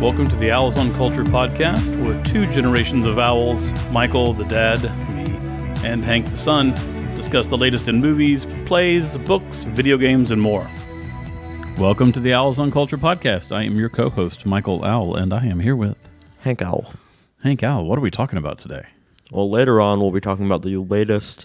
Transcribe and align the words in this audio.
Welcome 0.00 0.30
to 0.30 0.36
the 0.36 0.50
Owls 0.50 0.78
on 0.78 0.94
Culture 0.94 1.24
podcast. 1.24 1.94
We're 2.02 2.24
two 2.24 2.46
generations 2.46 3.04
of 3.04 3.18
owls 3.18 3.70
Michael, 3.90 4.32
the 4.32 4.46
dad, 4.46 4.82
me, 5.14 5.24
and 5.86 6.02
Hank, 6.02 6.30
the 6.30 6.36
son, 6.36 6.72
discuss 7.14 7.48
the 7.48 7.58
latest 7.58 7.86
in 7.86 8.00
movies, 8.00 8.46
plays, 8.64 9.18
books, 9.18 9.64
video 9.64 9.98
games, 9.98 10.30
and 10.30 10.40
more. 10.40 10.66
Welcome 11.76 12.12
to 12.12 12.20
the 12.20 12.32
Owls 12.32 12.58
on 12.58 12.70
Culture 12.70 12.96
podcast. 12.96 13.54
I 13.54 13.64
am 13.64 13.76
your 13.76 13.90
co 13.90 14.08
host, 14.08 14.46
Michael 14.46 14.86
Owl, 14.86 15.16
and 15.16 15.34
I 15.34 15.44
am 15.44 15.60
here 15.60 15.76
with 15.76 16.08
Hank 16.40 16.62
Owl. 16.62 16.94
Hank 17.42 17.62
Owl. 17.62 17.84
What 17.84 17.98
are 17.98 18.02
we 18.02 18.10
talking 18.10 18.38
about 18.38 18.58
today? 18.58 18.86
Well, 19.30 19.50
later 19.50 19.82
on, 19.82 20.00
we'll 20.00 20.12
be 20.12 20.20
talking 20.22 20.46
about 20.46 20.62
the 20.62 20.78
latest 20.78 21.44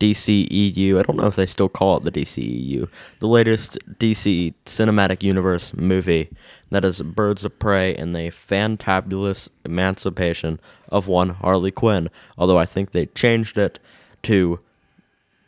DCEU. 0.00 0.98
I 0.98 1.02
don't 1.02 1.16
know 1.16 1.26
if 1.26 1.36
they 1.36 1.46
still 1.46 1.68
call 1.68 1.96
it 1.96 2.04
the 2.04 2.12
DCEU. 2.12 2.88
The 3.20 3.26
latest 3.26 3.78
DC 3.98 4.54
Cinematic 4.64 5.22
Universe 5.22 5.74
movie 5.74 6.30
that 6.70 6.84
is 6.84 7.02
Birds 7.02 7.44
of 7.44 7.58
Prey 7.58 7.94
and 7.94 8.14
the 8.14 8.30
fantabulous 8.30 9.48
emancipation 9.64 10.60
of 10.90 11.06
one 11.06 11.30
Harley 11.30 11.70
Quinn. 11.70 12.10
Although 12.36 12.58
I 12.58 12.66
think 12.66 12.92
they 12.92 13.06
changed 13.06 13.58
it 13.58 13.78
to 14.22 14.60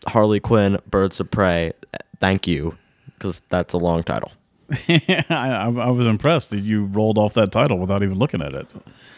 Harley 0.09 0.41
Quinn, 0.41 0.79
Birds 0.89 1.21
of 1.21 1.31
Prey. 1.31 1.73
Thank 2.21 2.47
you, 2.47 2.77
because 3.07 3.41
that's 3.49 3.73
a 3.73 3.79
long 3.79 4.03
title. 4.03 4.33
I, 4.89 5.25
I, 5.29 5.91
was 5.91 6.07
impressed 6.07 6.51
that 6.51 6.61
you 6.61 6.85
rolled 6.85 7.19
off 7.19 7.35
that 7.35 7.51
title 7.51 7.79
without 7.79 8.05
even 8.05 8.19
looking 8.19 8.41
at 8.41 8.55
it. 8.55 8.73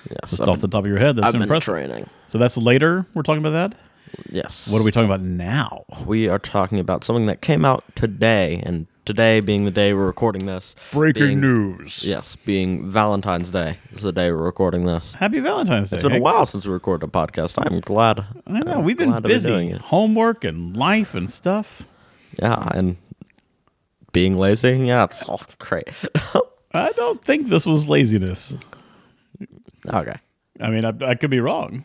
Yes, 0.09 0.31
Just 0.31 0.43
I've 0.43 0.49
off 0.49 0.61
the 0.61 0.69
top 0.69 0.85
of 0.85 0.89
your 0.89 0.99
head. 0.99 1.17
That's 1.17 1.27
I've 1.27 1.33
been 1.33 1.43
impressive. 1.43 1.75
training. 1.75 2.09
So 2.27 2.39
that's 2.39 2.57
later. 2.57 3.07
We're 3.13 3.23
talking 3.23 3.45
about 3.45 3.71
that. 3.71 3.79
Yes. 4.31 4.69
What 4.69 4.81
are 4.81 4.85
we 4.85 4.91
talking 4.91 5.09
about 5.11 5.23
now? 5.23 5.85
we 6.05 6.29
are 6.29 6.39
talking 6.39 6.79
about 6.79 7.05
something 7.05 7.27
that 7.27 7.41
came 7.43 7.65
out 7.65 7.85
today, 7.95 8.63
and 8.65 8.87
today 9.05 9.41
being 9.41 9.65
the 9.65 9.71
day 9.71 9.95
we're 9.95 10.07
recording 10.07 10.47
this. 10.47 10.75
being- 10.93 11.41
news. 11.41 12.05
Yes, 12.05 12.37
being 12.37 12.89
Valentine's 12.89 13.51
Day 13.51 13.79
is 13.93 14.03
the 14.03 14.13
day 14.13 14.31
we're 14.31 14.43
recording 14.45 14.85
this. 14.87 15.15
Happy 15.15 15.41
Valentine's 15.41 15.91
Day. 15.91 15.97
It's 15.97 16.03
been 16.03 16.13
a 16.13 16.21
while 16.21 16.47
since 16.47 16.67
we 16.67 16.73
recorded 16.73 17.07
a 17.09 17.11
podcast. 17.11 17.55
I'm 17.65 17.81
glad. 17.81 18.25
I 18.47 18.61
know 18.61 18.73
I'm 18.79 18.85
we've 18.85 18.97
been 18.97 19.11
glad 19.11 19.23
to 19.25 19.29
be 19.29 19.39
doing 19.39 19.69
busy, 19.69 19.77
it. 19.77 19.81
homework 19.83 20.45
and 20.45 20.77
life 20.77 21.15
and 21.15 21.31
stuff. 21.31 21.83
Yeah, 22.39 22.69
and 22.75 22.97
being 24.13 24.37
lazy. 24.37 24.79
Yeah, 24.87 25.05
it's 25.05 25.23
all 25.29 25.43
great. 25.59 25.89
I 26.75 26.93
don't 26.93 27.23
think 27.25 27.49
this 27.49 27.67
was 27.67 27.89
laziness. 27.89 28.57
okay. 29.87 30.17
I 30.61 30.71
mean, 30.71 30.85
I, 30.85 30.93
I 31.07 31.15
could 31.15 31.31
be 31.31 31.41
wrong. 31.41 31.85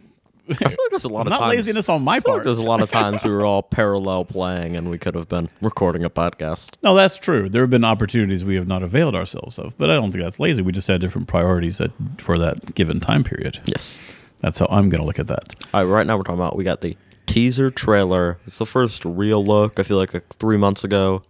I 0.50 0.54
feel 0.56 0.68
like 0.70 0.90
there's 0.92 1.04
a 1.04 1.10
lot 1.10 1.26
of 1.28 1.32
Not 1.32 1.40
times. 1.40 1.56
laziness 1.56 1.90
on 1.90 2.04
my 2.04 2.16
I 2.16 2.20
feel 2.20 2.34
like 2.34 2.38
part. 2.40 2.44
there's 2.46 2.58
a 2.58 2.64
lot 2.64 2.82
of 2.82 2.90
times 2.92 3.24
we 3.24 3.30
were 3.32 3.46
all 3.46 3.62
parallel 3.64 4.26
playing, 4.26 4.76
and 4.76 4.90
we 4.90 4.98
could 4.98 5.16
have 5.16 5.28
been 5.28 5.50
recording 5.62 6.04
a 6.04 6.10
podcast. 6.10 6.76
no, 6.84 6.96
that's 6.96 7.16
true. 7.18 7.50
There 7.50 7.62
have 7.64 7.70
been 7.70 7.84
opportunities 7.84 8.46
we 8.46 8.56
have 8.56 8.68
not 8.68 8.84
availed 8.84 9.16
ourselves 9.16 9.60
of, 9.60 9.78
but 9.78 9.90
I 9.90 9.96
don't 9.96 10.12
think 10.12 10.24
that's 10.24 10.40
lazy. 10.40 10.62
We 10.62 10.72
just 10.72 10.88
had 10.88 11.02
different 11.02 11.28
priorities 11.28 11.82
at, 11.82 11.92
for 12.18 12.38
that 12.40 12.76
given 12.76 13.00
time 13.00 13.24
period. 13.24 13.60
Yes. 13.66 14.00
That's 14.40 14.60
how 14.60 14.68
I'm 14.70 14.90
going 14.90 15.02
to 15.02 15.06
look 15.06 15.20
at 15.20 15.28
that. 15.28 15.56
All 15.74 15.84
right, 15.84 15.92
right 15.92 16.08
now 16.08 16.16
we're 16.18 16.24
talking 16.24 16.40
about 16.40 16.56
we 16.56 16.64
got 16.64 16.82
the 16.82 16.96
teaser 17.26 17.72
trailer. 17.72 18.38
It's 18.46 18.58
the 18.60 18.66
first 18.66 19.04
real 19.04 19.44
look. 19.44 19.80
I 19.80 19.84
feel 19.84 19.98
like 19.98 20.12
three 20.36 20.58
months 20.58 20.84
ago 20.84 21.24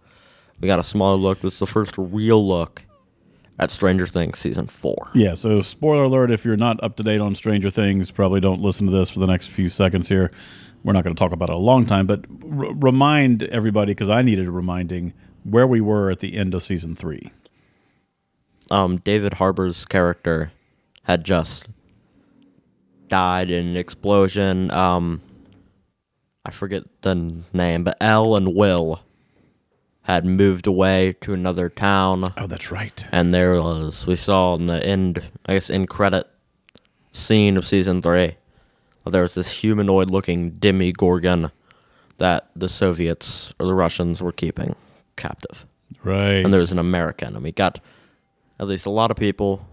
we 0.60 0.66
got 0.68 0.78
a 0.78 0.84
smaller 0.84 1.16
look. 1.16 1.42
It's 1.42 1.58
the 1.58 1.66
first 1.66 1.94
real 1.96 2.46
look 2.46 2.84
at 3.58 3.70
Stranger 3.70 4.06
Things 4.06 4.38
season 4.38 4.66
four. 4.66 5.10
Yeah, 5.14 5.34
so 5.34 5.60
spoiler 5.60 6.04
alert 6.04 6.30
if 6.30 6.44
you're 6.44 6.56
not 6.56 6.82
up 6.82 6.96
to 6.96 7.02
date 7.02 7.20
on 7.20 7.34
Stranger 7.34 7.70
Things, 7.70 8.10
probably 8.10 8.40
don't 8.40 8.60
listen 8.60 8.86
to 8.86 8.92
this 8.92 9.10
for 9.10 9.20
the 9.20 9.26
next 9.26 9.48
few 9.48 9.68
seconds 9.68 10.08
here. 10.08 10.30
We're 10.84 10.92
not 10.92 11.02
going 11.02 11.16
to 11.16 11.18
talk 11.18 11.32
about 11.32 11.50
it 11.50 11.54
a 11.54 11.58
long 11.58 11.86
time, 11.86 12.06
but 12.06 12.24
r- 12.44 12.72
remind 12.74 13.42
everybody, 13.44 13.92
because 13.92 14.08
I 14.08 14.22
needed 14.22 14.46
a 14.46 14.50
reminding, 14.52 15.12
where 15.44 15.66
we 15.66 15.80
were 15.80 16.10
at 16.10 16.20
the 16.20 16.36
end 16.36 16.54
of 16.54 16.62
season 16.62 16.94
three. 16.94 17.32
Um, 18.70 18.98
David 18.98 19.34
Harbour's 19.34 19.84
character 19.84 20.52
had 21.02 21.24
just 21.24 21.66
died 23.08 23.50
in 23.50 23.68
an 23.68 23.76
explosion. 23.76 24.70
Um, 24.70 25.20
I 26.44 26.50
forget 26.50 26.84
the 27.00 27.42
name, 27.52 27.84
but 27.84 27.96
El 28.00 28.36
and 28.36 28.54
Will 28.54 29.00
had 30.08 30.24
moved 30.24 30.66
away 30.66 31.14
to 31.20 31.32
another 31.34 31.68
town. 31.68 32.32
Oh, 32.38 32.46
that's 32.48 32.72
right. 32.72 33.06
and 33.12 33.32
there 33.32 33.54
was 33.62 34.06
we 34.06 34.16
saw 34.16 34.54
in 34.56 34.66
the 34.66 34.82
end 34.84 35.22
i 35.46 35.52
guess 35.54 35.68
in 35.70 35.86
credit 35.86 36.26
scene 37.12 37.56
of 37.56 37.66
season 37.66 38.02
three 38.02 38.36
there 39.06 39.22
was 39.22 39.34
this 39.34 39.60
humanoid 39.60 40.10
looking 40.10 40.50
demogorgon 40.50 41.50
that 42.18 42.50
the 42.56 42.68
soviets 42.68 43.52
or 43.60 43.66
the 43.66 43.74
russians 43.74 44.20
were 44.22 44.32
keeping 44.32 44.74
captive 45.16 45.66
Right. 46.04 46.44
and 46.44 46.52
there 46.52 46.60
was 46.60 46.72
an 46.72 46.78
american 46.78 47.34
and 47.34 47.42
we 47.44 47.52
got 47.52 47.80
at 48.60 48.66
least 48.68 48.86
a 48.86 48.90
lot 48.90 49.10
of 49.10 49.16
people 49.16 49.66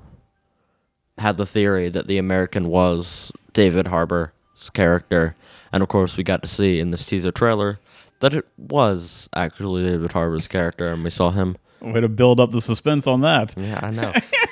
had 1.17 1.37
the 1.37 1.45
theory 1.45 1.89
that 1.89 2.07
the 2.07 2.17
american 2.17 2.67
was 2.69 3.31
david 3.53 3.87
harbour's 3.87 4.69
character 4.73 5.35
and 5.75 5.83
of 5.83 5.89
course 5.89 6.17
we 6.17 6.23
got 6.23 6.41
to 6.41 6.47
see 6.47 6.79
in 6.79 6.89
this 6.89 7.05
teaser 7.05 7.31
trailer 7.31 7.79
that 8.21 8.33
it 8.33 8.47
was 8.57 9.29
actually 9.35 9.83
david 9.83 10.11
harbour's 10.11 10.47
character 10.47 10.87
and 10.87 11.03
we 11.03 11.11
saw 11.11 11.29
him 11.29 11.55
Way 11.81 12.01
to 12.01 12.09
build 12.09 12.39
up 12.39 12.51
the 12.51 12.61
suspense 12.61 13.05
on 13.05 13.21
that. 13.21 13.53
yeah, 13.55 13.79
I 13.83 13.91
know. 13.91 14.11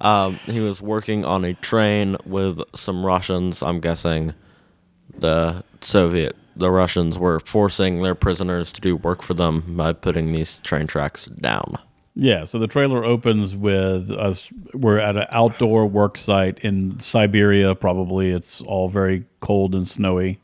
um, 0.00 0.38
he 0.46 0.60
was 0.60 0.80
working 0.80 1.24
on 1.24 1.44
a 1.44 1.54
train 1.54 2.16
with 2.24 2.60
some 2.74 3.04
Russians. 3.04 3.62
I'm 3.62 3.80
guessing 3.80 4.32
the 5.18 5.62
Soviet, 5.82 6.34
the 6.56 6.70
Russians 6.70 7.18
were 7.18 7.40
forcing 7.40 8.02
their 8.02 8.14
prisoners 8.14 8.72
to 8.72 8.80
do 8.80 8.96
work 8.96 9.22
for 9.22 9.34
them 9.34 9.76
by 9.76 9.92
putting 9.92 10.32
these 10.32 10.56
train 10.58 10.86
tracks 10.86 11.26
down. 11.26 11.78
Yeah, 12.16 12.44
so 12.44 12.58
the 12.60 12.68
trailer 12.68 13.04
opens 13.04 13.56
with 13.56 14.10
us. 14.10 14.48
We're 14.72 14.98
at 14.98 15.16
an 15.16 15.26
outdoor 15.30 15.86
work 15.86 16.16
site 16.16 16.60
in 16.60 17.00
Siberia, 17.00 17.74
probably. 17.74 18.30
It's 18.30 18.60
all 18.60 18.88
very 18.88 19.24
cold 19.40 19.74
and 19.74 19.86
snowy, 19.86 20.38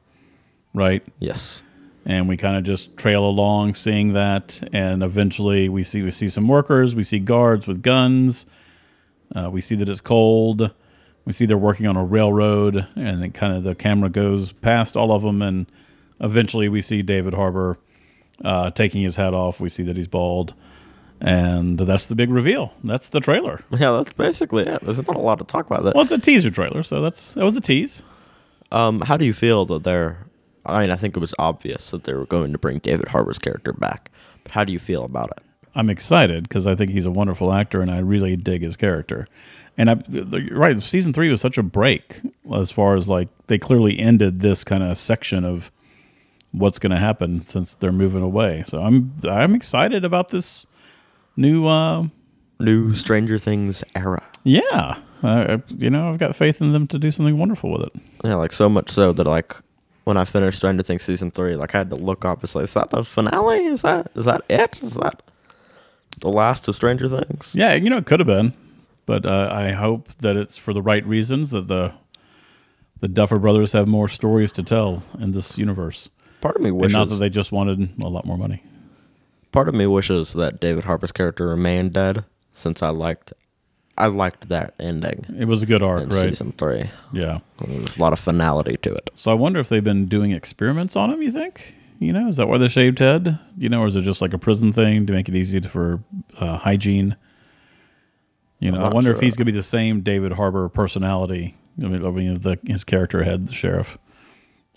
right? 0.74 1.04
Yes. 1.20 1.62
and 2.04 2.28
we 2.28 2.36
kind 2.36 2.56
of 2.56 2.64
just 2.64 2.96
trail 2.96 3.24
along 3.24 3.74
seeing 3.74 4.14
that 4.14 4.60
and 4.72 5.02
eventually 5.02 5.68
we 5.68 5.84
see 5.84 6.00
we 6.02 6.10
see 6.10 6.30
some 6.30 6.48
workers 6.48 6.96
we 6.96 7.02
see 7.02 7.18
guards 7.18 7.66
with 7.66 7.82
guns 7.82 8.46
uh, 9.36 9.50
we 9.50 9.60
see 9.60 9.74
that 9.76 9.86
it's 9.86 10.00
cold 10.00 10.70
we 11.26 11.32
see 11.32 11.44
they're 11.44 11.58
working 11.58 11.86
on 11.86 11.98
a 11.98 12.02
railroad 12.04 12.86
and 12.96 13.22
then 13.22 13.30
kind 13.32 13.52
of 13.54 13.64
the 13.64 13.74
camera 13.74 14.08
goes 14.08 14.50
past 14.52 14.96
all 14.96 15.12
of 15.12 15.20
them 15.22 15.42
and 15.42 15.66
eventually 16.20 16.70
we 16.70 16.80
see 16.80 17.02
david 17.02 17.34
harbour 17.34 17.76
uh, 18.46 18.70
taking 18.70 19.02
his 19.02 19.16
hat 19.16 19.34
off 19.34 19.60
we 19.60 19.68
see 19.68 19.82
that 19.82 19.96
he's 19.96 20.08
bald 20.08 20.54
and 21.20 21.78
that's 21.78 22.06
the 22.06 22.14
big 22.14 22.30
reveal 22.30 22.72
that's 22.84 23.10
the 23.10 23.20
trailer 23.20 23.60
Yeah, 23.70 23.92
that's 23.92 24.12
basically 24.14 24.64
it. 24.66 24.80
There's 24.82 24.96
not 24.98 25.16
a 25.16 25.20
lot 25.20 25.38
to 25.38 25.44
talk 25.44 25.66
about 25.66 25.84
that. 25.84 25.94
well 25.94 26.02
it's 26.02 26.12
a 26.12 26.18
teaser 26.18 26.50
trailer 26.50 26.82
so 26.82 27.00
that's 27.02 27.34
that 27.34 27.44
was 27.44 27.56
a 27.56 27.60
tease 27.60 28.02
Um, 28.72 29.00
how 29.02 29.16
do 29.16 29.24
you 29.24 29.32
feel 29.32 29.64
that 29.66 29.82
they're? 29.84 30.26
I 30.64 30.80
mean, 30.82 30.90
I 30.90 30.96
think 30.96 31.16
it 31.16 31.20
was 31.20 31.34
obvious 31.38 31.90
that 31.90 32.04
they 32.04 32.12
were 32.14 32.26
going 32.26 32.52
to 32.52 32.58
bring 32.58 32.78
David 32.78 33.08
Harbour's 33.08 33.38
character 33.38 33.72
back. 33.72 34.10
But 34.44 34.52
how 34.52 34.62
do 34.64 34.72
you 34.72 34.78
feel 34.78 35.02
about 35.04 35.30
it? 35.36 35.42
I'm 35.74 35.88
excited 35.90 36.44
because 36.44 36.66
I 36.66 36.74
think 36.76 36.90
he's 36.92 37.06
a 37.06 37.10
wonderful 37.10 37.52
actor 37.52 37.80
and 37.80 37.90
I 37.90 37.98
really 37.98 38.36
dig 38.36 38.62
his 38.62 38.76
character. 38.76 39.26
And 39.78 39.90
I, 39.90 39.96
you're 40.08 40.58
right, 40.58 40.80
season 40.82 41.12
three 41.12 41.30
was 41.30 41.40
such 41.40 41.58
a 41.58 41.62
break 41.62 42.20
as 42.54 42.70
far 42.70 42.94
as 42.96 43.08
like 43.08 43.28
they 43.46 43.58
clearly 43.58 43.98
ended 43.98 44.40
this 44.40 44.62
kind 44.62 44.82
of 44.82 44.96
section 44.98 45.44
of 45.44 45.70
what's 46.52 46.78
going 46.78 46.90
to 46.92 46.98
happen 46.98 47.44
since 47.46 47.74
they're 47.74 47.90
moving 47.92 48.22
away. 48.22 48.62
So 48.66 48.80
I'm 48.82 49.12
I'm 49.24 49.54
excited 49.54 50.04
about 50.04 50.28
this 50.28 50.66
new. 51.40 51.66
Uh, 51.66 52.06
New 52.62 52.92
Stranger 52.94 53.38
Things 53.38 53.82
era. 53.96 54.22
yeah, 54.44 54.98
uh, 55.22 55.56
you 55.68 55.88
know 55.88 56.10
I've 56.10 56.18
got 56.18 56.36
faith 56.36 56.60
in 56.60 56.72
them 56.74 56.86
to 56.88 56.98
do 56.98 57.10
something 57.10 57.38
wonderful 57.38 57.72
with 57.72 57.84
it. 57.84 57.92
Yeah, 58.22 58.34
like 58.34 58.52
so 58.52 58.68
much 58.68 58.90
so 58.90 59.14
that 59.14 59.26
like 59.26 59.56
when 60.04 60.18
I 60.18 60.26
finished 60.26 60.58
Stranger 60.58 60.82
Things 60.82 61.02
season 61.02 61.30
three, 61.30 61.56
like 61.56 61.74
I 61.74 61.78
had 61.78 61.88
to 61.88 61.96
look 61.96 62.26
up. 62.26 62.44
It's 62.44 62.54
like, 62.54 62.64
is 62.64 62.74
that 62.74 62.90
the 62.90 63.02
finale? 63.02 63.64
Is 63.64 63.80
that 63.80 64.10
is 64.14 64.26
that 64.26 64.42
it? 64.50 64.78
Is 64.82 64.92
that 64.96 65.22
the 66.20 66.28
last 66.28 66.68
of 66.68 66.74
Stranger 66.74 67.08
Things? 67.08 67.54
Yeah, 67.54 67.72
you 67.72 67.88
know 67.88 67.96
it 67.96 68.04
could 68.04 68.20
have 68.20 68.26
been, 68.26 68.52
but 69.06 69.24
uh, 69.24 69.48
I 69.50 69.70
hope 69.72 70.10
that 70.18 70.36
it's 70.36 70.58
for 70.58 70.74
the 70.74 70.82
right 70.82 71.06
reasons. 71.06 71.48
That 71.52 71.68
the 71.68 71.94
the 73.00 73.08
Duffer 73.08 73.38
Brothers 73.38 73.72
have 73.72 73.88
more 73.88 74.08
stories 74.10 74.52
to 74.52 74.62
tell 74.62 75.02
in 75.18 75.30
this 75.32 75.56
universe. 75.56 76.10
Part 76.42 76.56
of 76.56 76.60
me 76.62 76.68
And 76.68 76.78
wishes. 76.78 76.92
not 76.94 77.08
that 77.08 77.16
they 77.16 77.30
just 77.30 77.52
wanted 77.52 77.88
a 78.02 78.08
lot 78.08 78.26
more 78.26 78.36
money. 78.36 78.62
Part 79.52 79.68
of 79.68 79.74
me 79.74 79.86
wishes 79.86 80.32
that 80.34 80.60
David 80.60 80.84
Harbour's 80.84 81.12
character 81.12 81.48
remained 81.48 81.92
dead, 81.92 82.24
since 82.52 82.82
I 82.82 82.90
liked, 82.90 83.32
I 83.98 84.06
liked 84.06 84.48
that 84.48 84.74
ending 84.78 85.26
It 85.38 85.46
was 85.46 85.62
a 85.62 85.66
good 85.66 85.82
arc, 85.82 86.04
in 86.04 86.08
right? 86.10 86.28
season 86.28 86.52
three. 86.52 86.88
Yeah. 87.12 87.40
There 87.58 87.80
was 87.80 87.96
a 87.96 88.00
lot 88.00 88.12
of 88.12 88.20
finality 88.20 88.76
to 88.78 88.94
it. 88.94 89.10
So 89.14 89.30
I 89.30 89.34
wonder 89.34 89.58
if 89.58 89.68
they've 89.68 89.82
been 89.82 90.06
doing 90.06 90.30
experiments 90.30 90.94
on 90.96 91.10
him. 91.10 91.20
You 91.22 91.32
think? 91.32 91.74
You 91.98 92.12
know, 92.12 92.28
is 92.28 92.36
that 92.36 92.48
why 92.48 92.58
they 92.58 92.68
shaved 92.68 92.98
head? 92.98 93.38
You 93.58 93.68
know, 93.68 93.82
or 93.82 93.86
is 93.86 93.96
it 93.96 94.02
just 94.02 94.22
like 94.22 94.32
a 94.32 94.38
prison 94.38 94.72
thing 94.72 95.06
to 95.06 95.12
make 95.12 95.28
it 95.28 95.34
easy 95.34 95.60
to, 95.60 95.68
for 95.68 96.02
uh, 96.38 96.56
hygiene? 96.56 97.16
You 98.58 98.72
know, 98.72 98.82
I 98.84 98.88
wonder 98.88 99.10
if 99.10 99.20
he's 99.20 99.36
going 99.36 99.46
to 99.46 99.52
be 99.52 99.56
the 99.56 99.62
same 99.62 100.02
David 100.02 100.32
Harbour 100.32 100.68
personality. 100.68 101.56
I 101.82 101.86
mean, 101.86 102.04
I 102.04 102.10
mean 102.10 102.34
the, 102.34 102.58
his 102.66 102.84
character 102.84 103.22
had 103.22 103.48
the 103.48 103.54
sheriff. 103.54 103.98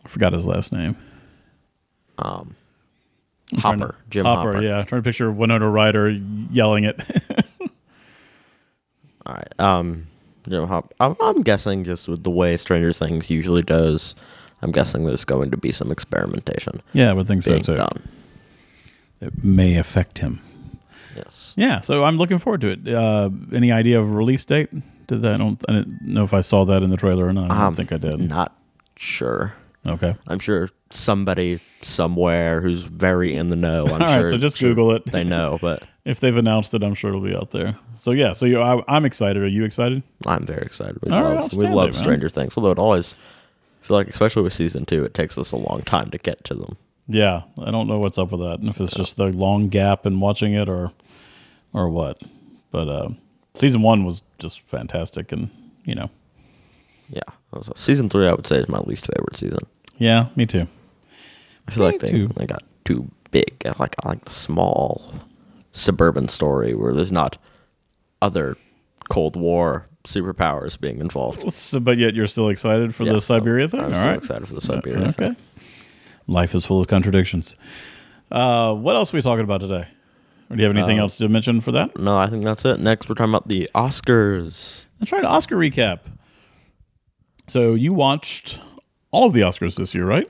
I 0.06 0.10
forgot 0.10 0.34
his 0.34 0.46
last 0.48 0.72
name. 0.74 0.98
Um, 2.18 2.56
trying 3.56 3.80
to- 3.80 3.86
Hopper, 3.86 3.96
Jim 4.10 4.26
Hopper. 4.26 4.62
Yeah, 4.62 4.84
trying 4.84 5.02
to 5.02 5.08
picture 5.08 5.32
Winona 5.32 5.70
Ryder 5.70 6.10
yelling 6.52 6.84
it. 6.84 7.00
All 9.26 9.34
right. 9.36 9.60
Um, 9.60 10.08
know, 10.48 10.66
how- 10.66 10.88
I'm, 11.00 11.16
I'm 11.22 11.42
guessing 11.44 11.84
just 11.84 12.08
with 12.08 12.24
the 12.24 12.32
way 12.32 12.58
Stranger 12.58 12.92
Things 12.94 13.30
usually 13.30 13.62
does, 13.62 14.16
I'm 14.62 14.72
guessing 14.72 15.06
there's 15.06 15.26
going 15.26 15.52
to 15.52 15.58
be 15.58 15.72
some 15.72 15.92
experimentation 15.92 16.82
Yeah, 16.94 17.10
I 17.10 17.14
would 17.14 17.28
think 17.28 17.44
so 17.44 17.58
too. 17.60 17.76
done. 17.76 18.08
It 19.22 19.44
may 19.44 19.78
affect 19.78 20.20
him. 20.20 20.42
Yes. 21.16 21.54
Yeah, 21.56 21.80
so 21.82 22.04
I'm 22.04 22.18
looking 22.18 22.40
forward 22.40 22.62
to 22.62 22.68
it. 22.70 22.88
Uh, 22.88 23.30
any 23.54 23.72
idea 23.72 24.00
of 24.02 24.14
release 24.14 24.44
date? 24.44 24.70
Did 25.08 25.22
that? 25.22 25.34
I 25.36 25.38
don't. 25.38 25.64
I 25.70 25.74
didn't 25.74 26.02
know 26.02 26.24
if 26.24 26.34
I 26.34 26.42
saw 26.42 26.66
that 26.66 26.82
in 26.82 26.90
the 26.90 26.98
trailer 26.98 27.28
or 27.28 27.34
not. 27.34 27.52
I 27.52 27.56
don't 27.56 27.64
Um, 27.68 27.76
think 27.76 27.92
I 27.94 27.98
did. 27.98 28.28
Not 28.30 28.56
sure. 28.96 29.54
Okay. 29.86 30.16
I'm 30.28 30.40
sure 30.40 30.70
somebody 30.92 31.60
somewhere 31.82 32.62
who's 32.62 32.84
very 32.84 33.36
in 33.36 33.50
the 33.50 33.56
know. 33.56 33.86
I'm 33.86 33.92
All 33.94 34.00
right, 34.00 34.14
sure. 34.14 34.30
so 34.30 34.38
just 34.38 34.58
sure 34.58 34.70
Google 34.70 34.92
it. 34.96 35.06
They 35.06 35.24
know, 35.24 35.58
but 35.62 35.84
If 36.06 36.20
they've 36.20 36.36
announced 36.38 36.74
it, 36.74 36.84
I'm 36.84 36.94
sure 36.94 37.10
it'll 37.10 37.22
be 37.22 37.36
out 37.36 37.52
there. 37.52 37.78
So 37.98 38.12
yeah, 38.12 38.34
so 38.34 38.46
you, 38.46 38.62
I, 38.62 38.82
I'm 38.88 39.06
excited. 39.06 39.42
Are 39.44 39.48
you 39.48 39.66
excited? 39.66 40.04
I'm 40.26 40.46
very 40.46 40.62
excited. 40.62 41.00
We 41.02 41.12
All 41.12 41.24
right, 41.24 41.42
love, 41.42 41.54
we 41.54 41.68
love. 41.68 41.96
Stranger 41.96 42.30
Things. 42.30 42.58
Although 42.58 42.72
it 42.72 42.80
always 42.80 43.16
I 43.84 43.86
feel 43.86 43.98
like, 43.98 44.08
especially 44.08 44.44
with 44.44 44.54
season 44.54 44.86
two, 44.86 45.04
it 45.04 45.14
takes 45.14 45.38
us 45.38 45.52
a 45.52 45.58
long 45.58 45.82
time 45.82 46.10
to 46.12 46.18
get 46.18 46.44
to 46.46 46.54
them. 46.54 46.78
Yeah, 47.08 47.42
I 47.62 47.70
don't 47.70 47.88
know 47.88 48.00
what's 48.00 48.18
up 48.18 48.32
with 48.32 48.40
that, 48.40 48.60
and 48.60 48.70
if 48.70 48.80
it's 48.80 48.94
just 48.94 49.18
the 49.18 49.28
long 49.28 49.68
gap 49.68 50.06
in 50.06 50.22
watching 50.22 50.54
it, 50.54 50.70
or 50.70 50.94
or 51.74 51.90
what. 51.90 52.22
But 52.72 52.88
uh, 52.88 53.10
season 53.56 53.82
one 53.82 54.06
was 54.06 54.22
just 54.40 54.62
fantastic, 54.62 55.34
and 55.34 55.50
you 55.84 55.96
know, 55.96 56.10
Yeah. 57.14 57.62
So 57.62 57.72
season 57.76 58.10
three, 58.10 58.28
I 58.28 58.34
would 58.34 58.48
say, 58.48 58.58
is 58.58 58.68
my 58.70 58.80
least 58.80 59.06
favorite 59.08 59.36
season. 59.36 59.60
yeah, 59.98 60.28
me 60.36 60.46
too. 60.46 60.68
I 61.68 61.72
feel 61.72 61.84
like 61.84 62.00
they, 62.00 62.10
too. 62.10 62.28
they 62.36 62.46
got 62.46 62.64
too 62.84 63.10
big. 63.32 63.54
I 63.66 63.74
like 63.80 63.96
I 64.04 64.10
like 64.10 64.26
the 64.26 64.32
small 64.32 65.14
suburban 65.72 66.28
story 66.28 66.74
where 66.76 66.94
there's 66.94 67.12
not 67.12 67.38
other 68.22 68.58
Cold 69.10 69.36
War 69.36 69.88
superpowers 70.04 70.80
being 70.80 71.00
involved. 71.00 71.44
So, 71.54 71.80
but 71.80 71.98
yet 71.98 72.14
you're 72.16 72.28
still 72.28 72.50
excited 72.50 72.94
for 72.96 73.06
the 73.06 73.12
Yes, 73.14 73.30
I'm- 73.30 73.40
Siberia 73.42 73.70
thing. 73.70 73.80
I'm 73.82 73.94
All 73.94 74.00
still 74.00 74.10
right, 74.10 74.18
excited 74.18 74.48
for 74.48 74.54
the 74.56 74.62
Siberia 74.62 75.06
Uh, 75.06 75.12
thing. 75.12 75.32
Okay. 75.32 75.40
Life 76.28 76.56
is 76.56 76.66
full 76.66 76.82
of 76.82 76.88
contradictions. 76.88 77.56
Uh, 78.32 78.74
what 78.74 78.96
else 78.96 79.14
are 79.14 79.18
we 79.18 79.22
talking 79.22 79.44
about 79.44 79.62
today? 79.62 79.88
Or 80.50 80.56
do 80.56 80.62
you 80.62 80.68
have 80.68 80.76
anything 80.76 81.00
Uh, 81.00 81.04
else 81.04 81.18
to 81.18 81.30
mention 81.30 81.62
for 81.62 81.72
that? 81.74 81.98
No, 82.00 82.18
I 82.18 82.28
think 82.28 82.44
that's 82.44 82.66
it. 82.66 82.80
Next, 82.80 83.08
we're 83.08 83.16
talking 83.16 83.32
about 83.32 83.48
the 83.48 83.70
Oscars. 83.76 84.86
That's 85.00 85.12
right, 85.12 85.24
Oscar 85.26 85.56
recap. 85.58 86.00
So 87.54 87.76
you 87.76 87.94
watched 87.94 88.60
all 89.12 89.28
of 89.28 89.34
the 89.34 89.42
Oscars 89.42 89.76
this 89.76 89.94
year, 89.94 90.08
right? 90.08 90.28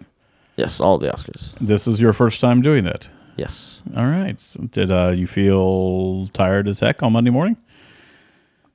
Yes, 0.58 0.82
all 0.82 0.98
the 0.98 1.08
Oscars. 1.08 1.56
This 1.62 1.88
is 1.88 2.02
your 2.02 2.12
first 2.12 2.42
time 2.42 2.62
doing 2.62 2.84
that. 2.84 3.08
Yes. 3.38 3.82
All 3.96 4.08
right. 4.08 4.38
So 4.42 4.64
did 4.64 4.92
uh, 4.92 5.12
you 5.12 5.26
feel 5.26 6.28
tired 6.34 6.68
as 6.68 6.82
heck 6.82 7.02
on 7.02 7.14
Monday 7.14 7.30
morning? 7.30 7.56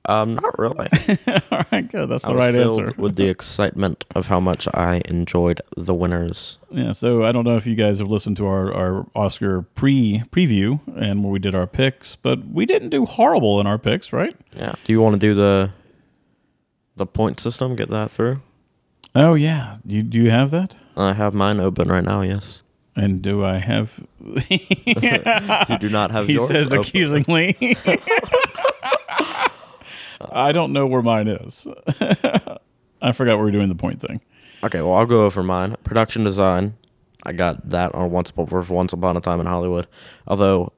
Um, 0.05 0.33
not 0.33 0.57
really. 0.57 0.87
all 1.51 1.63
right, 1.71 1.87
good. 1.91 2.09
That's 2.09 2.25
the 2.25 2.33
right 2.33 2.55
answer. 2.55 2.91
with 2.97 3.17
the 3.17 3.27
excitement 3.27 4.03
of 4.15 4.29
how 4.29 4.39
much 4.39 4.67
I 4.73 5.03
enjoyed 5.05 5.61
the 5.77 5.93
winners. 5.93 6.57
Yeah, 6.71 6.93
so 6.93 7.25
I 7.25 7.31
don't 7.31 7.43
know 7.43 7.55
if 7.55 7.67
you 7.67 7.75
guys 7.75 7.99
have 7.99 8.09
listened 8.09 8.37
to 8.37 8.47
our, 8.47 8.73
our 8.73 9.05
Oscar 9.13 9.61
pre 9.61 10.23
preview 10.31 10.79
and 10.99 11.23
where 11.23 11.31
we 11.31 11.37
did 11.37 11.53
our 11.53 11.67
picks, 11.67 12.15
but 12.15 12.47
we 12.47 12.65
didn't 12.65 12.89
do 12.89 13.05
horrible 13.05 13.59
in 13.59 13.67
our 13.67 13.77
picks, 13.77 14.11
right? 14.11 14.35
Yeah. 14.55 14.73
Do 14.85 14.91
you 14.91 15.01
want 15.01 15.13
to 15.13 15.19
do 15.19 15.35
the 15.35 15.71
the 16.99 17.07
point 17.07 17.39
system? 17.39 17.75
Get 17.75 17.89
that 17.89 18.11
through. 18.11 18.41
Oh 19.15 19.33
yeah, 19.33 19.77
you 19.83 20.03
do 20.03 20.19
you 20.19 20.29
have 20.29 20.51
that? 20.51 20.75
I 20.95 21.13
have 21.13 21.33
mine 21.33 21.59
open 21.59 21.89
right 21.89 22.03
now. 22.03 22.21
Yes. 22.21 22.61
And 22.95 23.21
do 23.21 23.43
I 23.43 23.57
have? 23.57 24.05
You 24.49 25.77
do 25.79 25.89
not 25.89 26.11
have 26.11 26.27
he 26.27 26.33
yours. 26.33 26.47
says 26.47 26.73
open. 26.73 26.81
accusingly. 26.81 27.55
I 30.31 30.51
don't 30.51 30.73
know 30.73 30.85
where 30.85 31.01
mine 31.01 31.27
is. 31.27 31.65
I 33.01 33.11
forgot 33.13 33.37
we 33.37 33.43
were 33.43 33.51
doing 33.51 33.69
the 33.69 33.75
point 33.75 34.01
thing. 34.01 34.19
Okay, 34.63 34.81
well, 34.81 34.93
I'll 34.95 35.05
go 35.05 35.25
over 35.25 35.41
mine. 35.43 35.77
Production 35.83 36.23
design. 36.25 36.75
I 37.23 37.31
got 37.31 37.69
that 37.69 37.95
on 37.95 38.11
Once 38.11 38.29
Upon, 38.29 38.47
for 38.47 38.61
Once 38.61 38.91
Upon 38.91 39.15
a 39.15 39.21
Time 39.21 39.39
in 39.39 39.45
Hollywood. 39.45 39.87
Although, 40.27 40.73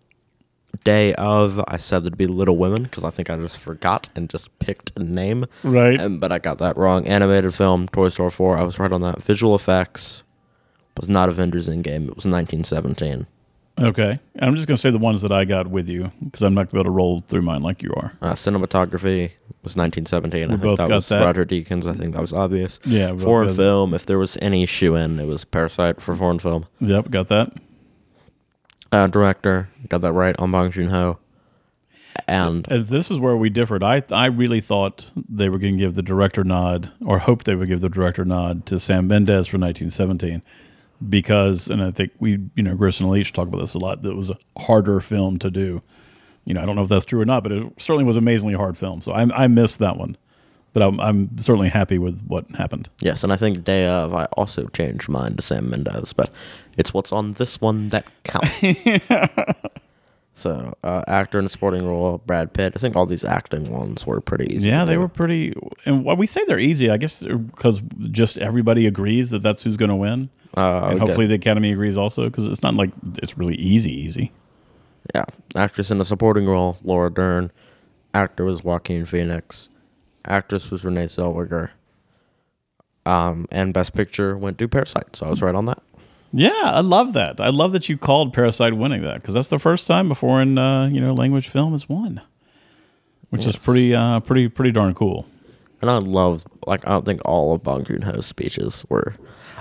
day 0.83 1.13
of, 1.15 1.63
I 1.68 1.77
said 1.77 2.01
it'd 2.01 2.18
be 2.18 2.27
Little 2.27 2.57
Women 2.57 2.83
because 2.83 3.03
I 3.03 3.09
think 3.09 3.29
I 3.29 3.38
just 3.38 3.59
forgot 3.59 4.09
and 4.15 4.29
just 4.29 4.57
picked 4.59 4.91
a 4.95 5.03
name. 5.03 5.45
Right. 5.63 6.00
Um, 6.00 6.19
but 6.19 6.31
I 6.31 6.39
got 6.39 6.57
that 6.59 6.77
wrong. 6.77 7.06
Animated 7.07 7.53
film, 7.53 7.88
Toy 7.88 8.09
Story 8.09 8.31
4. 8.31 8.57
I 8.57 8.63
was 8.63 8.79
right 8.79 8.91
on 8.91 9.01
that. 9.01 9.21
Visual 9.21 9.56
effects 9.56 10.23
was 10.97 11.09
not 11.09 11.29
Avengers 11.29 11.68
Endgame. 11.68 12.07
It 12.07 12.15
was 12.15 12.25
1917. 12.25 13.27
Okay. 13.79 14.19
I'm 14.39 14.56
just 14.56 14.68
going 14.68 14.75
to 14.75 14.81
say 14.81 14.91
the 14.91 14.97
ones 14.97 15.21
that 15.21 15.31
I 15.31 15.45
got 15.45 15.68
with 15.68 15.89
you 15.89 16.12
because 16.23 16.44
I'm 16.44 16.53
not 16.53 16.69
going 16.69 16.69
to 16.69 16.73
be 16.75 16.79
able 16.79 16.83
to 16.85 16.91
roll 16.91 17.19
through 17.19 17.41
mine 17.41 17.63
like 17.63 17.81
you 17.81 17.91
are. 17.95 18.13
Uh, 18.21 18.33
cinematography 18.33 19.31
was 19.63 19.75
1917. 19.75 20.44
I 20.44 20.47
think 20.50 20.62
both 20.62 20.77
that 20.77 20.89
got 20.89 20.95
was 20.95 21.09
that. 21.09 21.23
Roger 21.23 21.45
Deakins. 21.45 21.88
I 21.88 21.94
think 21.94 22.13
that 22.13 22.21
was 22.21 22.33
obvious. 22.33 22.79
Yeah. 22.85 23.12
we 23.13 23.23
Foreign 23.23 23.56
film, 23.56 23.94
if 23.94 24.06
there 24.06 24.19
was 24.19 24.38
any 24.41 24.65
shoe 24.65 24.95
in, 24.95 25.19
it 25.19 25.25
was 25.25 25.45
Parasite 25.45 26.01
for 26.01 26.15
foreign 26.15 26.39
film. 26.39 26.68
Yep, 26.79 27.09
got 27.09 27.27
that. 27.29 27.53
Uh, 28.92 29.08
director, 29.08 29.70
got 29.88 30.02
that 30.02 30.12
right 30.14 30.36
on 30.38 30.52
Bong 30.52 30.70
Joon 30.72 30.90
Ho. 30.90 31.18
And 32.28 32.70
Uh, 32.72 32.80
This 32.80 33.10
is 33.10 33.20
where 33.20 33.38
we 33.38 33.50
differed. 33.50 33.84
I 33.84 34.04
I 34.12 34.26
really 34.26 34.60
thought 34.60 35.06
they 35.16 35.50
were 35.50 35.58
going 35.58 35.74
to 35.74 35.80
give 35.80 35.96
the 35.96 36.02
director 36.04 36.44
nod, 36.44 36.92
or 37.06 37.20
hoped 37.20 37.46
they 37.46 37.56
would 37.56 37.70
give 37.70 37.82
the 37.82 37.90
director 37.90 38.26
nod 38.26 38.66
to 38.68 38.80
Sam 38.80 39.08
Mendes 39.08 39.48
for 39.48 39.58
1917, 39.58 40.42
because, 41.08 41.70
and 41.70 41.82
I 41.82 41.92
think 41.92 42.12
we, 42.20 42.32
you 42.56 42.64
know, 42.64 42.76
Grissom 42.76 43.06
and 43.06 43.14
Leach 43.14 43.32
talk 43.32 43.48
about 43.48 43.62
this 43.62 43.74
a 43.76 43.80
lot. 43.80 44.02
That 44.02 44.12
it 44.12 44.16
was 44.18 44.30
a 44.30 44.38
harder 44.60 45.00
film 45.00 45.40
to 45.40 45.50
do. 45.50 45.82
You 46.44 46.54
know, 46.54 46.62
I 46.62 46.66
don't 46.66 46.76
know 46.76 46.84
if 46.84 46.90
that's 46.90 47.06
true 47.06 47.22
or 47.22 47.26
not, 47.26 47.44
but 47.44 47.52
it 47.54 47.64
certainly 47.78 48.04
was 48.04 48.18
an 48.18 48.24
amazingly 48.24 48.56
hard 48.56 48.78
film. 48.78 49.02
So 49.02 49.14
I 49.14 49.22
I 49.44 49.48
missed 49.48 49.80
that 49.80 49.96
one, 49.98 50.18
but 50.73 50.81
I'm 50.83 51.00
I'm 51.00 51.38
certainly 51.38 51.69
happy 51.69 51.97
with 51.97 52.21
what 52.27 52.50
happened. 52.51 52.89
yes, 53.01 53.23
and 53.23 53.33
I 53.33 53.35
think 53.35 53.63
day 53.63 53.88
of, 53.88 54.13
I 54.13 54.25
also 54.33 54.68
changed 54.68 55.09
mine 55.09 55.35
to 55.35 55.41
Sam 55.41 55.69
Mendes, 55.69 56.13
but 56.13 56.31
it's 56.77 56.94
what's 56.94 57.12
on 57.12 57.33
this 57.33 57.59
one 57.59 57.89
that 57.89 58.06
counts. 58.23 58.62
so, 60.33 60.73
uh, 60.83 61.03
actor 61.07 61.39
in 61.39 61.45
a 61.45 61.50
supporting 61.50 61.85
role, 61.85 62.19
Brad 62.19 62.53
Pitt. 62.53 62.73
I 62.75 62.79
think 62.79 62.95
all 62.95 63.06
these 63.06 63.25
acting 63.25 63.69
ones 63.71 64.06
were 64.06 64.21
pretty 64.21 64.53
easy. 64.56 64.69
Yeah, 64.69 64.85
they 64.85 64.97
were 64.97 65.09
pretty. 65.09 65.53
And 65.85 66.06
why 66.06 66.13
we 66.13 66.25
say 66.25 66.44
they're 66.45 66.59
easy, 66.59 66.89
I 66.89 66.97
guess, 66.97 67.23
because 67.23 67.81
just 68.12 68.38
everybody 68.38 68.88
agrees 68.88 69.31
that 69.31 69.41
that's 69.41 69.63
who's 69.63 69.77
going 69.77 69.89
to 69.89 69.95
win. 69.95 70.29
Uh, 70.56 70.89
and 70.91 71.00
hopefully 71.00 71.27
the 71.27 71.35
academy 71.35 71.71
agrees 71.71 71.97
also 71.97 72.25
because 72.25 72.45
it's 72.45 72.62
not 72.62 72.75
like 72.75 72.91
it's 73.19 73.38
really 73.38 73.56
easy 73.56 73.91
easy 73.91 74.33
Yeah, 75.15 75.23
actress 75.56 75.90
in 75.92 76.01
a 76.01 76.06
supporting 76.06 76.45
role, 76.45 76.78
Laura 76.83 77.09
Dern. 77.09 77.51
Actor 78.13 78.44
was 78.44 78.61
Joaquin 78.61 79.06
Phoenix. 79.06 79.69
Actress 80.25 80.69
was 80.71 80.83
Renee 80.83 81.06
Zellweger. 81.06 81.69
Um, 83.06 83.47
and 83.51 83.73
Best 83.73 83.94
Picture 83.95 84.37
went 84.37 84.57
to 84.59 84.68
Parasite, 84.68 85.16
so 85.16 85.25
I 85.25 85.30
was 85.30 85.42
right 85.42 85.56
on 85.56 85.66
that. 85.66 85.81
yeah 86.33 86.51
i 86.63 86.80
love 86.80 87.11
that 87.13 87.42
i 87.42 87.49
love 87.49 87.73
that 87.73 87.90
you 87.90 87.97
called 87.97 88.31
parasite 88.31 88.73
winning 88.78 89.01
that 89.01 89.16
because 89.16 89.33
that's 89.33 89.49
the 89.49 89.59
first 89.59 89.85
time 89.85 90.09
a 90.11 90.16
foreign 90.16 90.57
uh, 90.57 90.87
you 90.87 91.01
know 91.01 91.13
language 91.13 91.49
film 91.49 91.73
has 91.73 91.90
won 91.90 92.21
which 93.31 93.45
is 93.45 93.57
pretty 93.57 93.94
uh 93.94 94.18
pretty 94.21 94.47
pretty 94.47 94.71
darn 94.71 94.94
cool 94.94 95.25
And 95.81 95.90
I 95.92 95.97
love 95.97 96.45
like, 96.68 96.87
I 96.87 96.92
don't 96.92 97.06
think 97.06 97.19
all 97.25 97.54
of 97.56 97.63
Bong 97.63 97.83
Joon 97.83 98.04
Ho's 98.04 98.25
speeches 98.28 98.85
were 98.87 99.16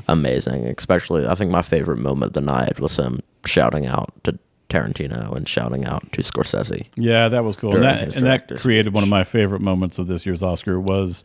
amazing. 0.07 0.67
Especially, 0.67 1.27
I 1.27 1.35
think 1.35 1.51
my 1.51 1.63
favorite 1.63 1.97
moment 1.99 2.31
of 2.31 2.33
the 2.35 2.41
night 2.43 2.79
was 2.79 2.97
him 2.99 3.21
shouting 3.47 3.87
out 3.87 4.13
to 4.25 4.39
Tarantino 4.71 5.35
and 5.37 5.49
shouting 5.49 5.85
out 5.85 6.11
to 6.13 6.23
Scorsese. 6.23 6.87
yeah 6.97 7.29
that 7.29 7.45
was 7.45 7.57
cool. 7.57 7.75
And 7.75 7.85
that, 7.85 8.17
and 8.17 8.27
that 8.27 8.49
created 8.59 8.95
one 8.95 9.03
of 9.03 9.09
my 9.11 9.25
favorite 9.25 9.61
moments 9.61 9.99
of 9.99 10.07
this 10.07 10.25
year's 10.25 10.43
oscar 10.43 10.81
was 10.81 11.25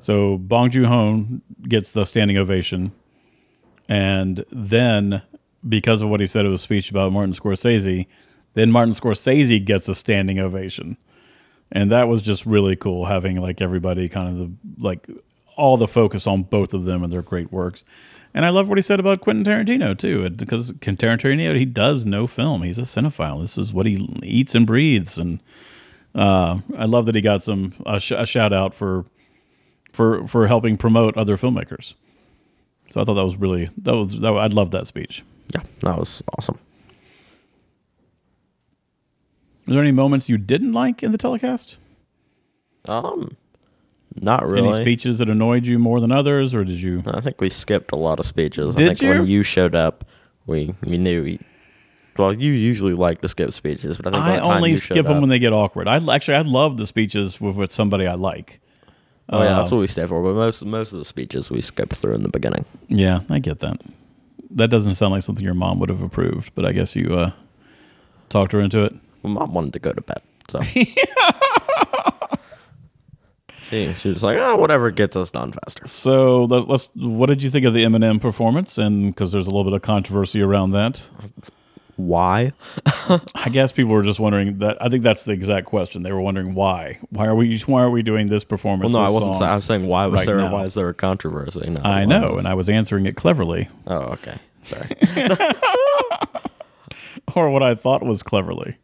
so 0.00 0.38
bong 0.38 0.70
joon-ho 0.70 1.26
gets 1.68 1.92
the 1.92 2.04
standing 2.04 2.38
ovation 2.38 2.92
and 3.88 4.44
then 4.50 5.22
because 5.68 6.00
of 6.02 6.08
what 6.08 6.20
he 6.20 6.26
said 6.26 6.46
in 6.46 6.52
his 6.52 6.62
speech 6.62 6.90
about 6.90 7.12
martin 7.12 7.34
scorsese 7.34 8.06
then 8.54 8.70
martin 8.72 8.94
scorsese 8.94 9.62
gets 9.64 9.86
a 9.88 9.94
standing 9.94 10.38
ovation. 10.38 10.96
And 11.72 11.90
that 11.90 12.06
was 12.06 12.22
just 12.22 12.46
really 12.46 12.76
cool 12.76 13.06
having 13.06 13.40
like 13.40 13.60
everybody 13.60 14.08
kind 14.08 14.28
of 14.28 14.38
the 14.38 14.86
like 14.86 15.10
all 15.56 15.76
the 15.76 15.88
focus 15.88 16.26
on 16.26 16.44
both 16.44 16.72
of 16.72 16.84
them 16.84 17.02
and 17.02 17.12
their 17.12 17.22
great 17.22 17.52
works 17.52 17.84
and 18.36 18.44
i 18.44 18.50
love 18.50 18.68
what 18.68 18.78
he 18.78 18.82
said 18.82 19.00
about 19.00 19.20
quentin 19.20 19.44
tarantino 19.44 19.98
too 19.98 20.30
because 20.30 20.72
quentin 20.80 21.18
tarantino 21.18 21.56
he 21.58 21.64
does 21.64 22.06
no 22.06 22.26
film 22.28 22.62
he's 22.62 22.78
a 22.78 22.82
cinephile 22.82 23.40
this 23.40 23.58
is 23.58 23.72
what 23.72 23.86
he 23.86 24.08
eats 24.22 24.54
and 24.54 24.66
breathes 24.66 25.18
and 25.18 25.40
uh, 26.14 26.58
i 26.78 26.84
love 26.84 27.06
that 27.06 27.14
he 27.16 27.20
got 27.20 27.42
some 27.42 27.72
a, 27.86 27.98
sh- 27.98 28.12
a 28.12 28.24
shout 28.26 28.52
out 28.52 28.72
for 28.74 29.04
for 29.92 30.26
for 30.28 30.46
helping 30.46 30.76
promote 30.76 31.16
other 31.16 31.36
filmmakers 31.36 31.94
so 32.90 33.00
i 33.00 33.04
thought 33.04 33.14
that 33.14 33.24
was 33.24 33.36
really 33.36 33.68
that 33.76 33.96
was 33.96 34.20
that, 34.20 34.32
i 34.32 34.46
loved 34.46 34.70
that 34.72 34.86
speech 34.86 35.24
Yeah, 35.54 35.62
that 35.80 35.98
was 35.98 36.22
awesome. 36.38 36.58
Are 39.68 39.72
there 39.72 39.80
any 39.82 39.92
moments 39.92 40.28
you 40.28 40.38
didn't 40.38 40.72
like 40.72 41.02
in 41.02 41.10
the 41.12 41.18
telecast? 41.18 41.76
Um, 42.86 43.36
not 44.20 44.46
really. 44.46 44.68
Any 44.68 44.80
speeches 44.82 45.18
that 45.18 45.28
annoyed 45.28 45.66
you 45.66 45.78
more 45.78 46.00
than 46.00 46.12
others, 46.12 46.54
or 46.54 46.64
did 46.64 46.80
you? 46.80 47.02
I 47.06 47.20
think 47.20 47.40
we 47.40 47.48
skipped 47.48 47.92
a 47.92 47.96
lot 47.96 48.18
of 48.20 48.26
speeches. 48.26 48.74
Did 48.74 48.84
I 48.84 48.88
think 48.88 49.02
you? 49.02 49.08
when 49.10 49.26
you 49.26 49.42
showed 49.42 49.74
up, 49.74 50.04
we 50.46 50.74
we 50.84 50.96
knew 50.98 51.22
we, 51.24 51.40
Well, 52.18 52.32
you 52.32 52.52
usually 52.52 52.94
like 52.94 53.20
to 53.22 53.28
skip 53.28 53.52
speeches, 53.52 53.98
but 53.98 54.14
I 54.14 54.28
think 54.28 54.42
I 54.42 54.56
only 54.56 54.76
skip 54.76 55.04
them 55.06 55.16
up- 55.16 55.20
when 55.20 55.28
they 55.30 55.38
get 55.38 55.52
awkward. 55.52 55.88
I 55.88 55.96
actually 56.14 56.36
I 56.36 56.42
love 56.42 56.76
the 56.76 56.86
speeches 56.86 57.40
with, 57.40 57.56
with 57.56 57.72
somebody 57.72 58.06
I 58.06 58.14
like. 58.14 58.60
Oh 59.28 59.42
yeah, 59.42 59.54
that's 59.56 59.72
Uh, 59.72 59.76
what 59.76 59.80
we 59.80 59.86
stay 59.88 60.06
for. 60.06 60.22
But 60.22 60.34
most 60.34 60.64
most 60.64 60.92
of 60.92 60.98
the 61.00 61.04
speeches 61.04 61.50
we 61.50 61.60
skip 61.60 61.90
through 61.90 62.14
in 62.14 62.22
the 62.22 62.28
beginning. 62.28 62.64
Yeah, 62.88 63.20
I 63.30 63.38
get 63.40 63.58
that. 63.60 63.80
That 64.50 64.68
doesn't 64.70 64.94
sound 64.94 65.12
like 65.12 65.22
something 65.24 65.44
your 65.44 65.54
mom 65.54 65.80
would 65.80 65.88
have 65.90 66.00
approved, 66.00 66.52
but 66.54 66.64
I 66.64 66.70
guess 66.72 66.94
you 66.94 67.14
uh, 67.14 67.32
talked 68.28 68.52
her 68.52 68.60
into 68.60 68.84
it. 68.84 68.94
Well, 69.22 69.32
mom 69.32 69.52
wanted 69.52 69.72
to 69.72 69.78
go 69.80 69.92
to 69.92 70.00
bed, 70.00 70.22
so 70.48 70.60
she, 73.70 73.92
she 73.94 74.08
was 74.10 74.22
like, 74.22 74.38
"Oh, 74.38 74.56
whatever 74.56 74.90
gets 74.90 75.16
us 75.16 75.30
done 75.30 75.52
faster." 75.52 75.86
So 75.86 76.44
let- 76.44 76.68
let's. 76.68 76.88
What 76.94 77.26
did 77.26 77.42
you 77.42 77.50
think 77.50 77.66
of 77.66 77.74
the 77.74 77.84
Eminem 77.84 78.20
performance? 78.20 78.78
And 78.78 79.14
because 79.14 79.32
there's 79.32 79.46
a 79.46 79.50
little 79.50 79.64
bit 79.64 79.72
of 79.72 79.82
controversy 79.82 80.40
around 80.42 80.72
that, 80.72 81.02
Why? 81.96 82.52
I 83.34 83.48
guess 83.50 83.72
people 83.72 83.92
were 83.92 84.02
just 84.02 84.20
wondering 84.20 84.58
that. 84.58 84.76
I 84.82 84.88
think 84.88 85.02
that's 85.02 85.24
the 85.24 85.32
exact 85.32 85.66
question. 85.66 86.02
They 86.02 86.12
were 86.12 86.20
wondering 86.20 86.54
why. 86.54 86.98
Why 87.10 87.26
are 87.26 87.34
we? 87.34 87.58
Why 87.60 87.82
are 87.82 87.90
we 87.90 88.02
doing 88.02 88.28
this 88.28 88.44
performance? 88.44 88.92
Well, 88.92 89.02
no, 89.02 89.08
I 89.08 89.10
wasn't. 89.10 89.36
Saying, 89.36 89.50
I 89.50 89.56
was 89.56 89.64
saying 89.64 89.86
why 89.86 90.06
was 90.06 90.18
right 90.18 90.26
there? 90.26 90.36
now. 90.36 90.52
Why 90.52 90.64
is 90.64 90.74
there 90.74 90.88
a 90.88 90.94
controversy? 90.94 91.70
No, 91.70 91.80
I 91.82 92.04
know, 92.04 92.32
was- 92.32 92.38
and 92.40 92.48
I 92.48 92.54
was 92.54 92.68
answering 92.68 93.06
it 93.06 93.16
cleverly, 93.16 93.68
oh, 93.86 93.96
okay. 94.18 94.38
Sorry. 94.64 94.88
or 97.34 97.50
what 97.50 97.62
I 97.62 97.74
thought 97.74 98.02
was 98.02 98.22
cleverly. 98.22 98.76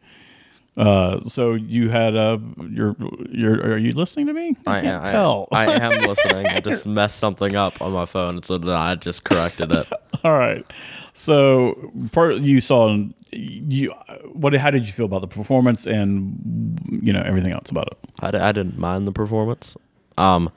Uh, 0.75 1.19
so 1.27 1.53
you 1.53 1.89
had 1.89 2.15
uh, 2.15 2.39
your 2.69 2.95
your. 3.29 3.73
Are 3.73 3.77
you 3.77 3.93
listening 3.93 4.25
to 4.27 4.33
me? 4.33 4.55
I 4.65 4.81
can't 4.81 5.05
I, 5.05 5.11
tell. 5.11 5.47
I, 5.51 5.65
I 5.67 5.93
am 5.93 6.01
listening. 6.07 6.47
I 6.47 6.59
just 6.61 6.87
messed 6.87 7.19
something 7.19 7.55
up 7.55 7.79
on 7.79 7.91
my 7.91 8.05
phone, 8.05 8.41
so 8.41 8.59
I 8.65 8.95
just 8.95 9.23
corrected 9.23 9.71
it. 9.71 9.87
All 10.23 10.33
right. 10.33 10.65
So 11.13 11.91
part 12.11 12.37
you 12.37 12.59
saw 12.59 13.05
you 13.31 13.93
what 14.31 14.53
how 14.55 14.71
did 14.71 14.87
you 14.87 14.93
feel 14.93 15.05
about 15.05 15.21
the 15.21 15.27
performance 15.27 15.85
and 15.85 16.79
you 17.03 17.13
know 17.13 17.21
everything 17.21 17.51
else 17.51 17.69
about 17.69 17.87
it? 17.87 17.97
I, 18.19 18.49
I 18.49 18.51
didn't 18.51 18.79
mind 18.79 19.07
the 19.07 19.11
performance. 19.11 19.77
Um, 20.17 20.51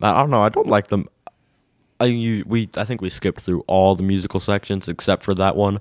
I 0.00 0.20
don't 0.20 0.30
know. 0.30 0.42
I 0.42 0.50
don't 0.50 0.68
like 0.68 0.86
them. 0.86 1.08
I 1.98 2.04
you 2.04 2.44
we 2.46 2.68
I 2.76 2.84
think 2.84 3.00
we 3.00 3.10
skipped 3.10 3.40
through 3.40 3.64
all 3.66 3.96
the 3.96 4.04
musical 4.04 4.38
sections 4.38 4.88
except 4.88 5.24
for 5.24 5.34
that 5.34 5.56
one 5.56 5.80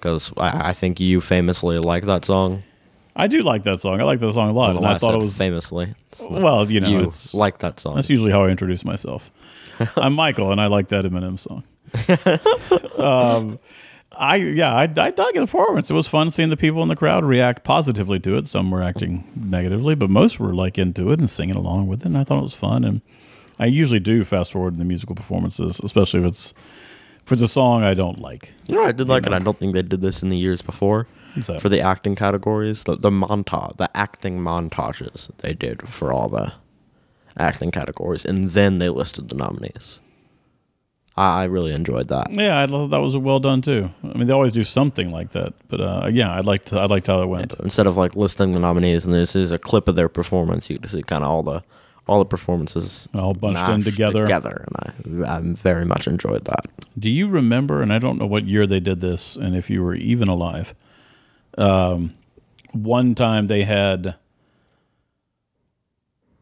because 0.00 0.32
I, 0.36 0.70
I 0.70 0.72
think 0.72 0.98
you 0.98 1.20
famously 1.20 1.78
like 1.78 2.04
that 2.04 2.24
song. 2.24 2.62
I 3.14 3.26
do 3.26 3.42
like 3.42 3.64
that 3.64 3.80
song. 3.80 4.00
I 4.00 4.04
like 4.04 4.20
that 4.20 4.32
song 4.32 4.50
a 4.50 4.52
lot, 4.52 4.76
and 4.76 4.86
I 4.86 4.96
thought 4.96 5.14
it 5.14 5.20
was 5.20 5.36
famously. 5.36 5.94
Well, 6.30 6.70
you 6.70 6.80
know, 6.80 6.88
you 6.88 7.00
it's 7.00 7.34
like 7.34 7.58
that 7.58 7.78
song. 7.78 7.96
that's 7.96 8.08
usually 8.08 8.30
how 8.30 8.44
I 8.44 8.48
introduce 8.48 8.84
myself. 8.84 9.30
I'm 9.96 10.14
Michael, 10.14 10.52
and 10.52 10.60
I 10.60 10.66
like 10.66 10.88
that 10.88 11.04
Eminem 11.04 11.38
song. 11.38 11.64
um, 12.98 13.58
I 14.12 14.36
yeah, 14.36 14.74
I, 14.74 14.82
I 14.82 14.86
dug 14.86 15.34
the 15.34 15.40
performance. 15.40 15.90
It 15.90 15.94
was 15.94 16.08
fun 16.08 16.30
seeing 16.30 16.50
the 16.50 16.56
people 16.56 16.82
in 16.82 16.88
the 16.88 16.96
crowd 16.96 17.24
react 17.24 17.64
positively 17.64 18.20
to 18.20 18.36
it. 18.36 18.46
Some 18.46 18.70
were 18.70 18.82
acting 18.82 19.30
negatively, 19.34 19.94
but 19.94 20.10
most 20.10 20.38
were 20.38 20.54
like 20.54 20.78
into 20.78 21.10
it 21.10 21.18
and 21.18 21.28
singing 21.28 21.56
along 21.56 21.88
with 21.88 22.02
it. 22.02 22.06
And 22.06 22.18
I 22.18 22.24
thought 22.24 22.38
it 22.38 22.42
was 22.42 22.54
fun. 22.54 22.84
And 22.84 23.02
I 23.58 23.66
usually 23.66 24.00
do 24.00 24.24
fast 24.24 24.52
forward 24.52 24.74
in 24.74 24.78
the 24.78 24.84
musical 24.84 25.14
performances, 25.14 25.80
especially 25.82 26.20
if 26.20 26.26
it's 26.26 26.54
if 27.26 27.38
the 27.38 27.48
song 27.48 27.82
I 27.82 27.94
don't 27.94 28.20
like. 28.20 28.52
You 28.66 28.74
know, 28.74 28.80
what 28.82 28.88
I 28.88 28.92
did 28.92 29.08
like, 29.08 29.22
know. 29.22 29.26
and 29.28 29.34
I 29.34 29.38
don't 29.38 29.58
think 29.58 29.74
they 29.74 29.82
did 29.82 30.00
this 30.00 30.22
in 30.22 30.28
the 30.28 30.36
years 30.36 30.62
before. 30.62 31.06
That? 31.36 31.60
For 31.60 31.68
the 31.68 31.80
acting 31.80 32.16
categories, 32.16 32.82
the, 32.84 32.96
the 32.96 33.10
montage, 33.10 33.76
the 33.76 33.94
acting 33.96 34.40
montages 34.40 35.30
they 35.38 35.52
did 35.52 35.88
for 35.88 36.12
all 36.12 36.28
the 36.28 36.52
acting 37.36 37.70
categories, 37.70 38.24
and 38.24 38.50
then 38.50 38.78
they 38.78 38.88
listed 38.88 39.28
the 39.28 39.36
nominees. 39.36 40.00
I, 41.16 41.42
I 41.42 41.44
really 41.44 41.72
enjoyed 41.72 42.08
that. 42.08 42.28
Yeah, 42.32 42.60
I 42.60 42.66
thought 42.66 42.88
that 42.88 43.00
was 43.00 43.16
well 43.16 43.40
done 43.40 43.62
too. 43.62 43.90
I 44.02 44.18
mean, 44.18 44.26
they 44.26 44.32
always 44.32 44.52
do 44.52 44.64
something 44.64 45.10
like 45.10 45.30
that, 45.32 45.54
but 45.68 45.80
uh, 45.80 46.08
yeah, 46.10 46.32
I 46.32 46.40
liked 46.40 46.72
I 46.72 46.86
liked 46.86 47.06
how 47.06 47.22
it 47.22 47.26
went. 47.26 47.54
Instead 47.60 47.86
of 47.86 47.96
like 47.96 48.16
listing 48.16 48.52
the 48.52 48.60
nominees, 48.60 49.04
and 49.04 49.14
this 49.14 49.36
is 49.36 49.52
a 49.52 49.58
clip 49.58 49.86
of 49.86 49.96
their 49.96 50.08
performance, 50.08 50.68
you 50.70 50.78
to 50.78 50.88
see 50.88 51.02
kind 51.02 51.22
of 51.22 51.30
all 51.30 51.42
the 51.42 51.62
all 52.10 52.18
the 52.18 52.24
performances 52.24 53.06
All 53.14 53.34
bunched 53.34 53.68
in 53.68 53.84
together. 53.84 54.24
Together, 54.24 54.66
and 54.66 55.24
I 55.24 55.36
I 55.36 55.40
very 55.42 55.84
much 55.84 56.08
enjoyed 56.08 56.44
that. 56.46 56.66
Do 56.98 57.08
you 57.08 57.28
remember? 57.28 57.82
And 57.82 57.92
I 57.92 58.00
don't 58.00 58.18
know 58.18 58.26
what 58.26 58.46
year 58.46 58.66
they 58.66 58.80
did 58.80 59.00
this, 59.00 59.36
and 59.36 59.54
if 59.54 59.70
you 59.70 59.84
were 59.84 59.94
even 59.94 60.26
alive. 60.26 60.74
Um, 61.56 62.14
one 62.72 63.14
time 63.14 63.46
they 63.46 63.62
had 63.62 64.16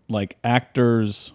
like 0.09 0.39
actors. 0.43 1.33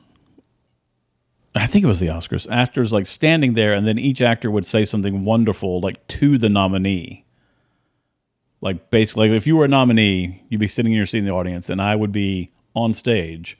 I 1.53 1.67
think 1.67 1.85
it 1.85 1.87
was 1.87 1.99
the 1.99 2.07
Oscars. 2.07 2.47
Actors 2.49 2.91
like 2.91 3.05
standing 3.05 3.53
there, 3.53 3.73
and 3.73 3.85
then 3.85 3.99
each 3.99 4.19
actor 4.19 4.49
would 4.49 4.65
say 4.65 4.83
something 4.83 5.25
wonderful, 5.25 5.79
like 5.79 6.07
to 6.07 6.39
the 6.39 6.49
nominee. 6.49 7.23
Like 8.61 8.89
basically, 8.89 9.29
like 9.29 9.37
if 9.37 9.45
you 9.45 9.57
were 9.57 9.65
a 9.65 9.67
nominee, 9.67 10.41
you'd 10.49 10.59
be 10.59 10.67
sitting 10.67 10.91
in 10.91 10.97
your 10.97 11.05
seat 11.05 11.19
in 11.19 11.25
the 11.25 11.33
audience, 11.33 11.69
and 11.69 11.79
I 11.79 11.95
would 11.95 12.11
be 12.11 12.51
on 12.75 12.95
stage, 12.95 13.59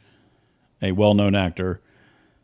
a 0.84 0.92
well-known 0.92 1.34
actor, 1.34 1.82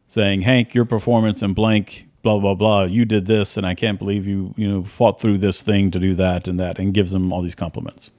saying, 0.08 0.42
"Hank, 0.42 0.74
your 0.74 0.86
performance 0.86 1.44
and 1.44 1.54
blank, 1.54 2.08
blah 2.24 2.40
blah 2.40 2.56
blah, 2.56 2.84
you 2.86 3.06
did 3.06 3.28
this, 3.28 3.58
and 3.58 3.68
I 3.68 3.76
can't 3.76 4.00
believe 4.00 4.26
you, 4.26 4.54
you 4.58 4.68
know, 4.68 4.84
fought 4.84 5.22
through 5.22 5.38
this 5.38 5.62
thing 5.62 5.92
to 5.92 6.00
do 6.00 6.16
that 6.16 6.48
and 6.48 6.60
that," 6.60 6.80
and 6.80 6.94
gives 6.94 7.12
them 7.12 7.32
all 7.32 7.42
these 7.42 7.56
compliments. 7.56 8.10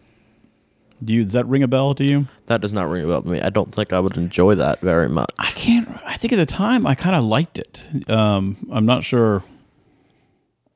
Do 1.03 1.15
you 1.15 1.25
does 1.25 1.33
that 1.33 1.47
ring 1.47 1.62
a 1.62 1.69
bell 1.69 1.95
to 1.95 2.05
you? 2.05 2.27
That 2.47 2.61
does 2.61 2.73
not 2.73 2.89
ring 2.89 3.05
a 3.05 3.07
bell 3.09 3.23
to 3.23 3.29
me. 3.29 3.41
I 3.41 3.50
don't 3.50 3.75
think 3.75 3.93
I 3.93 4.00
would 4.00 4.17
enjoy 4.17 4.55
that 4.57 4.81
very 4.81 5.09
much. 5.09 5.31
I 5.39 5.50
can't. 5.53 5.89
I 6.05 6.17
think 6.17 6.33
at 6.33 6.37
the 6.37 6.47
time 6.47 6.87
I 6.87 6.95
kind 6.95 7.17
of 7.17 7.25
liked 7.25 7.59
it. 7.59 7.83
Um, 8.09 8.69
I'm 8.71 8.85
not 8.85 9.03
sure. 9.03 9.43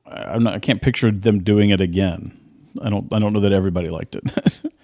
I'm 0.07 0.43
not. 0.43 0.55
I 0.55 0.59
can't 0.59 0.81
picture 0.81 1.11
them 1.11 1.43
doing 1.43 1.69
it 1.69 1.79
again. 1.79 2.37
I 2.81 2.89
don't. 2.89 3.11
I 3.13 3.19
don't 3.19 3.33
know 3.33 3.39
that 3.41 3.53
everybody 3.53 3.89
liked 3.89 4.15
it, 4.15 4.61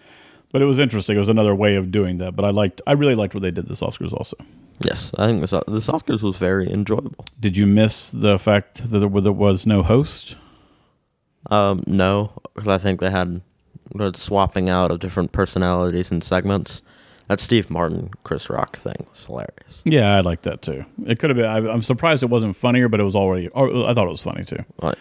but 0.52 0.62
it 0.62 0.66
was 0.66 0.80
interesting. 0.80 1.16
It 1.16 1.20
was 1.20 1.30
another 1.30 1.56
way 1.56 1.76
of 1.76 1.92
doing 1.92 2.18
that. 2.20 2.36
But 2.36 2.46
I 2.46 2.50
liked. 2.50 2.82
I 2.88 2.94
really 2.94 3.16
liked 3.16 3.34
what 3.34 3.44
they 3.44 3.52
did 3.52 3.68
this 3.68 3.82
Oscars. 3.82 4.14
Also, 4.14 4.38
Yes, 4.84 5.12
I 5.18 5.28
think 5.28 5.42
this 5.42 5.52
this 5.68 5.88
Oscars 5.88 6.22
was 6.22 6.38
very 6.38 6.72
enjoyable. 6.72 7.26
did 7.40 7.56
you 7.58 7.68
miss 7.68 8.10
the 8.12 8.38
fact 8.40 8.90
that 8.92 9.00
there, 9.00 9.10
there 9.22 9.32
was 9.32 9.66
no 9.66 9.84
host? 9.84 10.36
Um, 11.50 11.84
no, 11.88 12.32
because 12.56 12.68
I 12.68 12.78
think 12.78 13.00
they 13.00 13.10
had 13.12 13.42
swapping 14.14 14.70
out 14.70 14.92
of 14.92 15.00
different 15.00 15.32
personalities 15.32 16.12
and 16.12 16.24
segments. 16.24 16.82
That 17.28 17.40
Steve 17.40 17.70
Martin, 17.70 18.10
Chris 18.24 18.50
Rock 18.50 18.78
thing 18.78 19.08
was 19.10 19.26
hilarious. 19.26 19.82
Yeah, 19.86 20.16
I 20.18 20.22
liked 20.22 20.44
that 20.44 20.62
too. 20.62 20.84
It 21.06 21.18
could 21.20 21.30
have 21.30 21.38
been. 21.38 21.46
I, 21.46 21.72
I'm 21.72 21.82
surprised 21.82 22.24
it 22.24 22.30
wasn't 22.30 22.58
funnier, 22.58 22.90
but 22.90 23.00
it 23.00 23.04
was 23.04 23.16
already. 23.16 23.48
Or 23.50 23.88
I 23.88 23.94
thought 23.94 24.06
it 24.06 24.10
was 24.12 24.22
funny 24.22 24.44
too. 24.44 24.64
I 24.82 24.94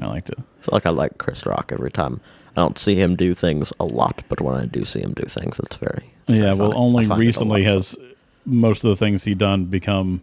I 0.00 0.06
liked 0.06 0.30
it. 0.30 0.38
I 0.38 0.62
feel 0.62 0.70
like 0.72 0.86
I 0.86 0.90
like 0.90 1.18
Chris 1.18 1.44
Rock 1.44 1.70
every 1.72 1.90
time. 1.90 2.20
I 2.56 2.62
don't 2.62 2.78
see 2.78 2.94
him 2.94 3.16
do 3.16 3.34
things 3.34 3.72
a 3.78 3.84
lot, 3.84 4.22
but 4.28 4.40
when 4.40 4.54
I 4.54 4.64
do 4.64 4.84
see 4.84 5.00
him 5.00 5.12
do 5.12 5.24
things, 5.24 5.58
it's 5.58 5.76
very, 5.76 6.10
Yeah, 6.26 6.54
well, 6.54 6.72
only 6.76 7.04
I 7.04 7.08
find 7.08 7.20
it 7.20 7.24
a 7.24 7.26
recently 7.26 7.64
has 7.64 7.96
most 8.46 8.84
of 8.84 8.90
the 8.90 8.96
things 8.96 9.24
he 9.24 9.34
done 9.34 9.66
become 9.66 10.22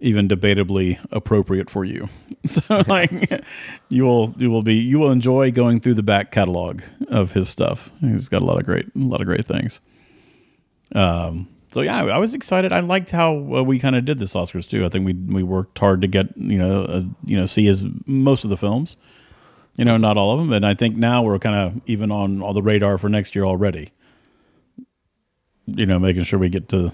even 0.00 0.28
debatably 0.28 0.98
appropriate 1.10 1.70
for 1.70 1.84
you. 1.84 2.08
So 2.46 2.60
like 2.88 3.42
you 3.88 4.04
will 4.04 4.34
you 4.36 4.50
will 4.50 4.60
be 4.60 4.74
you 4.74 4.98
will 4.98 5.10
enjoy 5.10 5.50
going 5.50 5.80
through 5.80 5.94
the 5.94 6.02
back 6.02 6.30
catalog 6.30 6.82
of 7.08 7.32
his 7.32 7.48
stuff. 7.48 7.90
He's 8.02 8.28
got 8.28 8.42
a 8.42 8.44
lot 8.44 8.58
of 8.58 8.66
great 8.66 8.84
a 8.84 8.98
lot 8.98 9.22
of 9.22 9.26
great 9.26 9.46
things. 9.46 9.80
Um 10.94 11.48
so 11.68 11.80
yeah, 11.80 12.04
I, 12.04 12.08
I 12.08 12.18
was 12.18 12.34
excited. 12.34 12.70
I 12.70 12.80
liked 12.80 13.10
how 13.10 13.32
uh, 13.34 13.62
we 13.62 13.78
kind 13.78 13.96
of 13.96 14.04
did 14.04 14.18
this 14.18 14.34
Oscars 14.34 14.68
too. 14.68 14.84
I 14.84 14.90
think 14.90 15.06
we 15.06 15.14
we 15.14 15.42
worked 15.42 15.78
hard 15.78 16.02
to 16.02 16.06
get 16.06 16.36
you 16.36 16.58
know 16.58 16.84
uh, 16.84 17.02
you 17.24 17.38
know 17.38 17.46
see 17.46 17.64
his 17.64 17.82
most 18.04 18.44
of 18.44 18.50
the 18.50 18.58
films, 18.58 18.98
you 19.76 19.84
know 19.84 19.96
not 19.96 20.16
all 20.16 20.32
of 20.32 20.38
them, 20.38 20.52
and 20.52 20.64
I 20.64 20.74
think 20.74 20.96
now 20.96 21.22
we're 21.22 21.38
kind 21.38 21.56
of 21.56 21.80
even 21.86 22.10
on 22.10 22.42
all 22.42 22.52
the 22.52 22.62
radar 22.62 22.98
for 22.98 23.08
next 23.08 23.34
year 23.34 23.44
already 23.44 23.92
you 25.66 25.86
know, 25.86 25.98
making 25.98 26.24
sure 26.24 26.38
we 26.38 26.48
get 26.48 26.68
to, 26.70 26.92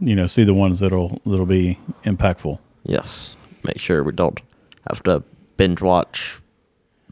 you 0.00 0.14
know, 0.14 0.26
see 0.26 0.44
the 0.44 0.54
ones 0.54 0.80
that'll 0.80 1.20
that'll 1.26 1.46
be 1.46 1.78
impactful. 2.04 2.58
Yes, 2.84 3.36
make 3.64 3.78
sure 3.78 4.02
we 4.02 4.12
don't 4.12 4.40
have 4.88 5.02
to 5.04 5.22
binge 5.56 5.80
watch 5.80 6.40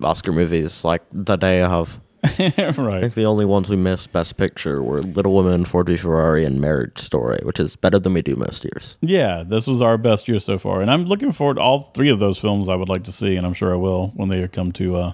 Oscar 0.02 0.32
movies 0.32 0.84
like 0.84 1.02
the 1.12 1.36
day 1.36 1.62
of. 1.62 2.00
I 2.24 3.00
think 3.00 3.14
the 3.14 3.24
only 3.24 3.44
ones 3.44 3.68
we 3.68 3.76
missed 3.76 4.12
Best 4.12 4.36
Picture 4.36 4.82
were 4.82 5.02
Little 5.02 5.34
Women, 5.34 5.64
Ford 5.64 5.86
v 5.86 5.96
Ferrari, 5.96 6.44
and 6.44 6.60
Marriage 6.60 6.98
Story, 6.98 7.38
which 7.44 7.60
is 7.60 7.76
better 7.76 7.98
than 7.98 8.12
we 8.12 8.22
do 8.22 8.34
most 8.34 8.64
years. 8.64 8.96
Yeah, 9.00 9.44
this 9.46 9.66
was 9.66 9.80
our 9.80 9.96
best 9.96 10.26
year 10.28 10.38
so 10.40 10.58
far, 10.58 10.80
and 10.80 10.90
I'm 10.90 11.04
looking 11.04 11.30
forward 11.32 11.54
to 11.54 11.60
all 11.60 11.80
three 11.80 12.10
of 12.10 12.18
those 12.18 12.38
films. 12.38 12.68
I 12.68 12.74
would 12.74 12.88
like 12.88 13.04
to 13.04 13.12
see, 13.12 13.36
and 13.36 13.46
I'm 13.46 13.54
sure 13.54 13.72
I 13.72 13.76
will 13.76 14.08
when 14.16 14.28
they 14.28 14.46
come 14.48 14.72
to 14.72 14.96
uh, 14.96 15.12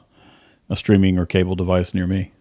a 0.70 0.76
streaming 0.76 1.18
or 1.18 1.26
cable 1.26 1.54
device 1.56 1.92
near 1.92 2.06
me. 2.06 2.32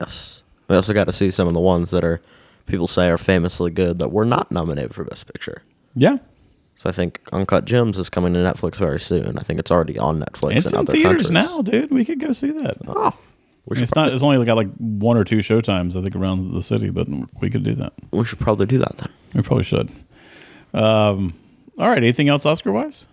Yes. 0.00 0.42
We 0.68 0.76
also 0.76 0.92
got 0.92 1.04
to 1.04 1.12
see 1.12 1.30
some 1.30 1.46
of 1.46 1.54
the 1.54 1.60
ones 1.60 1.90
that 1.90 2.04
are 2.04 2.20
people 2.66 2.88
say 2.88 3.08
are 3.08 3.18
famously 3.18 3.70
good 3.70 3.98
that 4.00 4.10
were 4.10 4.24
not 4.26 4.50
nominated 4.50 4.94
for 4.94 5.04
Best 5.04 5.26
Picture. 5.32 5.62
Yeah, 5.94 6.18
So 6.76 6.90
I 6.90 6.92
think 6.92 7.20
Uncut 7.32 7.64
Gems 7.64 7.98
is 7.98 8.10
coming 8.10 8.34
to 8.34 8.40
Netflix 8.40 8.76
very 8.76 9.00
soon. 9.00 9.38
I 9.38 9.42
think 9.42 9.58
it's 9.58 9.70
already 9.70 9.98
on 9.98 10.20
Netflix 10.20 10.56
it's 10.56 10.66
in 10.66 10.72
in 10.74 10.78
other 10.80 10.92
theaters 10.92 11.28
countries. 11.28 11.30
now, 11.30 11.62
dude. 11.62 11.90
We 11.90 12.04
could 12.04 12.20
go 12.20 12.32
see 12.32 12.50
that. 12.50 12.76
Oh, 12.86 13.16
It's 13.68 13.94
not. 13.94 14.12
It's 14.12 14.22
only 14.22 14.44
got 14.44 14.56
like 14.56 14.72
one 14.76 15.16
or 15.16 15.24
two 15.24 15.38
showtimes, 15.38 15.96
I 15.96 16.02
think, 16.02 16.14
around 16.14 16.52
the 16.54 16.62
city, 16.62 16.90
but 16.90 17.08
we 17.40 17.50
could 17.50 17.64
do 17.64 17.74
that. 17.76 17.92
we 18.12 18.24
should 18.24 18.38
probably 18.38 18.66
do 18.66 18.78
that 18.78 18.96
then. 18.98 19.08
We 19.34 19.42
probably 19.42 19.64
should. 19.64 19.90
Um, 20.72 21.34
all 21.78 21.88
right. 21.88 21.98
Anything 21.98 22.28
else 22.28 22.46
Oscar 22.46 22.72
wise? 22.72 23.06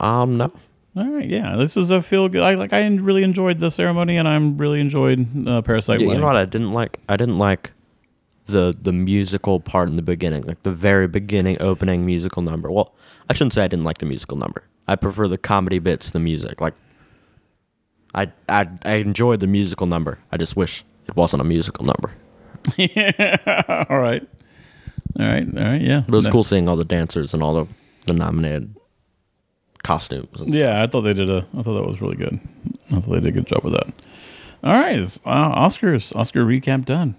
Um, 0.00 0.36
no. 0.36 0.52
All 0.94 1.08
right, 1.08 1.26
yeah, 1.26 1.56
this 1.56 1.74
was 1.74 1.90
a 1.90 2.02
feel 2.02 2.28
good. 2.28 2.42
I 2.42 2.54
like. 2.54 2.74
I 2.74 2.86
really 2.86 3.22
enjoyed 3.22 3.60
the 3.60 3.70
ceremony, 3.70 4.18
and 4.18 4.28
I'm 4.28 4.58
really 4.58 4.78
enjoyed 4.78 5.48
uh, 5.48 5.62
Parasite. 5.62 6.00
You, 6.00 6.12
you 6.12 6.18
know 6.18 6.26
what 6.26 6.36
I 6.36 6.44
didn't 6.44 6.72
like? 6.72 6.98
I 7.08 7.16
didn't 7.16 7.38
like 7.38 7.72
the 8.44 8.76
the 8.78 8.92
musical 8.92 9.58
part 9.58 9.88
in 9.88 9.96
the 9.96 10.02
beginning, 10.02 10.42
like 10.42 10.62
the 10.64 10.72
very 10.72 11.08
beginning 11.08 11.56
opening 11.60 12.04
musical 12.04 12.42
number. 12.42 12.70
Well, 12.70 12.94
I 13.30 13.32
shouldn't 13.32 13.54
say 13.54 13.64
I 13.64 13.68
didn't 13.68 13.86
like 13.86 13.98
the 13.98 14.06
musical 14.06 14.36
number. 14.36 14.64
I 14.86 14.96
prefer 14.96 15.28
the 15.28 15.38
comedy 15.38 15.78
bits 15.78 16.10
the 16.10 16.20
music. 16.20 16.60
Like, 16.60 16.74
I 18.14 18.30
I 18.48 18.68
I 18.84 18.94
enjoyed 18.94 19.40
the 19.40 19.46
musical 19.46 19.86
number. 19.86 20.18
I 20.30 20.36
just 20.36 20.56
wish 20.56 20.84
it 21.08 21.16
wasn't 21.16 21.40
a 21.40 21.44
musical 21.44 21.84
number. 21.84 22.12
yeah. 22.76 23.84
all 23.90 23.98
right. 23.98 24.26
All 25.18 25.26
right. 25.26 25.46
All 25.58 25.64
right. 25.64 25.80
Yeah. 25.82 26.00
But 26.06 26.14
it 26.14 26.16
was 26.16 26.26
No- 26.26 26.32
cool 26.32 26.44
seeing 26.44 26.68
all 26.68 26.76
the 26.76 26.84
dancers 26.84 27.34
and 27.34 27.42
all 27.42 27.54
the 27.54 27.66
the 28.06 28.12
nominated 28.12 28.74
costumes. 29.82 30.42
Yeah, 30.46 30.82
I 30.82 30.86
thought 30.86 31.02
they 31.02 31.14
did 31.14 31.30
a. 31.30 31.46
I 31.56 31.62
thought 31.62 31.74
that 31.74 31.86
was 31.86 32.00
really 32.00 32.16
good. 32.16 32.40
I 32.90 33.00
thought 33.00 33.10
they 33.14 33.20
did 33.20 33.26
a 33.26 33.32
good 33.32 33.46
job 33.46 33.64
with 33.64 33.72
that. 33.74 33.88
All 34.64 34.72
right, 34.80 34.98
uh, 35.24 35.54
Oscars 35.66 36.14
Oscar 36.14 36.44
recap 36.44 36.84
done. 36.84 37.16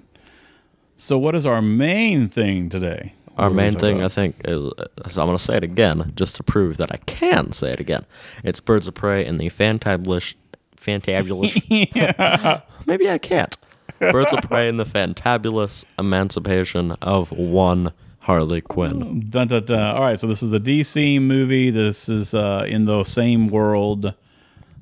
So, 0.96 1.18
what 1.18 1.36
is 1.36 1.46
our 1.46 1.62
main 1.62 2.30
thing 2.30 2.70
today? 2.70 3.14
Our 3.38 3.50
What 3.50 3.56
main 3.56 3.76
thing, 3.78 4.02
I 4.04 4.08
think, 4.08 4.36
is 4.46 4.72
is 5.06 5.18
I'm 5.18 5.26
going 5.26 5.38
to 5.38 5.44
say 5.44 5.58
it 5.58 5.64
again, 5.64 6.14
just 6.16 6.36
to 6.38 6.44
prove 6.44 6.78
that 6.78 6.92
I 6.92 6.98
can 7.06 7.52
say 7.52 7.72
it 7.72 7.80
again. 7.80 8.06
It's 8.44 8.60
Birds 8.60 8.88
of 8.88 8.94
Prey 8.94 9.26
and 9.26 9.40
the 9.40 9.50
fantabulous. 10.84 11.54
Maybe 12.86 13.10
I 13.10 13.18
can't. 13.18 13.56
Birds 14.00 14.34
of 14.34 14.42
Prey 14.42 14.68
and 14.68 14.80
the 14.80 14.86
fantabulous 14.86 15.86
emancipation 15.98 16.92
of 17.02 17.32
one 17.32 17.94
Harley 18.20 18.62
Quinn. 18.62 19.28
Dun, 19.30 19.48
dun, 19.48 19.66
dun. 19.66 19.96
All 19.96 20.02
right, 20.02 20.20
so 20.20 20.28
this 20.28 20.42
is 20.44 20.50
the 20.50 20.60
DC 20.60 21.22
movie. 21.22 21.70
This 21.70 22.10
is 22.10 22.34
uh, 22.34 22.66
in 22.68 22.86
the 22.86 23.04
same 23.04 23.48
world 23.48 24.14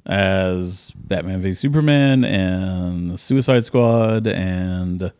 as 0.06 0.92
Batman 0.96 1.42
v 1.42 1.54
Superman 1.54 2.24
and 2.24 3.20
Suicide 3.20 3.66
Squad 3.66 4.26
and 4.28 5.12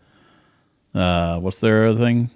uh, 0.94 1.40
what's 1.40 1.60
their 1.60 1.88
other 1.88 2.00
thing? 2.00 2.30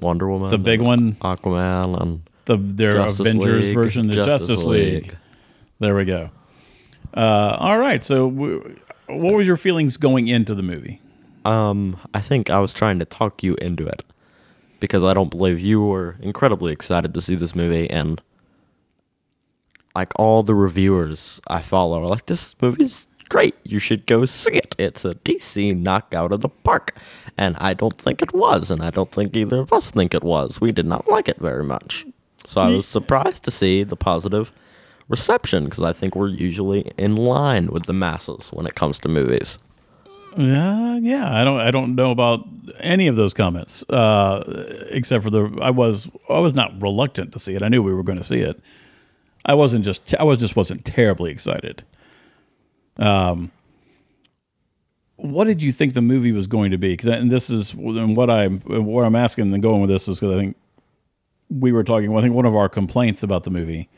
Wonder 0.00 0.28
Woman, 0.28 0.50
The 0.50 0.58
big 0.58 0.80
one, 0.80 1.16
Aquaman, 1.16 2.00
and 2.00 2.22
the 2.46 2.56
their 2.56 2.92
Justice 2.92 3.20
Avengers 3.20 3.64
League, 3.64 3.74
version, 3.74 4.06
the 4.06 4.14
Justice, 4.14 4.64
League. 4.64 5.16
There 5.78 5.94
we 5.94 6.04
go. 6.04 6.30
Uh, 7.14 7.56
all 7.58 7.78
right. 7.78 8.02
So, 8.04 8.30
w- 8.30 8.76
what 9.08 9.34
were 9.34 9.42
your 9.42 9.56
feelings 9.56 9.96
going 9.96 10.28
into 10.28 10.54
the 10.54 10.62
movie? 10.62 11.00
Um, 11.44 11.98
I 12.14 12.20
think 12.20 12.50
I 12.50 12.60
was 12.60 12.72
trying 12.72 12.98
to 12.98 13.04
talk 13.04 13.42
you 13.42 13.54
into 13.56 13.86
it 13.86 14.04
because 14.78 15.02
I 15.02 15.14
don't 15.14 15.30
believe 15.30 15.58
you 15.58 15.80
were 15.82 16.16
incredibly 16.20 16.72
excited 16.72 17.14
to 17.14 17.20
see 17.20 17.34
this 17.34 17.54
movie, 17.54 17.88
and 17.90 18.20
like 19.94 20.12
all 20.16 20.42
the 20.42 20.54
reviewers 20.54 21.40
I 21.48 21.62
follow 21.62 22.02
are 22.02 22.06
like, 22.06 22.26
"This 22.26 22.54
movie's 22.60 23.06
great. 23.28 23.54
You 23.64 23.78
should 23.78 24.06
go 24.06 24.24
see 24.24 24.52
it. 24.52 24.74
It's 24.78 25.04
a 25.04 25.14
DC 25.14 25.76
knockout 25.76 26.32
of 26.32 26.40
the 26.40 26.48
park," 26.48 26.94
and 27.36 27.56
I 27.58 27.74
don't 27.74 27.96
think 27.96 28.22
it 28.22 28.32
was, 28.32 28.70
and 28.70 28.82
I 28.82 28.90
don't 28.90 29.10
think 29.10 29.34
either 29.34 29.60
of 29.60 29.72
us 29.72 29.90
think 29.90 30.14
it 30.14 30.22
was. 30.22 30.60
We 30.60 30.72
did 30.72 30.86
not 30.86 31.08
like 31.08 31.28
it 31.28 31.38
very 31.38 31.64
much, 31.64 32.06
so 32.46 32.60
I 32.60 32.68
was 32.68 32.86
surprised 32.86 33.44
to 33.44 33.50
see 33.50 33.82
the 33.82 33.96
positive 33.96 34.52
reception 35.10 35.64
because 35.64 35.82
I 35.82 35.92
think 35.92 36.16
we're 36.16 36.28
usually 36.28 36.90
in 36.96 37.16
line 37.16 37.66
with 37.66 37.84
the 37.84 37.92
masses 37.92 38.50
when 38.52 38.64
it 38.64 38.76
comes 38.76 38.98
to 39.00 39.08
movies. 39.08 39.58
Yeah, 40.36 40.96
yeah. 40.98 41.34
I 41.34 41.42
don't. 41.42 41.60
I 41.60 41.72
don't 41.72 41.96
know 41.96 42.12
about 42.12 42.46
any 42.78 43.08
of 43.08 43.16
those 43.16 43.34
comments, 43.34 43.82
uh, 43.90 44.86
except 44.90 45.24
for 45.24 45.30
the. 45.30 45.58
I 45.60 45.70
was. 45.70 46.08
I 46.28 46.38
was 46.38 46.54
not 46.54 46.80
reluctant 46.80 47.32
to 47.32 47.40
see 47.40 47.54
it. 47.54 47.62
I 47.62 47.68
knew 47.68 47.82
we 47.82 47.92
were 47.92 48.04
going 48.04 48.18
to 48.18 48.24
see 48.24 48.40
it. 48.40 48.60
I 49.44 49.54
wasn't 49.54 49.84
just. 49.84 50.14
I 50.14 50.22
was 50.22 50.38
just 50.38 50.54
wasn't 50.54 50.84
terribly 50.84 51.32
excited. 51.32 51.84
Um. 52.96 53.50
What 55.16 55.44
did 55.44 55.62
you 55.62 55.70
think 55.70 55.92
the 55.92 56.00
movie 56.00 56.32
was 56.32 56.46
going 56.46 56.70
to 56.70 56.78
be? 56.78 56.92
Because 56.92 57.08
and 57.08 57.30
this 57.30 57.50
is 57.50 57.72
and 57.72 58.16
what 58.16 58.30
I'm 58.30 58.60
what 58.60 59.04
I'm 59.04 59.16
asking 59.16 59.52
and 59.52 59.62
going 59.62 59.80
with 59.80 59.90
this 59.90 60.06
is 60.06 60.20
because 60.20 60.34
I 60.34 60.38
think 60.40 60.56
we 61.50 61.72
were 61.72 61.82
talking. 61.82 62.16
I 62.16 62.22
think 62.22 62.34
one 62.34 62.46
of 62.46 62.54
our 62.54 62.68
complaints 62.68 63.24
about 63.24 63.42
the 63.42 63.50
movie 63.50 63.88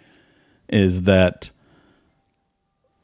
is 0.73 1.03
that 1.03 1.51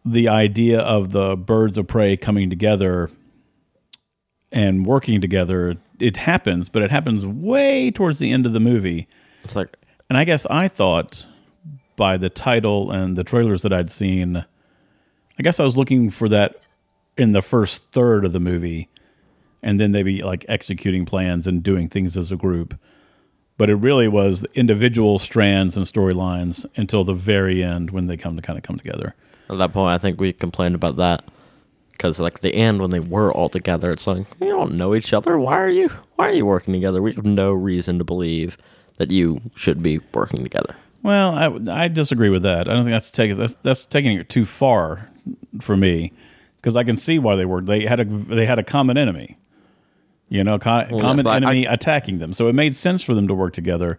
the 0.04 0.28
idea 0.28 0.80
of 0.80 1.12
the 1.12 1.36
birds 1.36 1.76
of 1.76 1.86
prey 1.86 2.16
coming 2.16 2.48
together 2.48 3.10
and 4.50 4.86
working 4.86 5.20
together 5.20 5.76
it 6.00 6.16
happens 6.16 6.68
but 6.68 6.82
it 6.82 6.90
happens 6.90 7.26
way 7.26 7.90
towards 7.90 8.18
the 8.18 8.32
end 8.32 8.46
of 8.46 8.52
the 8.52 8.60
movie. 8.60 9.06
It's 9.42 9.54
like 9.54 9.76
and 10.08 10.16
i 10.16 10.24
guess 10.24 10.46
i 10.46 10.68
thought 10.68 11.26
by 11.96 12.16
the 12.16 12.30
title 12.30 12.90
and 12.90 13.16
the 13.16 13.24
trailers 13.24 13.62
that 13.62 13.72
i'd 13.72 13.90
seen 13.90 14.36
i 14.36 15.42
guess 15.42 15.60
i 15.60 15.64
was 15.64 15.76
looking 15.76 16.10
for 16.10 16.28
that 16.28 16.56
in 17.16 17.32
the 17.32 17.42
first 17.42 17.92
third 17.92 18.24
of 18.24 18.32
the 18.32 18.40
movie 18.40 18.88
and 19.62 19.80
then 19.80 19.92
they'd 19.92 20.04
be 20.04 20.22
like 20.22 20.46
executing 20.48 21.04
plans 21.04 21.46
and 21.46 21.62
doing 21.62 21.88
things 21.88 22.16
as 22.16 22.32
a 22.32 22.36
group 22.36 22.74
but 23.58 23.68
it 23.68 23.74
really 23.74 24.08
was 24.08 24.44
individual 24.54 25.18
strands 25.18 25.76
and 25.76 25.84
storylines 25.84 26.64
until 26.76 27.04
the 27.04 27.12
very 27.12 27.62
end 27.62 27.90
when 27.90 28.06
they 28.06 28.16
come 28.16 28.36
to 28.36 28.42
kind 28.42 28.58
of 28.58 28.62
come 28.62 28.78
together 28.78 29.14
At 29.50 29.58
that 29.58 29.72
point, 29.72 29.92
I 29.92 29.98
think 29.98 30.18
we 30.18 30.32
complained 30.32 30.74
about 30.74 30.96
that 30.96 31.24
because, 31.92 32.20
like, 32.20 32.40
the 32.40 32.54
end 32.54 32.80
when 32.80 32.90
they 32.90 33.00
were 33.00 33.32
all 33.32 33.48
together, 33.48 33.90
it's 33.90 34.06
like 34.06 34.24
you 34.40 34.48
don't 34.48 34.76
know 34.76 34.94
each 34.94 35.12
other. 35.12 35.38
Why 35.38 35.58
are 35.58 35.68
you? 35.68 35.90
Why 36.16 36.28
are 36.28 36.32
you 36.32 36.46
working 36.46 36.72
together? 36.72 37.02
We 37.02 37.12
have 37.12 37.24
no 37.24 37.52
reason 37.52 37.98
to 37.98 38.04
believe 38.04 38.56
that 38.98 39.10
you 39.10 39.40
should 39.56 39.82
be 39.82 39.98
working 40.14 40.42
together. 40.42 40.76
Well, 41.02 41.30
I, 41.32 41.84
I 41.84 41.88
disagree 41.88 42.28
with 42.28 42.42
that. 42.42 42.68
I 42.68 42.72
don't 42.74 42.84
think 42.84 42.94
that's 42.94 43.10
taking 43.10 43.36
that's 43.36 43.54
that's 43.62 43.84
taking 43.84 44.16
it 44.18 44.28
too 44.28 44.44
far 44.46 45.08
for 45.60 45.76
me 45.76 46.12
because 46.56 46.76
I 46.76 46.84
can 46.84 46.96
see 46.96 47.18
why 47.18 47.36
they 47.36 47.44
were. 47.44 47.60
They 47.60 47.86
had 47.86 48.00
a 48.00 48.04
they 48.04 48.46
had 48.46 48.58
a 48.58 48.64
common 48.64 48.96
enemy, 48.96 49.38
you 50.28 50.44
know, 50.44 50.58
co- 50.58 50.86
Well, 50.90 51.00
common 51.00 51.24
why 51.24 51.32
I- 51.34 51.36
enemy 51.38 51.64
attacking 51.66 52.18
them. 52.18 52.32
So 52.32 52.48
it 52.48 52.54
made 52.54 52.74
sense 52.76 53.02
for 53.02 53.14
them 53.14 53.28
to 53.28 53.34
work 53.34 53.52
together. 53.54 53.98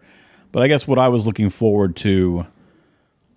But 0.51 0.63
I 0.63 0.67
guess 0.67 0.87
what 0.87 0.97
I 0.97 1.07
was 1.09 1.25
looking 1.27 1.49
forward 1.49 1.95
to 1.97 2.45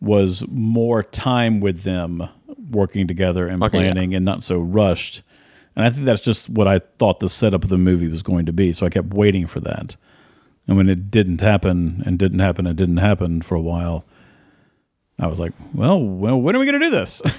was 0.00 0.44
more 0.48 1.02
time 1.02 1.60
with 1.60 1.82
them 1.82 2.28
working 2.70 3.06
together 3.06 3.46
and 3.46 3.62
Okay, 3.62 3.78
yeah. 3.84 3.92
planning 3.92 4.14
and 4.14 4.24
not 4.24 4.42
so 4.42 4.58
rushed. 4.58 5.22
And 5.76 5.84
I 5.86 5.90
think 5.90 6.04
that's 6.04 6.20
just 6.20 6.50
what 6.50 6.66
I 6.68 6.80
thought 6.98 7.20
the 7.20 7.28
setup 7.28 7.64
of 7.64 7.70
the 7.70 7.78
movie 7.78 8.08
was 8.08 8.22
going 8.22 8.46
to 8.46 8.52
be. 8.52 8.72
So 8.72 8.84
I 8.84 8.90
kept 8.90 9.14
waiting 9.14 9.46
for 9.46 9.60
that. 9.60 9.96
And 10.68 10.76
when 10.76 10.88
it 10.88 11.10
didn't 11.10 11.40
happen 11.40 12.02
and 12.06 12.18
didn't 12.18 12.38
happen 12.40 12.66
and 12.66 12.76
didn't 12.76 12.98
happen 12.98 13.42
for 13.42 13.54
a 13.54 13.60
while, 13.60 14.04
I 15.20 15.26
was 15.26 15.38
like, 15.38 15.52
well, 15.74 16.00
well 16.00 16.40
when 16.40 16.56
are 16.56 16.58
we 16.58 16.66
going 16.66 16.80
to 16.80 16.86
do 16.86 16.90
this? 16.90 17.22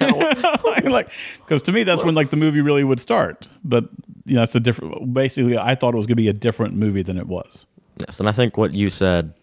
like, 0.84 1.10
because 1.38 1.62
to 1.62 1.72
me, 1.72 1.82
that's 1.82 2.04
when 2.04 2.14
like 2.14 2.30
the 2.30 2.36
movie 2.36 2.60
really 2.60 2.84
would 2.84 3.00
start. 3.00 3.48
But 3.64 3.88
you 4.24 4.36
know, 4.36 4.42
it's 4.42 4.54
a 4.54 4.60
different. 4.60 5.12
Basically, 5.12 5.58
I 5.58 5.74
thought 5.74 5.94
it 5.94 5.96
was 5.96 6.06
going 6.06 6.16
to 6.16 6.22
be 6.22 6.28
a 6.28 6.32
different 6.34 6.74
movie 6.74 7.02
than 7.02 7.18
it 7.18 7.26
was. 7.26 7.66
Yes, 7.98 8.18
and 8.18 8.28
I 8.28 8.32
think 8.32 8.56
what 8.56 8.72
you 8.72 8.90
said 8.90 9.34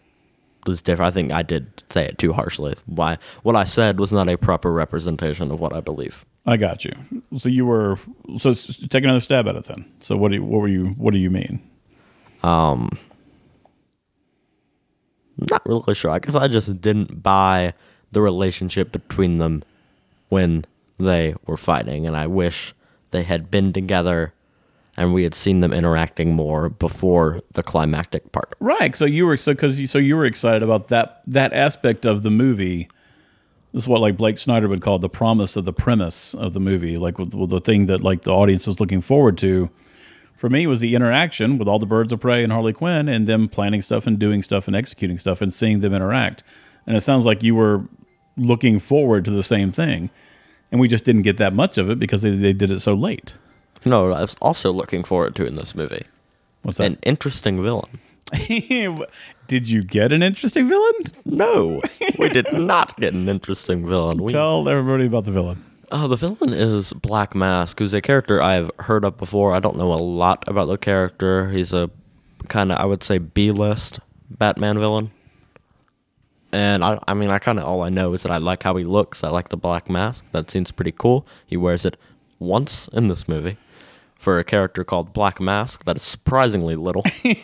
was 0.66 0.82
different. 0.82 1.08
I 1.08 1.14
think 1.14 1.32
I 1.32 1.42
did 1.42 1.82
say 1.90 2.06
it 2.06 2.18
too 2.18 2.32
harshly. 2.32 2.74
Why? 2.86 3.18
What 3.42 3.56
I 3.56 3.64
said 3.64 3.98
was 3.98 4.12
not 4.12 4.28
a 4.28 4.36
proper 4.36 4.72
representation 4.72 5.50
of 5.50 5.60
what 5.60 5.72
I 5.72 5.80
believe. 5.80 6.24
I 6.44 6.56
got 6.56 6.84
you. 6.84 6.92
So 7.38 7.48
you 7.48 7.64
were 7.64 7.98
so 8.38 8.52
take 8.52 9.04
another 9.04 9.20
stab 9.20 9.46
at 9.46 9.56
it 9.56 9.64
then. 9.64 9.84
So 10.00 10.16
what 10.16 10.30
do 10.30 10.36
you, 10.36 10.44
what 10.44 10.60
were 10.60 10.68
you 10.68 10.86
what 10.96 11.12
do 11.12 11.18
you 11.18 11.30
mean? 11.30 11.62
Um, 12.42 12.98
not 15.38 15.64
really 15.66 15.94
sure. 15.94 16.10
I 16.10 16.18
guess 16.18 16.34
I 16.34 16.48
just 16.48 16.80
didn't 16.80 17.22
buy 17.22 17.74
the 18.12 18.22
relationship 18.22 18.92
between 18.92 19.38
them 19.38 19.64
when 20.28 20.64
they 20.98 21.34
were 21.46 21.56
fighting, 21.56 22.06
and 22.06 22.16
I 22.16 22.26
wish 22.26 22.74
they 23.10 23.22
had 23.22 23.50
been 23.50 23.72
together 23.72 24.32
and 24.96 25.14
we 25.14 25.22
had 25.22 25.34
seen 25.34 25.60
them 25.60 25.72
interacting 25.72 26.34
more 26.34 26.68
before 26.68 27.40
the 27.52 27.62
climactic 27.62 28.30
part. 28.32 28.54
Right. 28.60 28.94
So 28.94 29.04
you 29.04 29.26
were 29.26 29.36
so 29.36 29.52
because 29.52 29.80
you, 29.80 29.86
so 29.86 29.98
you 29.98 30.16
were 30.16 30.26
excited 30.26 30.62
about 30.62 30.88
that 30.88 31.22
that 31.26 31.52
aspect 31.52 32.04
of 32.04 32.22
the 32.22 32.30
movie. 32.30 32.88
This 33.72 33.84
is 33.84 33.88
what 33.88 34.02
like 34.02 34.18
Blake 34.18 34.36
Snyder 34.36 34.68
would 34.68 34.82
call 34.82 34.98
the 34.98 35.08
promise 35.08 35.56
of 35.56 35.64
the 35.64 35.72
premise 35.72 36.34
of 36.34 36.52
the 36.52 36.60
movie, 36.60 36.98
like 36.98 37.16
the 37.16 37.60
thing 37.60 37.86
that 37.86 38.02
like 38.02 38.22
the 38.22 38.32
audience 38.32 38.68
is 38.68 38.80
looking 38.80 39.00
forward 39.00 39.38
to. 39.38 39.70
For 40.36 40.50
me, 40.50 40.66
was 40.66 40.80
the 40.80 40.96
interaction 40.96 41.56
with 41.56 41.68
all 41.68 41.78
the 41.78 41.86
birds 41.86 42.12
of 42.12 42.20
prey 42.20 42.42
and 42.42 42.52
Harley 42.52 42.72
Quinn, 42.72 43.08
and 43.08 43.28
them 43.28 43.48
planning 43.48 43.80
stuff 43.80 44.08
and 44.08 44.18
doing 44.18 44.42
stuff 44.42 44.66
and 44.66 44.74
executing 44.74 45.16
stuff 45.16 45.40
and 45.40 45.54
seeing 45.54 45.80
them 45.80 45.94
interact. 45.94 46.42
And 46.84 46.96
it 46.96 47.00
sounds 47.02 47.24
like 47.24 47.44
you 47.44 47.54
were 47.54 47.84
looking 48.36 48.78
forward 48.78 49.24
to 49.26 49.30
the 49.30 49.42
same 49.42 49.70
thing, 49.70 50.10
and 50.70 50.80
we 50.80 50.88
just 50.88 51.04
didn't 51.04 51.22
get 51.22 51.36
that 51.38 51.52
much 51.52 51.78
of 51.78 51.90
it 51.90 51.98
because 51.98 52.22
they, 52.22 52.34
they 52.34 52.52
did 52.52 52.70
it 52.70 52.80
so 52.80 52.94
late. 52.94 53.36
No, 53.84 54.12
I 54.12 54.22
was 54.22 54.36
also 54.40 54.72
looking 54.72 55.02
forward 55.04 55.34
to 55.36 55.46
in 55.46 55.54
this 55.54 55.74
movie 55.74 56.04
What's 56.62 56.78
that? 56.78 56.86
an 56.86 56.98
interesting 57.02 57.60
villain. 57.62 57.98
did 59.48 59.68
you 59.68 59.82
get 59.82 60.12
an 60.12 60.22
interesting 60.22 60.68
villain? 60.68 60.94
No, 61.24 61.82
we 62.18 62.28
did 62.28 62.52
not 62.52 62.96
get 62.96 63.12
an 63.12 63.28
interesting 63.28 63.86
villain. 63.86 64.22
We, 64.22 64.32
Tell 64.32 64.68
everybody 64.68 65.06
about 65.06 65.24
the 65.24 65.32
villain. 65.32 65.64
Oh, 65.90 66.08
the 66.08 66.16
villain 66.16 66.54
is 66.54 66.94
Black 66.94 67.34
Mask, 67.34 67.78
who's 67.78 67.92
a 67.92 68.00
character 68.00 68.40
I've 68.40 68.70
heard 68.78 69.04
of 69.04 69.18
before. 69.18 69.52
I 69.52 69.60
don't 69.60 69.76
know 69.76 69.92
a 69.92 69.96
lot 69.96 70.44
about 70.46 70.66
the 70.66 70.78
character. 70.78 71.50
He's 71.50 71.74
a 71.74 71.90
kind 72.48 72.72
of, 72.72 72.78
I 72.78 72.86
would 72.86 73.04
say, 73.04 73.18
B 73.18 73.50
list 73.50 74.00
Batman 74.30 74.78
villain. 74.78 75.10
And 76.52 76.84
I, 76.84 76.98
I 77.08 77.14
mean, 77.14 77.30
I 77.30 77.38
kind 77.38 77.58
of 77.58 77.64
all 77.64 77.82
I 77.82 77.88
know 77.88 78.12
is 78.12 78.22
that 78.22 78.32
I 78.32 78.36
like 78.36 78.62
how 78.62 78.76
he 78.76 78.84
looks. 78.84 79.24
I 79.24 79.28
like 79.30 79.48
the 79.48 79.56
black 79.56 79.88
mask. 79.88 80.24
That 80.32 80.50
seems 80.50 80.70
pretty 80.70 80.92
cool. 80.92 81.26
He 81.46 81.56
wears 81.56 81.86
it 81.86 81.96
once 82.38 82.88
in 82.88 83.08
this 83.08 83.26
movie 83.26 83.56
for 84.18 84.38
a 84.38 84.44
character 84.44 84.84
called 84.84 85.12
Black 85.12 85.40
Mask. 85.40 85.84
That 85.84 85.96
is 85.96 86.02
surprisingly 86.02 86.76
little. 86.76 87.04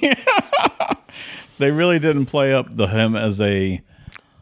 They 1.58 1.72
really 1.72 1.98
didn't 1.98 2.26
play 2.26 2.54
up 2.54 2.74
the 2.74 2.86
him 2.86 3.14
as 3.16 3.40
a 3.40 3.82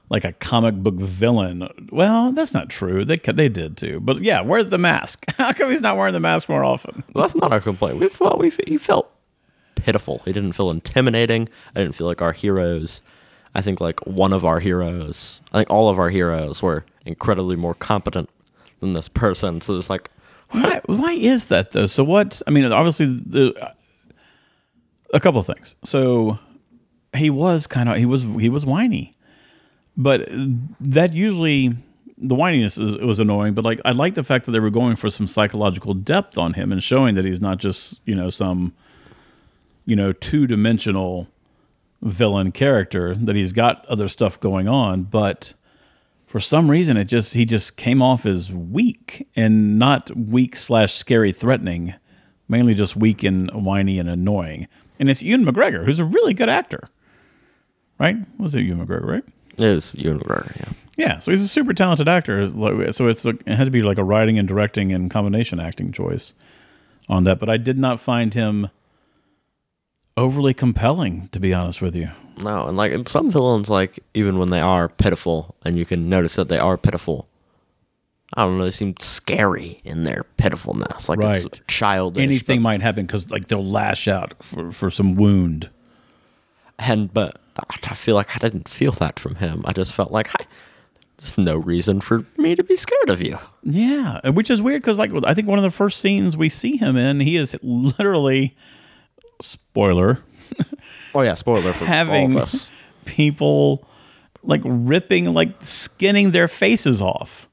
like 0.08 0.24
a 0.24 0.32
comic 0.34 0.76
book 0.76 0.94
villain. 0.94 1.66
Well, 1.90 2.30
that's 2.32 2.54
not 2.54 2.68
true. 2.68 3.04
They 3.04 3.16
they 3.16 3.48
did 3.48 3.76
too. 3.76 4.00
But 4.00 4.22
yeah, 4.22 4.42
where's 4.42 4.66
the 4.66 4.78
mask? 4.78 5.24
How 5.36 5.52
come 5.52 5.70
he's 5.70 5.80
not 5.80 5.96
wearing 5.96 6.12
the 6.12 6.20
mask 6.20 6.48
more 6.48 6.62
often? 6.62 7.02
Well, 7.12 7.22
that's 7.22 7.34
not 7.34 7.52
our 7.52 7.60
complaint. 7.60 7.98
We 7.98 8.08
thought 8.08 8.38
we 8.38 8.52
he 8.66 8.76
felt 8.76 9.10
pitiful. 9.74 10.22
He 10.24 10.32
didn't 10.32 10.52
feel 10.52 10.70
intimidating. 10.70 11.48
I 11.74 11.80
didn't 11.80 11.94
feel 11.94 12.06
like 12.06 12.22
our 12.22 12.32
heroes. 12.32 13.02
I 13.56 13.62
think 13.62 13.80
like 13.80 14.06
one 14.06 14.34
of 14.34 14.44
our 14.44 14.60
heroes. 14.60 15.40
I 15.52 15.58
think 15.58 15.70
all 15.70 15.88
of 15.88 15.98
our 15.98 16.10
heroes 16.10 16.62
were 16.62 16.84
incredibly 17.06 17.56
more 17.56 17.74
competent 17.74 18.28
than 18.80 18.92
this 18.92 19.08
person. 19.08 19.62
So 19.62 19.74
it's 19.76 19.88
like 19.88 20.10
Why, 20.50 20.80
why 20.86 21.12
is 21.12 21.46
that 21.46 21.70
though? 21.72 21.86
So 21.86 22.04
what? 22.04 22.42
I 22.46 22.50
mean, 22.50 22.70
obviously 22.70 23.06
the 23.06 23.72
a 25.14 25.20
couple 25.20 25.40
of 25.40 25.46
things. 25.46 25.74
So 25.84 26.38
he 27.14 27.30
was 27.30 27.66
kind 27.66 27.88
of 27.88 27.96
he 27.96 28.04
was 28.04 28.22
he 28.22 28.48
was 28.48 28.66
whiny, 28.66 29.16
but 29.96 30.28
that 30.80 31.14
usually 31.14 31.74
the 32.18 32.34
whininess 32.34 32.78
is, 32.78 32.96
was 32.96 33.18
annoying. 33.18 33.54
But 33.54 33.64
like 33.64 33.80
I 33.84 33.92
like 33.92 34.14
the 34.14 34.24
fact 34.24 34.44
that 34.46 34.52
they 34.52 34.60
were 34.60 34.70
going 34.70 34.96
for 34.96 35.10
some 35.10 35.26
psychological 35.26 35.94
depth 35.94 36.38
on 36.38 36.52
him 36.54 36.72
and 36.72 36.82
showing 36.82 37.14
that 37.14 37.24
he's 37.24 37.40
not 37.40 37.58
just 37.58 38.02
you 38.04 38.14
know 38.14 38.28
some 38.28 38.74
you 39.86 39.96
know 39.96 40.12
two 40.12 40.46
dimensional 40.46 41.26
villain 42.02 42.52
character 42.52 43.14
that 43.14 43.36
he's 43.36 43.52
got 43.52 43.84
other 43.86 44.08
stuff 44.08 44.38
going 44.38 44.68
on, 44.68 45.02
but 45.04 45.54
for 46.26 46.40
some 46.40 46.70
reason 46.70 46.96
it 46.96 47.04
just 47.04 47.34
he 47.34 47.44
just 47.44 47.76
came 47.76 48.02
off 48.02 48.26
as 48.26 48.52
weak 48.52 49.28
and 49.36 49.78
not 49.78 50.14
weak 50.16 50.56
slash 50.56 50.92
scary 50.92 51.32
threatening 51.32 51.94
mainly 52.48 52.74
just 52.74 52.96
weak 52.96 53.22
and 53.24 53.50
whiny 53.52 53.98
and 53.98 54.08
annoying. 54.08 54.68
And 55.00 55.10
it's 55.10 55.22
Ewan 55.22 55.44
McGregor 55.44 55.84
who's 55.84 55.98
a 55.98 56.04
really 56.04 56.34
good 56.34 56.48
actor. 56.48 56.88
Right? 57.98 58.16
Was 58.38 58.54
it 58.54 58.62
Ewan 58.62 58.86
McGregor 58.86 59.06
right? 59.06 59.24
It 59.58 59.74
was 59.74 59.94
Ewan 59.94 60.20
McGregor, 60.20 60.54
yeah. 60.56 60.72
yeah 60.96 61.18
so 61.18 61.30
he's 61.30 61.42
a 61.42 61.48
super 61.48 61.72
talented 61.72 62.08
actor. 62.08 62.48
So 62.92 63.08
it's 63.08 63.24
like, 63.24 63.42
it 63.46 63.56
had 63.56 63.64
to 63.64 63.70
be 63.70 63.82
like 63.82 63.98
a 63.98 64.04
writing 64.04 64.38
and 64.38 64.46
directing 64.46 64.92
and 64.92 65.10
combination 65.10 65.58
acting 65.60 65.92
choice 65.92 66.34
on 67.08 67.22
that 67.24 67.38
but 67.38 67.48
I 67.48 67.56
did 67.56 67.78
not 67.78 68.00
find 68.00 68.34
him 68.34 68.68
overly 70.16 70.54
compelling 70.54 71.28
to 71.32 71.38
be 71.40 71.52
honest 71.52 71.82
with 71.82 71.94
you 71.96 72.08
No, 72.42 72.66
and 72.68 72.76
like 72.76 72.92
and 72.92 73.06
some 73.08 73.30
villains, 73.30 73.68
like 73.70 73.98
even 74.14 74.38
when 74.38 74.50
they 74.50 74.60
are 74.60 74.88
pitiful, 74.88 75.54
and 75.64 75.78
you 75.78 75.84
can 75.84 76.08
notice 76.08 76.34
that 76.36 76.48
they 76.48 76.58
are 76.58 76.76
pitiful. 76.76 77.28
I 78.34 78.44
don't 78.44 78.58
know. 78.58 78.64
They 78.64 78.70
seem 78.72 78.94
scary 78.98 79.80
in 79.84 80.02
their 80.02 80.24
pitifulness, 80.36 81.08
like 81.08 81.20
Right. 81.20 81.44
it's 81.44 81.60
childish. 81.68 82.22
anything 82.22 82.58
but- 82.60 82.62
might 82.68 82.82
happen 82.82 83.06
because 83.06 83.30
like 83.30 83.48
they'll 83.48 83.64
lash 83.64 84.08
out 84.08 84.34
for, 84.42 84.72
for 84.72 84.90
some 84.90 85.14
wound 85.14 85.70
and 86.78 87.12
but 87.14 87.38
I 87.70 87.94
feel 87.94 88.14
like 88.16 88.34
I 88.36 88.38
didn't 88.38 88.68
feel 88.68 88.92
that 88.92 89.18
from 89.18 89.36
him. 89.36 89.62
I 89.64 89.72
just 89.72 89.94
felt 89.94 90.12
like, 90.12 90.26
hi, 90.28 90.44
there's 91.16 91.38
no 91.38 91.56
reason 91.56 92.00
for 92.02 92.26
me 92.36 92.54
to 92.54 92.62
be 92.62 92.76
scared 92.76 93.08
of 93.08 93.22
you. 93.22 93.38
Yeah, 93.62 94.28
which 94.28 94.50
is 94.50 94.60
weird 94.60 94.82
because 94.82 94.98
like 94.98 95.10
I 95.24 95.32
think 95.32 95.48
one 95.48 95.58
of 95.58 95.62
the 95.64 95.70
first 95.70 96.00
scenes 96.00 96.36
we 96.36 96.50
see 96.50 96.76
him 96.76 96.96
in, 96.98 97.20
he 97.20 97.36
is 97.36 97.56
literally 97.62 98.54
spoiler 99.40 100.20
Oh 101.14 101.22
yeah, 101.22 101.34
spoiler 101.34 101.72
for 101.72 101.86
having 101.86 102.32
all 102.32 102.38
of 102.38 102.42
us. 102.44 102.70
people 103.06 103.86
like 104.42 104.60
ripping 104.64 105.32
like 105.32 105.50
skinning 105.64 106.32
their 106.32 106.46
faces 106.46 107.00
off. 107.00 107.48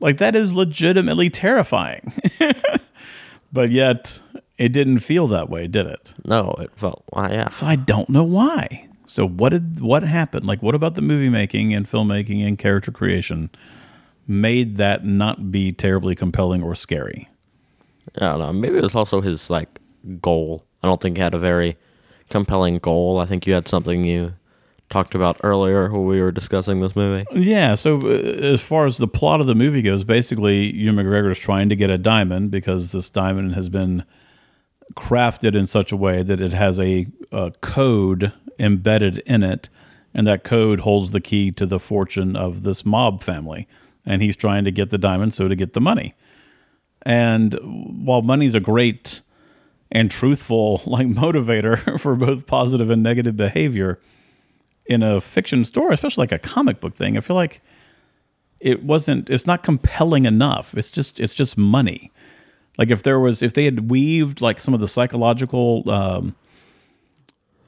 Like 0.00 0.16
that 0.18 0.34
is 0.34 0.54
legitimately 0.54 1.28
terrifying. 1.28 2.12
but 3.52 3.70
yet 3.70 4.20
it 4.56 4.70
didn't 4.70 5.00
feel 5.00 5.28
that 5.28 5.50
way, 5.50 5.66
did 5.66 5.86
it? 5.86 6.14
No, 6.24 6.54
it 6.58 6.70
felt 6.76 7.04
why 7.10 7.30
yeah. 7.32 7.50
So 7.50 7.66
I 7.66 7.76
don't 7.76 8.08
know 8.08 8.24
why. 8.24 8.88
So 9.04 9.28
what 9.28 9.50
did 9.50 9.80
what 9.80 10.02
happened? 10.02 10.46
Like 10.46 10.62
what 10.62 10.74
about 10.74 10.94
the 10.94 11.02
movie 11.02 11.28
making 11.28 11.74
and 11.74 11.86
filmmaking 11.88 12.46
and 12.46 12.58
character 12.58 12.90
creation 12.90 13.50
made 14.26 14.78
that 14.78 15.04
not 15.04 15.50
be 15.50 15.72
terribly 15.72 16.14
compelling 16.14 16.62
or 16.62 16.74
scary? 16.74 17.28
I 18.16 18.20
don't 18.20 18.38
know. 18.38 18.52
Maybe 18.54 18.78
it 18.78 18.82
was 18.82 18.94
also 18.94 19.20
his 19.20 19.50
like 19.50 19.78
goal. 20.22 20.64
I 20.82 20.88
don't 20.88 21.00
think 21.00 21.16
had 21.16 21.34
a 21.34 21.38
very 21.38 21.76
compelling 22.30 22.78
goal. 22.78 23.18
I 23.18 23.26
think 23.26 23.46
you 23.46 23.54
had 23.54 23.68
something 23.68 24.04
you 24.04 24.34
talked 24.90 25.14
about 25.14 25.40
earlier 25.42 25.90
when 25.90 26.04
we 26.04 26.20
were 26.20 26.30
discussing 26.30 26.80
this 26.80 26.94
movie. 26.94 27.24
Yeah. 27.32 27.74
So 27.74 28.00
uh, 28.00 28.10
as 28.10 28.60
far 28.60 28.86
as 28.86 28.98
the 28.98 29.08
plot 29.08 29.40
of 29.40 29.46
the 29.46 29.54
movie 29.54 29.82
goes, 29.82 30.04
basically, 30.04 30.72
Ewan 30.74 30.96
McGregor 30.96 31.32
is 31.32 31.38
trying 31.38 31.68
to 31.70 31.76
get 31.76 31.90
a 31.90 31.98
diamond 31.98 32.50
because 32.50 32.92
this 32.92 33.08
diamond 33.08 33.54
has 33.54 33.68
been 33.68 34.04
crafted 34.94 35.56
in 35.56 35.66
such 35.66 35.92
a 35.92 35.96
way 35.96 36.22
that 36.22 36.40
it 36.40 36.52
has 36.52 36.78
a, 36.78 37.06
a 37.32 37.52
code 37.62 38.32
embedded 38.58 39.18
in 39.20 39.42
it, 39.42 39.70
and 40.12 40.26
that 40.26 40.44
code 40.44 40.80
holds 40.80 41.10
the 41.10 41.20
key 41.20 41.50
to 41.52 41.64
the 41.64 41.80
fortune 41.80 42.36
of 42.36 42.62
this 42.62 42.84
mob 42.84 43.22
family. 43.22 43.66
And 44.04 44.20
he's 44.20 44.36
trying 44.36 44.64
to 44.64 44.70
get 44.70 44.90
the 44.90 44.98
diamond 44.98 45.32
so 45.32 45.48
to 45.48 45.56
get 45.56 45.72
the 45.72 45.80
money. 45.80 46.14
And 47.02 47.54
while 48.04 48.22
money's 48.22 48.54
a 48.54 48.60
great 48.60 49.22
and 49.92 50.10
truthful 50.10 50.82
like 50.86 51.06
motivator 51.06 52.00
for 52.00 52.16
both 52.16 52.46
positive 52.46 52.90
and 52.90 53.02
negative 53.02 53.36
behavior 53.36 54.00
in 54.86 55.02
a 55.02 55.20
fiction 55.20 55.64
story, 55.64 55.94
especially 55.94 56.22
like 56.22 56.32
a 56.32 56.38
comic 56.38 56.80
book 56.80 56.96
thing, 56.96 57.16
I 57.16 57.20
feel 57.20 57.36
like 57.36 57.60
it 58.60 58.82
wasn't 58.82 59.30
it's 59.30 59.46
not 59.46 59.62
compelling 59.62 60.24
enough. 60.24 60.74
It's 60.76 60.90
just 60.90 61.20
it's 61.20 61.34
just 61.34 61.56
money. 61.56 62.10
Like 62.78 62.90
if 62.90 63.02
there 63.02 63.20
was 63.20 63.42
if 63.42 63.52
they 63.52 63.64
had 63.64 63.90
weaved 63.90 64.40
like 64.40 64.58
some 64.58 64.74
of 64.74 64.80
the 64.80 64.88
psychological 64.88 65.88
um 65.88 66.34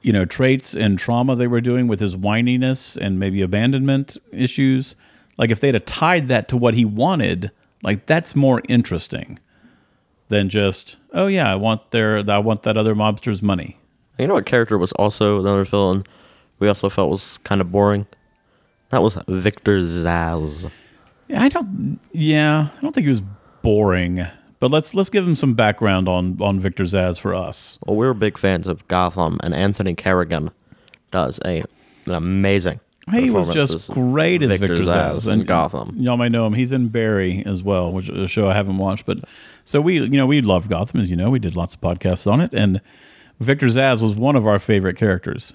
you 0.01 0.11
know 0.11 0.25
traits 0.25 0.75
and 0.75 0.97
trauma 0.99 1.35
they 1.35 1.47
were 1.47 1.61
doing 1.61 1.87
with 1.87 1.99
his 1.99 2.15
whininess 2.15 2.97
and 2.97 3.19
maybe 3.19 3.41
abandonment 3.41 4.17
issues, 4.31 4.95
like 5.37 5.51
if 5.51 5.59
they'd 5.59 5.75
have 5.75 5.85
tied 5.85 6.27
that 6.27 6.47
to 6.49 6.57
what 6.57 6.73
he 6.73 6.85
wanted, 6.85 7.51
like 7.83 8.07
that's 8.07 8.35
more 8.35 8.61
interesting 8.67 9.39
than 10.29 10.49
just 10.49 10.97
oh 11.13 11.27
yeah, 11.27 11.51
I 11.51 11.55
want 11.55 11.91
their 11.91 12.29
I 12.29 12.37
want 12.37 12.63
that 12.63 12.77
other 12.77 12.95
mobster's 12.95 13.41
money. 13.41 13.77
You 14.17 14.27
know 14.27 14.35
what 14.35 14.45
character 14.45 14.77
was 14.77 14.91
also 14.93 15.39
another 15.39 15.65
villain 15.65 16.05
we 16.59 16.67
also 16.67 16.89
felt 16.89 17.09
was 17.09 17.37
kind 17.39 17.61
of 17.61 17.71
boring? 17.71 18.07
That 18.89 19.01
was 19.01 19.17
Victor 19.27 19.79
Zsasz. 19.79 20.69
Yeah, 21.27 21.41
I 21.41 21.49
don't. 21.49 21.99
Yeah, 22.11 22.69
I 22.75 22.81
don't 22.81 22.93
think 22.93 23.05
he 23.05 23.09
was 23.09 23.23
boring. 23.61 24.25
But 24.59 24.71
let's 24.71 24.93
let's 24.93 25.09
give 25.09 25.27
him 25.27 25.35
some 25.35 25.53
background 25.53 26.07
on 26.07 26.37
on 26.41 26.59
Victor 26.59 26.83
Zsasz 26.83 27.19
for 27.19 27.33
us. 27.33 27.77
Well, 27.85 27.97
we 27.97 28.05
were 28.05 28.13
big 28.13 28.37
fans 28.37 28.67
of 28.67 28.87
Gotham, 28.87 29.39
and 29.43 29.53
Anthony 29.53 29.95
Carrigan 29.95 30.51
does 31.11 31.39
a 31.43 31.63
an 32.05 32.13
amazing. 32.13 32.79
He 33.11 33.29
was 33.29 33.47
just 33.49 33.91
great 33.91 34.41
as 34.41 34.49
Victor, 34.49 34.77
Zsasz, 34.77 35.31
in 35.31 35.43
Gotham. 35.43 35.95
Y'all 35.99 36.17
may 36.17 36.29
know 36.29 36.47
him. 36.47 36.53
He's 36.53 36.71
in 36.71 36.87
Barry 36.87 37.43
as 37.45 37.61
well, 37.61 37.91
which 37.91 38.09
is 38.09 38.17
a 38.17 38.27
show 38.27 38.49
I 38.49 38.55
haven't 38.55 38.77
watched. 38.77 39.05
But 39.05 39.19
so 39.65 39.81
we, 39.81 39.95
you 39.99 40.09
know, 40.09 40.25
we 40.25 40.41
love 40.41 40.69
Gotham, 40.69 41.01
as 41.01 41.09
you 41.09 41.15
know. 41.17 41.29
We 41.29 41.39
did 41.39 41.55
lots 41.57 41.73
of 41.75 41.81
podcasts 41.81 42.31
on 42.31 42.39
it, 42.39 42.53
and 42.53 42.79
Victor 43.39 43.65
Zsasz 43.67 44.01
was 44.01 44.15
one 44.15 44.35
of 44.35 44.47
our 44.47 44.59
favorite 44.59 44.95
characters. 44.95 45.53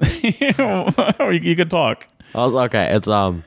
you, 0.22 1.30
you 1.30 1.56
could 1.56 1.70
talk. 1.70 2.08
I 2.34 2.44
was 2.46 2.54
okay. 2.54 2.94
It's 2.94 3.06
um, 3.06 3.44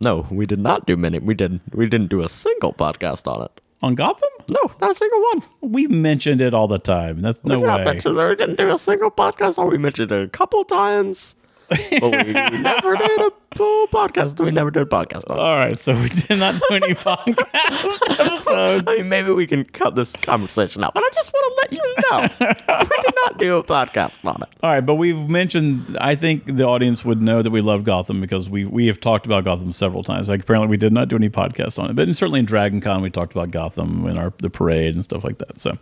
no, 0.00 0.26
we 0.30 0.46
did 0.46 0.58
not 0.58 0.86
do 0.86 0.96
many. 0.96 1.18
We 1.18 1.34
didn't. 1.34 1.62
we 1.74 1.88
didn't 1.88 2.08
do 2.08 2.22
a 2.22 2.28
single 2.28 2.72
podcast 2.72 3.30
on 3.30 3.44
it. 3.44 3.60
On 3.82 3.94
Gotham? 3.94 4.28
No, 4.50 4.60
not 4.80 4.90
a 4.90 4.94
single 4.94 5.20
one. 5.32 5.42
We 5.60 5.86
mentioned 5.86 6.40
it 6.40 6.52
all 6.54 6.68
the 6.68 6.78
time. 6.78 7.22
That's 7.22 7.42
no 7.44 7.58
we 7.60 7.66
not 7.66 7.80
way. 7.80 7.84
mention- 7.92 8.14
we 8.16 8.34
didn't 8.36 8.56
do 8.56 8.74
a 8.74 8.78
single 8.78 9.10
podcast. 9.10 9.58
on 9.58 9.66
it. 9.66 9.70
We 9.70 9.78
mentioned 9.78 10.12
it 10.12 10.22
a 10.22 10.28
couple 10.28 10.64
times, 10.64 11.34
but 11.70 12.10
we, 12.10 12.32
we 12.32 12.62
never 12.62 12.96
did 12.96 13.20
a 13.20 13.30
full 13.54 13.86
podcast. 13.88 14.42
We 14.44 14.50
never 14.50 14.70
did 14.70 14.82
a 14.82 14.86
podcast 14.86 15.30
on. 15.30 15.38
All 15.38 15.56
right, 15.56 15.78
so 15.78 15.94
we 15.94 16.08
did 16.08 16.38
not 16.38 16.54
do 16.54 16.74
any 16.74 16.94
podcast 16.94 18.18
episodes. 18.18 18.84
I 18.86 18.96
mean, 18.98 19.08
maybe 19.08 19.30
we 19.30 19.46
can 19.46 19.64
cut 19.64 19.94
this 19.94 20.12
conversation 20.12 20.82
out, 20.82 20.94
but 20.94 21.04
I 21.04 21.08
just 21.14 21.32
want 21.32 21.46
to 21.46 21.60
let 21.62 21.72
you 21.72 21.94
know 22.10 22.86
we 22.90 23.02
did 23.02 23.14
not 23.24 23.38
do 23.38 23.56
a 23.58 23.64
podcast 23.64 24.24
on 24.24 24.42
it. 24.42 24.48
All 24.62 24.70
right, 24.70 24.80
but 24.80 24.96
we've 24.96 25.28
mentioned. 25.28 25.96
I 26.00 26.14
think 26.16 26.44
the 26.46 26.64
audience 26.64 27.04
would 27.04 27.22
know 27.22 27.42
that 27.42 27.50
we 27.50 27.60
love 27.60 27.84
Gotham 27.84 28.20
because 28.20 28.50
we 28.50 28.64
we 28.64 28.86
have 28.86 29.00
talked 29.00 29.26
about 29.26 29.44
Gotham 29.44 29.72
several 29.72 30.02
times. 30.02 30.28
Like 30.28 30.40
apparently 30.42 30.68
we 30.68 30.76
did 30.76 30.92
not 30.92 31.08
do 31.08 31.16
any 31.16 31.30
podcasts 31.30 31.78
on 31.78 31.90
it, 31.90 31.94
but 31.94 32.08
certainly 32.16 32.40
in 32.40 32.46
Dragon 32.46 32.80
Con 32.80 33.02
we 33.02 33.10
talked 33.10 33.32
about 33.32 33.50
Gotham 33.50 34.06
in 34.06 34.18
our 34.18 34.32
the 34.38 34.50
parade 34.50 34.94
and 34.94 35.04
stuff 35.04 35.24
like 35.24 35.38
that. 35.38 35.60
So 35.60 35.78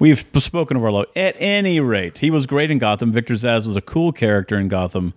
we've 0.00 0.24
spoken 0.38 0.76
of 0.76 0.82
our 0.84 0.90
love. 0.90 1.06
At 1.14 1.36
any 1.38 1.78
rate, 1.78 2.18
he 2.18 2.30
was 2.30 2.46
great 2.46 2.70
in 2.72 2.78
Gotham. 2.78 3.12
Victor 3.12 3.34
Zsasz 3.34 3.66
was 3.66 3.76
a 3.76 3.80
cool 3.80 4.10
character 4.10 4.58
in 4.58 4.66
Gotham, 4.66 5.14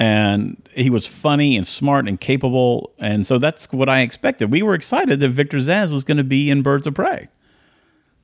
and 0.00 0.60
he 0.72 0.90
was 0.90 1.06
funny 1.06 1.56
and 1.56 1.66
smart 1.66 2.08
and 2.08 2.20
capable. 2.20 2.92
And 2.98 3.26
so 3.26 3.38
that's 3.38 3.70
what 3.72 3.88
I 3.88 4.00
expected. 4.00 4.50
We 4.50 4.62
were 4.62 4.74
excited 4.74 5.20
that 5.20 5.28
Victor 5.30 5.58
Zsasz 5.58 5.90
was 5.92 6.02
going 6.04 6.16
to 6.18 6.24
be 6.24 6.50
in 6.50 6.62
Birds 6.62 6.86
of 6.86 6.94
Prey. 6.94 7.28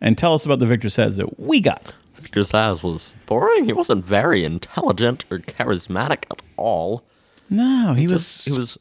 and 0.00 0.18
tell 0.18 0.34
us 0.34 0.44
about 0.44 0.58
the 0.58 0.66
Victor 0.66 0.88
Zsasz 0.88 1.16
that 1.18 1.38
we 1.38 1.60
got. 1.60 1.94
Victor 2.14 2.40
Zsasz 2.40 2.82
was 2.82 3.14
boring. 3.26 3.64
He 3.66 3.72
wasn't 3.72 4.04
very 4.04 4.44
intelligent 4.44 5.24
or 5.30 5.38
charismatic 5.38 6.24
at 6.32 6.40
all. 6.56 7.04
No, 7.50 7.92
he 7.94 8.06
Just, 8.06 8.46
was. 8.46 8.54
he 8.54 8.58
was 8.60 8.78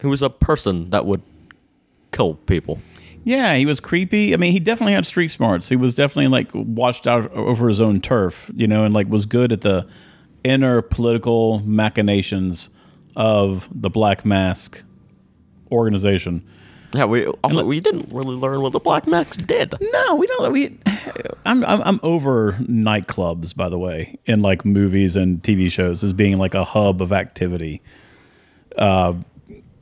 he 0.00 0.06
was 0.06 0.22
a 0.22 0.30
person 0.30 0.90
that 0.90 1.06
would 1.06 1.22
kill 2.12 2.34
people. 2.34 2.78
Yeah, 3.26 3.56
he 3.56 3.66
was 3.66 3.80
creepy. 3.80 4.34
I 4.34 4.36
mean, 4.36 4.52
he 4.52 4.60
definitely 4.60 4.92
had 4.92 5.04
street 5.04 5.26
smarts. 5.26 5.68
He 5.68 5.74
was 5.74 5.96
definitely 5.96 6.28
like 6.28 6.48
watched 6.54 7.08
out 7.08 7.28
over 7.32 7.66
his 7.66 7.80
own 7.80 8.00
turf, 8.00 8.48
you 8.54 8.68
know, 8.68 8.84
and 8.84 8.94
like 8.94 9.08
was 9.08 9.26
good 9.26 9.50
at 9.50 9.62
the 9.62 9.84
inner 10.44 10.80
political 10.80 11.58
machinations 11.64 12.68
of 13.16 13.68
the 13.72 13.90
Black 13.90 14.24
Mask 14.24 14.80
organization. 15.72 16.46
Yeah, 16.94 17.06
we 17.06 17.26
also 17.26 17.64
we 17.64 17.80
didn't 17.80 18.12
really 18.12 18.36
learn 18.36 18.60
what 18.60 18.70
the 18.70 18.78
Black 18.78 19.08
Mask 19.08 19.44
did. 19.44 19.74
No, 19.80 20.14
we 20.14 20.28
don't. 20.28 20.52
We, 20.52 20.78
I'm, 21.44 21.64
I'm 21.64 21.82
I'm 21.82 22.00
over 22.04 22.52
nightclubs, 22.60 23.56
by 23.56 23.68
the 23.68 23.78
way, 23.78 24.20
in 24.26 24.40
like 24.40 24.64
movies 24.64 25.16
and 25.16 25.42
TV 25.42 25.68
shows 25.68 26.04
as 26.04 26.12
being 26.12 26.38
like 26.38 26.54
a 26.54 26.62
hub 26.62 27.02
of 27.02 27.10
activity. 27.10 27.82
Uh, 28.78 29.14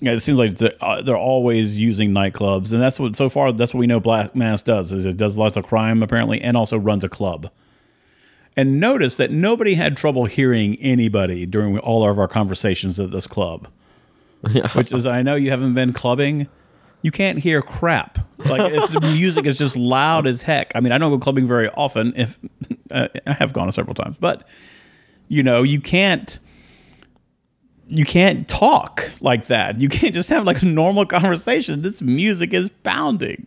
yeah, 0.05 0.13
it 0.13 0.21
seems 0.21 0.39
like 0.39 0.59
they're, 0.59 0.75
uh, 0.81 1.13
always 1.13 1.79
using 1.79 2.11
nightclubs, 2.11 2.73
and 2.73 2.83
that's 2.83 3.01
what 3.01 3.17
so 3.17 3.29
far 3.29 3.53
that's 3.53 3.73
what 3.73 3.81
we 3.81 3.87
know 3.87 4.01
Black 4.01 4.35
Mask 4.35 4.65
does 4.65 4.93
is 4.93 5.07
it 5.07 5.17
does 5.17 5.39
lots 5.39 5.57
of 5.57 5.67
crime 5.67 6.03
apparently, 6.03 6.41
and 6.41 6.57
also 6.57 6.79
runs 6.79 7.05
a 7.05 7.09
club. 7.09 7.51
And 8.57 8.79
notice 8.79 9.17
that 9.17 9.31
nobody 9.31 9.75
had 9.75 9.97
trouble 9.97 10.27
hearing 10.27 10.77
anybody 10.77 11.45
during 11.45 11.79
all 11.79 12.09
of 12.09 12.19
our 12.19 12.29
conversations 12.29 13.01
at 13.01 13.11
this 13.11 13.27
club, 13.27 13.69
which 14.75 14.93
is 14.93 15.07
I 15.07 15.23
know 15.23 15.35
you 15.35 15.51
haven't 15.51 15.75
been 15.75 15.93
clubbing. 15.93 16.49
You 17.03 17.11
can't 17.11 17.39
hear 17.39 17.61
crap. 17.61 18.19
Like 18.39 18.73
it's, 18.73 18.89
the 18.89 19.01
music 19.15 19.45
is 19.45 19.59
just 19.59 19.77
loud 19.77 20.27
as 20.27 20.43
heck. 20.43 20.73
I 20.75 20.81
mean, 20.81 20.93
I 20.93 20.99
don't 20.99 21.11
go 21.11 21.19
clubbing 21.19 21.47
very 21.47 21.69
often. 21.71 22.13
If 22.17 22.39
uh, 22.91 23.09
I 23.27 23.33
have 23.33 23.53
gone 23.53 23.71
several 23.73 23.95
times, 23.95 24.17
but 24.21 24.47
you 25.29 25.43
know, 25.43 25.63
you 25.63 25.81
can't 25.81 26.39
you 27.89 28.05
can't 28.05 28.49
talk 28.49 29.11
like 29.21 29.47
that. 29.47 29.81
You 29.81 29.89
can't 29.89 30.15
just 30.15 30.29
have 30.31 30.45
like 30.45 30.63
a 30.63 30.67
normal 30.67 31.07
conversation. 31.07 31.83
This 31.83 32.01
music 32.03 32.53
is 32.53 32.71
pounding. 32.83 33.47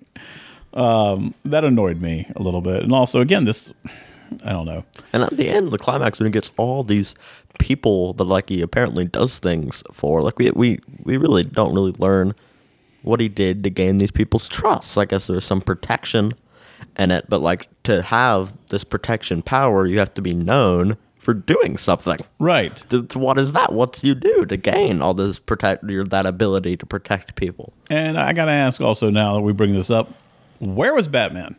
Um, 0.74 1.34
that 1.46 1.64
annoyed 1.64 2.02
me 2.02 2.30
a 2.36 2.42
little 2.42 2.62
bit. 2.62 2.84
And 2.84 2.94
also, 2.94 3.20
again, 3.20 3.46
this 3.46 3.74
I 4.44 4.52
don't 4.52 4.66
know. 4.66 4.84
And 5.14 5.24
at 5.24 5.38
the 5.38 5.50
end, 5.50 5.72
the 5.72 5.78
climax 5.78 6.20
when 6.20 6.28
he 6.28 6.32
gets 6.32 6.52
all 6.58 6.84
these 6.84 7.16
people 7.60 8.14
that 8.14 8.26
like 8.26 8.50
he 8.50 8.62
apparently 8.62 9.06
does 9.06 9.40
things 9.40 9.84
for, 9.92 10.22
like 10.22 10.38
we 10.38 10.52
we 10.52 10.80
we 11.04 11.18
really 11.18 11.44
don't 11.44 11.74
really 11.74 11.94
learn 11.98 12.34
what 13.04 13.20
he 13.20 13.30
did 13.30 13.64
to 13.64 13.70
gain 13.70 13.98
these 13.98 14.12
people's 14.12 14.48
trust. 14.48 14.98
I 14.98 15.06
guess 15.06 15.28
there's 15.28 15.46
some 15.46 15.62
protection 15.62 16.34
in 16.98 17.12
it, 17.12 17.26
but 17.30 17.42
like 17.42 17.70
to 17.84 18.02
have 18.02 18.56
this 18.68 18.84
protection 18.84 19.42
power, 19.42 19.88
you 19.88 20.00
have 20.00 20.14
to 20.16 20.22
be 20.22 20.34
known 20.34 20.98
for 21.28 21.34
doing 21.34 21.76
something. 21.76 22.18
Right. 22.40 22.86
Th- 22.90 23.14
What 23.18 23.38
is 23.38 23.52
that? 23.52 23.74
What 23.74 23.92
do 23.92 24.08
you 24.08 24.16
do 24.16 24.46
to 24.46 24.56
gain 24.56 25.02
all 25.02 25.14
this 25.14 25.40
protect 25.40 25.84
your 25.84 26.06
that 26.06 26.26
ability 26.26 26.78
to 26.78 26.86
protect 26.86 27.36
people? 27.36 27.74
And 27.90 28.18
I 28.18 28.32
got 28.32 28.46
to 28.46 28.52
ask 28.54 28.80
also 28.80 29.10
now 29.10 29.34
that 29.36 29.42
we 29.42 29.52
bring 29.52 29.74
this 29.74 29.92
up, 29.92 30.14
where 30.60 30.94
was 30.94 31.10
Batman? 31.10 31.58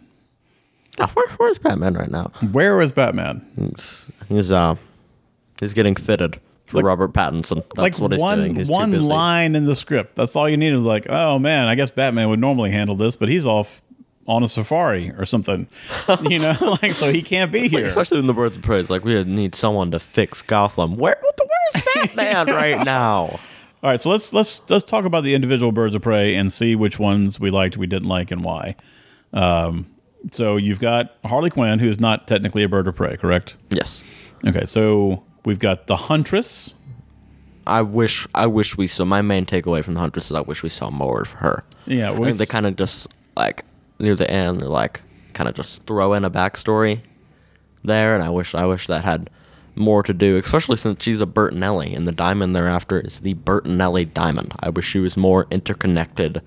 Now, 0.98 1.08
where, 1.08 1.28
where's 1.36 1.58
Batman 1.58 1.92
right 1.92 2.10
now? 2.10 2.32
Where 2.50 2.76
was 2.76 2.92
Batman? 2.92 3.44
He's, 3.60 4.10
he's 4.30 4.50
uh 4.50 4.76
he's 5.60 5.74
getting 5.74 5.94
fitted 5.96 6.40
for 6.64 6.78
Like- 6.78 6.86
Robert 6.86 7.12
Pattinson. 7.12 7.56
That's 7.56 7.76
like 7.76 7.98
what 7.98 8.12
he's 8.12 8.20
one 8.22 8.38
doing. 8.38 8.54
He's 8.54 8.70
one 8.70 8.98
line 9.06 9.54
in 9.54 9.66
the 9.66 9.76
script. 9.76 10.16
That's 10.16 10.34
all 10.34 10.48
you 10.48 10.56
need. 10.56 10.72
Is 10.72 10.82
like, 10.82 11.06
oh 11.10 11.38
man, 11.38 11.66
I 11.66 11.74
guess 11.74 11.90
Batman 11.90 12.30
would 12.30 12.40
normally 12.40 12.70
handle 12.70 12.96
this, 12.96 13.16
but 13.16 13.28
he's 13.28 13.44
off 13.44 13.82
on 14.28 14.44
a 14.44 14.48
safari 14.48 15.10
or 15.12 15.26
something. 15.26 15.66
you 16.28 16.38
know, 16.38 16.54
like 16.82 16.92
so 16.92 17.10
he 17.10 17.22
can't 17.22 17.50
be 17.50 17.66
here. 17.66 17.86
Especially 17.86 18.18
in 18.18 18.26
the 18.26 18.34
Birds 18.34 18.56
of 18.56 18.62
Prey, 18.62 18.82
like 18.82 19.02
we 19.02 19.24
need 19.24 19.54
someone 19.54 19.90
to 19.90 19.98
fix 19.98 20.42
Gotham. 20.42 20.96
Where 20.96 21.16
what 21.20 21.36
the 21.36 21.48
where's 21.74 21.84
Batman 22.14 22.46
right 22.54 22.84
now? 22.84 23.40
All 23.82 23.90
right, 23.90 24.00
so 24.00 24.10
let's 24.10 24.32
let's 24.32 24.62
let's 24.68 24.84
talk 24.84 25.04
about 25.04 25.24
the 25.24 25.34
individual 25.34 25.72
birds 25.72 25.94
of 25.94 26.02
prey 26.02 26.34
and 26.34 26.52
see 26.52 26.74
which 26.74 26.98
ones 26.98 27.38
we 27.40 27.50
liked, 27.50 27.76
we 27.76 27.86
didn't 27.86 28.08
like, 28.08 28.30
and 28.30 28.44
why. 28.44 28.74
Um, 29.32 29.86
so 30.32 30.56
you've 30.56 30.80
got 30.80 31.14
Harley 31.24 31.48
Quinn, 31.48 31.78
who 31.78 31.88
is 31.88 32.00
not 32.00 32.26
technically 32.26 32.64
a 32.64 32.68
bird 32.68 32.88
of 32.88 32.96
prey, 32.96 33.16
correct? 33.16 33.54
Yes. 33.70 34.02
Okay, 34.46 34.64
so 34.64 35.22
we've 35.44 35.60
got 35.60 35.86
the 35.86 35.96
Huntress. 35.96 36.74
I 37.68 37.82
wish 37.82 38.26
I 38.34 38.46
wish 38.46 38.76
we 38.76 38.88
saw 38.88 39.04
my 39.04 39.22
main 39.22 39.46
takeaway 39.46 39.84
from 39.84 39.94
the 39.94 40.00
Huntress 40.00 40.26
is 40.26 40.32
I 40.32 40.40
wish 40.40 40.62
we 40.62 40.68
saw 40.68 40.90
more 40.90 41.22
of 41.22 41.32
her. 41.32 41.62
Yeah, 41.86 42.10
I 42.10 42.16
think 42.16 42.36
they 42.36 42.46
kind 42.46 42.66
of 42.66 42.74
just 42.76 43.06
like 43.36 43.64
near 43.98 44.14
the 44.14 44.30
end 44.30 44.60
they're 44.60 44.68
like 44.68 45.02
kind 45.32 45.48
of 45.48 45.54
just 45.54 45.86
throw 45.86 46.12
in 46.14 46.24
a 46.24 46.30
backstory 46.30 47.00
there 47.84 48.14
and 48.14 48.22
I 48.22 48.30
wish 48.30 48.54
I 48.54 48.66
wish 48.66 48.86
that 48.86 49.04
had 49.04 49.30
more 49.78 50.02
to 50.02 50.12
do, 50.12 50.36
especially 50.36 50.76
since 50.76 51.02
she's 51.02 51.20
a 51.20 51.26
Bertinelli 51.26 51.96
and 51.96 52.06
the 52.06 52.12
diamond 52.12 52.54
thereafter 52.54 53.00
is 53.00 53.20
the 53.20 53.34
Bertinelli 53.34 54.12
diamond. 54.12 54.52
I 54.60 54.70
wish 54.70 54.86
she 54.86 54.98
was 54.98 55.16
more 55.16 55.46
interconnected 55.50 56.42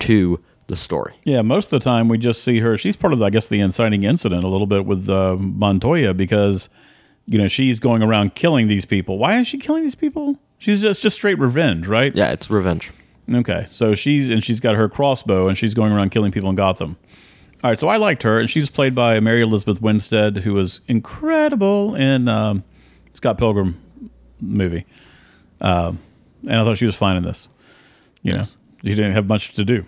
to 0.00 0.40
the 0.68 0.76
story. 0.76 1.14
Yeah, 1.24 1.42
most 1.42 1.72
of 1.72 1.80
the 1.80 1.84
time 1.84 2.08
we 2.08 2.16
just 2.16 2.42
see 2.42 2.60
her. 2.60 2.78
She's 2.78 2.96
part 2.96 3.12
of, 3.12 3.20
I 3.20 3.30
guess, 3.30 3.48
the 3.48 3.60
inciting 3.60 4.04
incident 4.04 4.44
a 4.44 4.48
little 4.48 4.68
bit 4.68 4.86
with 4.86 5.08
uh, 5.10 5.36
Montoya 5.36 6.14
because, 6.14 6.68
you 7.26 7.38
know, 7.38 7.48
she's 7.48 7.80
going 7.80 8.02
around 8.02 8.36
killing 8.36 8.68
these 8.68 8.84
people. 8.84 9.18
Why 9.18 9.38
is 9.40 9.48
she 9.48 9.58
killing 9.58 9.82
these 9.82 9.96
people? 9.96 10.36
She's 10.58 10.80
just 10.80 11.02
just 11.02 11.16
straight 11.16 11.38
revenge, 11.38 11.86
right? 11.86 12.14
Yeah, 12.14 12.30
it's 12.30 12.48
revenge. 12.50 12.92
Okay, 13.32 13.66
so 13.68 13.94
she's 13.94 14.30
and 14.30 14.42
she's 14.42 14.60
got 14.60 14.74
her 14.76 14.88
crossbow 14.88 15.48
and 15.48 15.56
she's 15.56 15.74
going 15.74 15.92
around 15.92 16.10
killing 16.10 16.32
people 16.32 16.48
in 16.50 16.56
Gotham. 16.56 16.96
All 17.62 17.70
right, 17.70 17.78
so 17.78 17.88
I 17.88 17.96
liked 17.96 18.22
her, 18.22 18.40
and 18.40 18.48
she's 18.48 18.70
played 18.70 18.94
by 18.94 19.20
Mary 19.20 19.42
Elizabeth 19.42 19.82
Winstead, 19.82 20.38
who 20.38 20.54
was 20.54 20.80
incredible 20.88 21.94
in 21.94 22.26
um, 22.26 22.64
Scott 23.12 23.36
Pilgrim 23.36 23.78
movie, 24.40 24.86
um, 25.60 25.98
and 26.42 26.54
I 26.58 26.64
thought 26.64 26.78
she 26.78 26.86
was 26.86 26.94
fine 26.94 27.16
in 27.18 27.22
this. 27.22 27.48
You 28.22 28.32
Yes. 28.32 28.56
know, 28.82 28.88
she 28.90 28.94
didn't 28.96 29.12
have 29.12 29.26
much 29.26 29.52
to 29.52 29.64
do, 29.64 29.84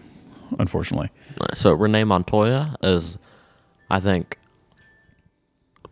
unfortunately. 0.58 1.08
So 1.54 1.72
Renee 1.72 2.04
Montoya 2.04 2.76
is, 2.82 3.16
I 3.88 4.00
think, 4.00 4.36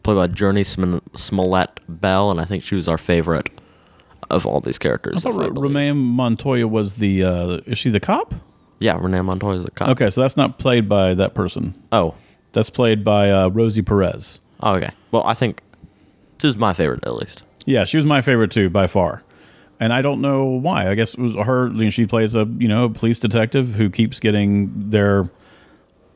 played 0.03 0.17
by 0.17 0.27
Jurnee 0.27 0.67
Smollett 1.17 1.81
Bell, 1.89 2.31
and 2.31 2.41
I 2.41 2.45
think 2.45 2.63
she 2.63 2.75
was 2.75 2.89
our 2.89 2.99
favorite 2.99 3.49
of 4.31 4.47
all 4.47 4.61
these 4.61 4.79
characters. 4.79 5.25
I 5.25 5.31
thought 5.31 5.59
Renee 5.59 5.93
Montoya 5.93 6.67
was 6.69 6.95
the. 6.95 7.25
Uh, 7.25 7.49
is 7.67 7.79
she 7.79 7.91
the 7.91 8.01
cop? 8.01 8.35
Yeah, 8.79 8.99
Renee 9.01 9.21
Montoya 9.23 9.59
is 9.59 9.65
the 9.65 9.71
cop. 9.71 9.89
Okay, 9.91 10.09
so 10.11 10.21
that's 10.23 10.37
not 10.37 10.59
played 10.59 10.89
by 10.89 11.15
that 11.15 11.35
person. 11.35 11.81
Oh, 11.93 12.15
That's 12.53 12.71
played 12.71 13.05
by 13.05 13.31
uh, 13.31 13.49
Rosie 13.49 13.83
Perez. 13.83 14.41
oh, 14.61 14.75
okay. 14.77 14.91
Well, 15.13 15.23
I 15.25 15.35
think 15.35 15.61
this 16.39 16.51
is 16.51 16.57
my 16.57 16.73
favorite 16.73 17.05
at 17.05 17.15
least. 17.15 17.43
Yeah, 17.67 17.85
she 17.85 17.97
was 17.99 18.07
my 18.07 18.23
favorite 18.23 18.51
too 18.51 18.71
by 18.71 18.87
far, 18.87 19.23
and 19.79 19.93
I 19.93 20.01
don't 20.03 20.21
know 20.23 20.45
why. 20.45 20.89
I 20.89 20.95
guess 20.95 21.13
it 21.15 21.21
was 21.21 21.35
her. 21.37 21.69
You 21.69 21.85
know, 21.85 21.91
she 21.91 22.07
plays 22.07 22.35
a 22.35 22.49
you 22.59 22.69
know 22.69 22.89
police 22.89 23.19
detective 23.19 23.75
who 23.75 23.91
keeps 23.91 24.19
getting 24.19 24.91
their 24.91 25.29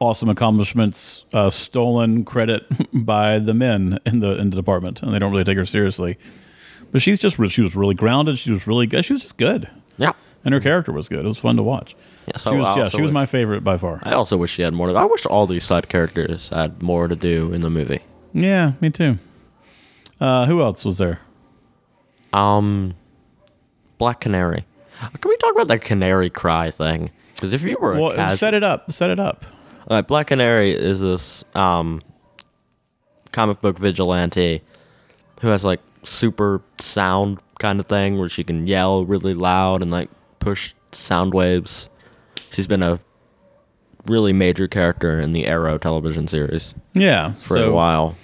awesome 0.00 0.28
accomplishments 0.28 1.24
uh, 1.32 1.50
stolen 1.50 2.24
credit 2.24 2.64
by 2.92 3.38
the 3.38 3.54
men 3.54 3.98
in 4.06 4.20
the 4.20 4.36
in 4.38 4.50
the 4.50 4.56
department, 4.56 5.02
and 5.02 5.12
they 5.14 5.18
don't 5.18 5.32
really 5.32 5.44
take 5.44 5.58
her 5.58 5.66
seriously. 5.66 6.16
But 6.94 7.02
she's 7.02 7.18
just 7.18 7.36
she 7.50 7.60
was 7.60 7.74
really 7.74 7.96
grounded. 7.96 8.38
She 8.38 8.52
was 8.52 8.68
really 8.68 8.86
good. 8.86 9.04
She 9.04 9.12
was 9.14 9.22
just 9.22 9.36
good, 9.36 9.68
Yeah. 9.96 10.12
and 10.44 10.54
her 10.54 10.60
character 10.60 10.92
was 10.92 11.08
good. 11.08 11.24
It 11.24 11.26
was 11.26 11.38
fun 11.38 11.56
to 11.56 11.62
watch. 11.64 11.96
Yeah, 12.28 12.36
so 12.36 12.52
she 12.52 12.56
was 12.56 12.76
yeah, 12.76 12.88
she 12.88 13.00
was 13.00 13.08
wish- 13.08 13.12
my 13.14 13.26
favorite 13.26 13.64
by 13.64 13.76
far. 13.78 13.98
I 14.04 14.12
also 14.12 14.36
wish 14.36 14.52
she 14.52 14.62
had 14.62 14.72
more. 14.72 14.86
To, 14.86 14.94
I 14.94 15.04
wish 15.04 15.26
all 15.26 15.48
these 15.48 15.64
side 15.64 15.88
characters 15.88 16.50
had 16.50 16.80
more 16.84 17.08
to 17.08 17.16
do 17.16 17.52
in 17.52 17.62
the 17.62 17.68
movie. 17.68 17.98
Yeah, 18.32 18.74
me 18.80 18.90
too. 18.90 19.18
Uh, 20.20 20.46
who 20.46 20.62
else 20.62 20.84
was 20.84 20.98
there? 20.98 21.18
Um, 22.32 22.94
Black 23.98 24.20
Canary. 24.20 24.64
Can 25.20 25.28
we 25.28 25.36
talk 25.38 25.52
about 25.52 25.66
that 25.66 25.80
canary 25.80 26.30
cry 26.30 26.70
thing? 26.70 27.10
Because 27.34 27.52
if 27.52 27.62
you 27.64 27.76
were 27.80 27.94
a 27.96 28.00
Well, 28.00 28.12
casual, 28.12 28.36
set 28.36 28.54
it 28.54 28.62
up. 28.62 28.92
Set 28.92 29.10
it 29.10 29.18
up. 29.18 29.44
All 29.88 29.96
right, 29.96 30.06
Black 30.06 30.28
Canary 30.28 30.70
is 30.70 31.00
this 31.00 31.44
um, 31.56 32.00
comic 33.32 33.60
book 33.60 33.78
vigilante 33.78 34.62
who 35.40 35.48
has 35.48 35.64
like 35.64 35.80
super 36.04 36.62
sound 36.78 37.40
kind 37.58 37.80
of 37.80 37.86
thing 37.86 38.18
where 38.18 38.28
she 38.28 38.44
can 38.44 38.66
yell 38.66 39.04
really 39.04 39.34
loud 39.34 39.82
and 39.82 39.90
like 39.90 40.10
push 40.38 40.74
sound 40.92 41.34
waves. 41.34 41.88
She's 42.50 42.66
been 42.66 42.82
a 42.82 43.00
really 44.06 44.32
major 44.32 44.68
character 44.68 45.18
in 45.20 45.32
the 45.32 45.46
Arrow 45.46 45.78
television 45.78 46.28
series 46.28 46.74
Yeah, 46.92 47.32
for 47.34 47.56
so, 47.56 47.70
a 47.70 47.72
while. 47.72 48.16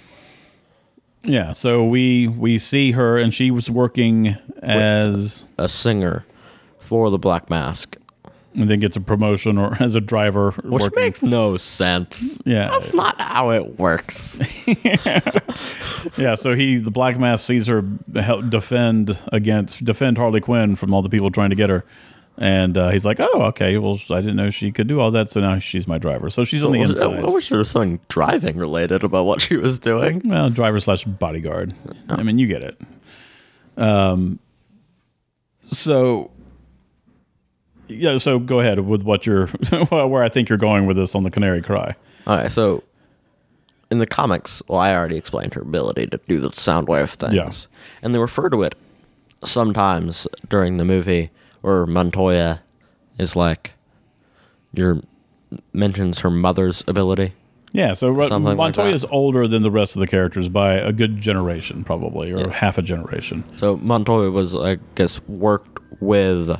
Yeah, 1.23 1.51
so 1.51 1.83
we 1.85 2.27
we 2.27 2.57
see 2.57 2.91
her, 2.93 3.17
and 3.17 3.33
she 3.33 3.51
was 3.51 3.69
working 3.69 4.37
as, 4.61 5.45
A 5.57 5.69
singer 5.69 6.25
for 6.79 7.11
the 7.11 7.19
Black 7.19 7.47
Mask, 7.49 7.95
and 8.53 8.69
then 8.69 8.79
gets 8.79 8.95
a 8.95 9.01
promotion 9.01 9.57
or 9.57 9.77
as 9.81 9.95
a 9.95 10.01
driver. 10.01 10.51
which 10.63 10.83
working. 10.83 10.95
makes 10.95 11.21
no 11.21 11.57
sense. 11.57 12.41
Yeah. 12.45 12.69
that's 12.69 12.93
not 12.93 13.19
how 13.19 13.51
it 13.51 13.79
works. 13.79 14.39
yeah. 16.17 16.35
So 16.35 16.55
he, 16.55 16.77
the 16.77 16.91
Black 16.91 17.17
Mask, 17.17 17.45
sees 17.45 17.67
her 17.67 17.83
help 18.15 18.49
defend 18.49 19.17
against 19.31 19.83
defend 19.83 20.17
Harley 20.17 20.41
Quinn 20.41 20.75
from 20.75 20.93
all 20.93 21.01
the 21.01 21.09
people 21.09 21.31
trying 21.31 21.49
to 21.51 21.55
get 21.55 21.69
her. 21.69 21.85
And 22.37 22.77
uh, 22.77 22.89
he's 22.89 23.05
like, 23.05 23.19
"Oh, 23.19 23.41
okay. 23.43 23.77
Well, 23.77 23.99
I 24.09 24.21
didn't 24.21 24.37
know 24.37 24.49
she 24.49 24.71
could 24.71 24.87
do 24.87 24.99
all 24.99 25.11
that, 25.11 25.29
so 25.29 25.41
now 25.41 25.59
she's 25.59 25.85
my 25.85 25.97
driver. 25.97 26.29
So 26.29 26.43
she's 26.45 26.63
on 26.63 26.71
the 26.71 26.81
inside. 26.81 27.19
I 27.19 27.29
wish 27.29 27.49
there 27.49 27.59
was 27.59 27.69
something 27.69 27.99
driving 28.07 28.57
related 28.57 29.03
about 29.03 29.25
what 29.25 29.41
she 29.41 29.57
was 29.57 29.77
doing. 29.77 30.21
Well, 30.25 30.49
driver 30.49 30.79
slash 30.79 31.03
bodyguard. 31.03 31.75
I 32.09 32.23
mean, 32.23 32.39
you 32.39 32.47
get 32.47 32.63
it. 32.63 32.81
Um. 33.77 34.39
So. 35.59 36.31
Yeah. 37.91 38.17
So 38.17 38.39
go 38.39 38.59
ahead 38.59 38.79
with 38.81 39.03
what 39.03 39.25
you're, 39.25 39.47
where 39.89 40.23
I 40.23 40.29
think 40.29 40.49
you're 40.49 40.57
going 40.57 40.85
with 40.85 40.97
this 40.97 41.15
on 41.15 41.23
the 41.23 41.31
Canary 41.31 41.61
Cry. 41.61 41.95
All 42.27 42.37
right. 42.37 42.51
so 42.51 42.83
in 43.89 43.97
the 43.97 44.05
comics, 44.05 44.61
well, 44.67 44.79
I 44.79 44.95
already 44.95 45.17
explained 45.17 45.53
her 45.55 45.61
ability 45.61 46.07
to 46.07 46.19
do 46.27 46.39
the 46.39 46.51
sound 46.51 46.87
wave 46.87 47.09
things. 47.11 47.33
Yeah. 47.33 47.49
And 48.03 48.13
they 48.15 48.19
refer 48.19 48.49
to 48.49 48.63
it 48.63 48.75
sometimes 49.43 50.27
during 50.49 50.77
the 50.77 50.85
movie 50.85 51.29
where 51.61 51.85
Montoya 51.85 52.61
is 53.17 53.35
like, 53.35 53.73
your 54.73 55.01
mentions 55.73 56.19
her 56.19 56.29
mother's 56.29 56.83
ability. 56.87 57.33
Yeah. 57.73 57.93
So 57.93 58.09
like 58.11 58.29
Montoya 58.31 58.87
that. 58.87 58.93
is 58.93 59.05
older 59.05 59.47
than 59.47 59.63
the 59.63 59.71
rest 59.71 59.95
of 59.95 59.99
the 59.99 60.07
characters 60.07 60.47
by 60.49 60.73
a 60.75 60.91
good 60.93 61.19
generation, 61.19 61.83
probably, 61.83 62.31
or 62.31 62.39
Yes. 62.39 62.55
half 62.55 62.77
a 62.77 62.81
generation. 62.81 63.43
So 63.57 63.77
Montoya 63.77 64.31
was, 64.31 64.55
I 64.55 64.77
guess, 64.95 65.19
worked 65.27 65.79
with 66.01 66.57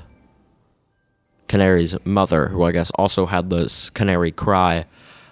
Canary's 1.52 1.98
mother, 2.06 2.48
who 2.48 2.64
I 2.64 2.72
guess 2.72 2.92
also 2.92 3.26
had 3.26 3.50
this 3.50 3.90
Canary 3.90 4.32
Cry 4.32 4.86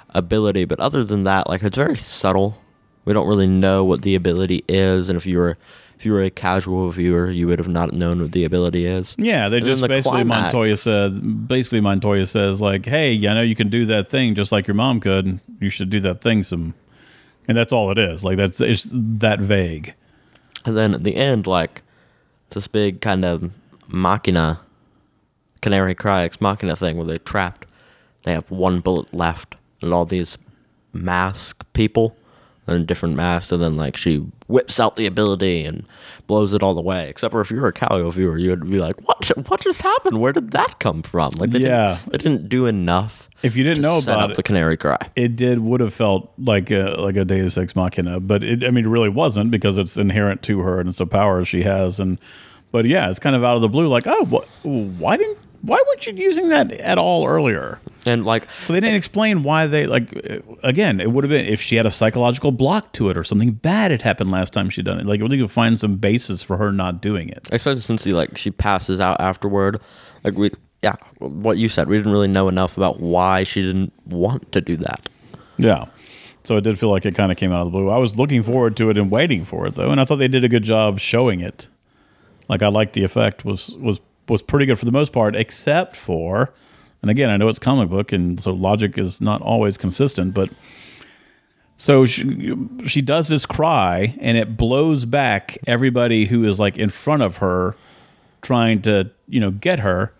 ability. 0.10 0.66
But 0.66 0.82
other 0.82 1.06
than 1.06 1.24
that, 1.24 1.48
like 1.48 1.64
it's 1.64 1.78
very 1.78 1.96
subtle. 1.96 2.58
We 3.06 3.14
don't 3.14 3.26
really 3.26 3.48
know 3.48 3.86
what 3.86 4.02
the 4.02 4.16
ability 4.16 4.66
is, 4.68 5.08
and 5.08 5.16
if 5.16 5.26
you 5.26 5.38
were 5.38 5.58
if 5.98 6.06
you 6.06 6.12
were 6.12 6.22
a 6.22 6.30
casual 6.30 6.90
viewer, 6.90 7.32
you 7.32 7.48
would 7.48 7.58
have 7.58 7.70
not 7.70 7.94
known 7.94 8.22
what 8.22 8.34
the 8.34 8.44
ability 8.44 8.86
is. 8.86 9.16
Yeah, 9.18 9.48
they 9.48 9.58
And 9.58 9.66
just 9.66 9.82
the 9.82 9.88
basically 9.88 10.24
climax- 10.24 10.54
Montoya 10.54 10.76
said 10.76 11.48
basically 11.48 11.80
Montoya 11.80 12.26
says 12.26 12.60
like, 12.60 12.86
"Hey, 12.86 13.16
I 13.26 13.34
know 13.34 13.42
you 13.42 13.56
can 13.56 13.70
do 13.70 13.86
that 13.86 14.10
thing 14.10 14.36
just 14.36 14.52
like 14.52 14.68
your 14.68 14.76
mom 14.76 15.00
could. 15.00 15.40
You 15.62 15.70
should 15.70 15.90
do 15.90 16.02
that 16.02 16.20
thing 16.20 16.44
some." 16.44 16.74
And 17.48 17.58
that's 17.58 17.72
all 17.72 17.92
it 17.92 17.98
is. 17.98 18.26
Like 18.26 18.36
that's 18.36 18.60
it's 18.60 18.90
that 18.92 19.40
vague. 19.40 19.94
And 20.66 20.76
then 20.78 20.94
at 20.94 21.06
the 21.06 21.16
end, 21.16 21.48
like 21.48 21.82
it's 22.48 22.56
this 22.56 22.68
big 22.68 23.00
kind 23.00 23.24
of 23.24 23.52
machina, 23.88 24.60
Canary 25.62 25.96
Cry 25.96 26.24
ex 26.24 26.40
machina 26.42 26.76
thing 26.76 26.98
where 26.98 27.06
they're 27.06 27.18
trapped. 27.18 27.66
They 28.24 28.34
have 28.34 28.50
one 28.52 28.80
bullet 28.82 29.14
left, 29.14 29.56
and 29.82 29.94
all 29.94 30.06
these 30.06 30.38
mask 30.94 31.64
people 31.74 32.16
and 32.68 32.86
different 32.86 33.16
masks, 33.16 33.52
and 33.52 33.62
then 33.64 33.76
like 33.78 33.98
she 33.98 34.18
whips 34.48 34.80
out 34.80 34.96
the 34.96 35.06
ability 35.08 35.66
and 35.66 35.86
blows 36.28 36.54
it 36.54 36.62
all 36.62 36.74
the 36.76 36.82
way. 36.82 37.10
Except 37.10 37.32
for 37.32 37.42
if 37.42 37.50
you're 37.50 37.68
a 37.68 37.74
Calio 37.74 38.12
viewer, 38.14 38.38
you 38.38 38.50
would 38.52 38.70
be 38.70 38.78
like, 38.78 39.00
"What? 39.08 39.26
What 39.50 39.62
just 39.62 39.82
happened? 39.82 40.20
Where 40.20 40.34
did 40.34 40.52
that 40.52 40.80
come 40.80 41.02
from?" 41.02 41.32
Like, 41.38 41.50
they 41.52 41.60
Yeah. 41.60 41.98
didn't, 42.04 42.12
they 42.12 42.18
didn't 42.20 42.50
do 42.50 42.66
enough. 42.68 43.28
If 43.42 43.56
you 43.56 43.64
didn't 43.64 43.82
know 43.82 43.98
about 43.98 44.32
it, 44.32 44.36
the 44.38 44.44
Canary 44.44 44.76
Cry. 44.78 44.98
it 45.16 45.36
did 45.36 45.60
would 45.60 45.80
have 45.80 45.94
felt 45.94 46.32
like 46.38 46.70
a 46.72 46.94
like 47.00 47.16
a 47.16 47.26
Deus 47.26 47.58
Ex 47.58 47.76
Machina, 47.76 48.20
but 48.20 48.44
it, 48.44 48.64
I 48.64 48.70
mean, 48.72 48.86
it 48.86 48.90
really 48.90 49.10
wasn't 49.10 49.50
because 49.50 49.78
it's 49.78 49.98
inherent 49.98 50.44
to 50.44 50.60
her 50.60 50.80
and 50.80 50.90
it's 50.90 51.00
a 51.00 51.06
power 51.06 51.44
she 51.46 51.64
has. 51.64 52.00
And 52.00 52.20
but 52.72 52.86
yeah, 52.86 53.10
it's 53.10 53.20
kind 53.20 53.36
of 53.36 53.44
out 53.44 53.56
of 53.56 53.62
the 53.62 53.70
blue. 53.70 53.88
Like, 53.88 54.06
oh, 54.06 54.26
what? 54.26 54.48
Why 54.64 55.18
didn't? 55.18 55.38
Why 55.62 55.78
weren't 55.88 56.08
you 56.08 56.14
using 56.14 56.50
that 56.50 56.72
at 56.72 56.98
all 56.98 57.28
earlier? 57.28 57.80
And 58.06 58.26
like, 58.26 58.48
So 58.62 58.72
they 58.74 58.80
didn't 58.80 58.96
explain 58.96 59.44
why 59.44 59.68
they 59.68 59.86
like. 59.86 60.12
Again, 60.64 61.00
it 61.02 61.12
would 61.12 61.24
have 61.26 61.30
been 61.30 61.46
if 61.46 61.60
she 61.62 61.76
had 61.76 61.86
a 61.86 61.92
psychological 61.92 62.52
block 62.52 62.94
to 62.94 63.10
it 63.10 63.18
or 63.18 63.24
something 63.26 63.52
bad 63.52 63.92
had 63.92 64.02
happened 64.04 64.32
last 64.32 64.54
time 64.54 64.70
she'd 64.70 64.86
done 64.86 65.00
it. 65.00 65.06
Like, 65.06 65.22
we 65.22 65.38
could 65.38 65.52
find 65.52 65.78
some 65.80 65.98
basis 65.98 66.42
for 66.44 66.56
her 66.58 66.72
not 66.72 67.02
doing 67.02 67.28
it. 67.30 67.50
especially 67.52 67.82
since 67.82 68.04
he 68.06 68.14
like 68.14 68.38
she 68.38 68.52
passes 68.52 69.00
out 69.02 69.20
afterward 69.20 69.82
like 70.24 70.38
we 70.38 70.50
yeah 70.82 70.96
what 71.18 71.58
you 71.58 71.68
said 71.68 71.90
we 71.90 71.98
didn't 71.98 72.12
really 72.14 72.28
know 72.30 72.48
enough 72.48 72.78
about 72.78 73.02
why 73.02 73.44
she 73.44 73.62
didn't 73.62 73.92
want 74.06 74.50
to 74.54 74.62
do 74.62 74.78
that 74.78 75.10
Yeah. 75.58 75.86
So 76.46 76.56
it 76.56 76.62
did 76.62 76.80
feel 76.80 76.90
like 76.90 77.06
it 77.06 77.16
kind 77.16 77.34
of 77.34 77.38
came 77.38 77.52
out 77.52 77.60
of 77.60 77.66
the 77.68 77.72
blue. 77.72 77.90
I 77.90 77.98
was 77.98 78.16
looking 78.16 78.44
forward 78.44 78.78
to 78.78 78.90
it 78.90 78.98
and 78.98 79.12
waiting 79.12 79.44
for 79.44 79.68
it 79.68 79.76
though, 79.76 79.92
and 79.92 80.00
I 80.00 80.06
thought 80.06 80.16
they 80.20 80.30
did 80.30 80.46
a 80.46 80.50
good 80.50 80.64
job 80.64 81.00
showing 81.00 81.42
it. 81.42 81.68
Like 82.48 82.64
I 82.64 82.70
liked 82.70 82.94
the 82.94 83.04
effect 83.04 83.44
was 83.44 83.76
was 83.78 84.00
was 84.30 84.42
pretty 84.42 84.66
good 84.66 84.80
for 84.80 84.86
the 84.86 84.92
most 84.92 85.12
part, 85.12 85.36
except 85.36 85.96
for, 85.96 86.54
and 87.02 87.10
again 87.10 87.30
I 87.30 87.38
know 87.38 87.48
it's 87.48 87.60
comic 87.60 87.90
book, 87.90 88.12
and 88.12 88.40
so 88.40 88.52
logic 88.52 88.98
is 88.98 89.22
not 89.22 89.42
always 89.42 89.78
consistent, 89.78 90.34
but. 90.34 90.50
So 91.82 92.06
she, 92.06 92.58
she 92.88 93.02
does 93.02 93.30
this 93.30 93.46
cry, 93.46 94.18
and 94.20 94.38
it 94.38 94.58
blows 94.58 95.06
back 95.06 95.58
everybody 95.66 96.26
who 96.26 96.44
is 96.44 96.60
like 96.60 96.78
in 96.78 96.90
front 96.90 97.24
of 97.24 97.38
her, 97.38 97.78
trying 98.42 98.82
to 98.82 99.12
you 99.30 99.40
know 99.40 99.52
get 99.52 99.80
her. 99.80 100.14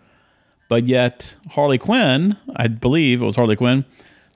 But 0.70 0.86
yet 0.86 1.36
Harley 1.50 1.76
Quinn, 1.76 2.38
I 2.56 2.68
believe 2.68 3.20
it 3.20 3.24
was 3.26 3.36
Harley 3.36 3.56
Quinn, 3.56 3.84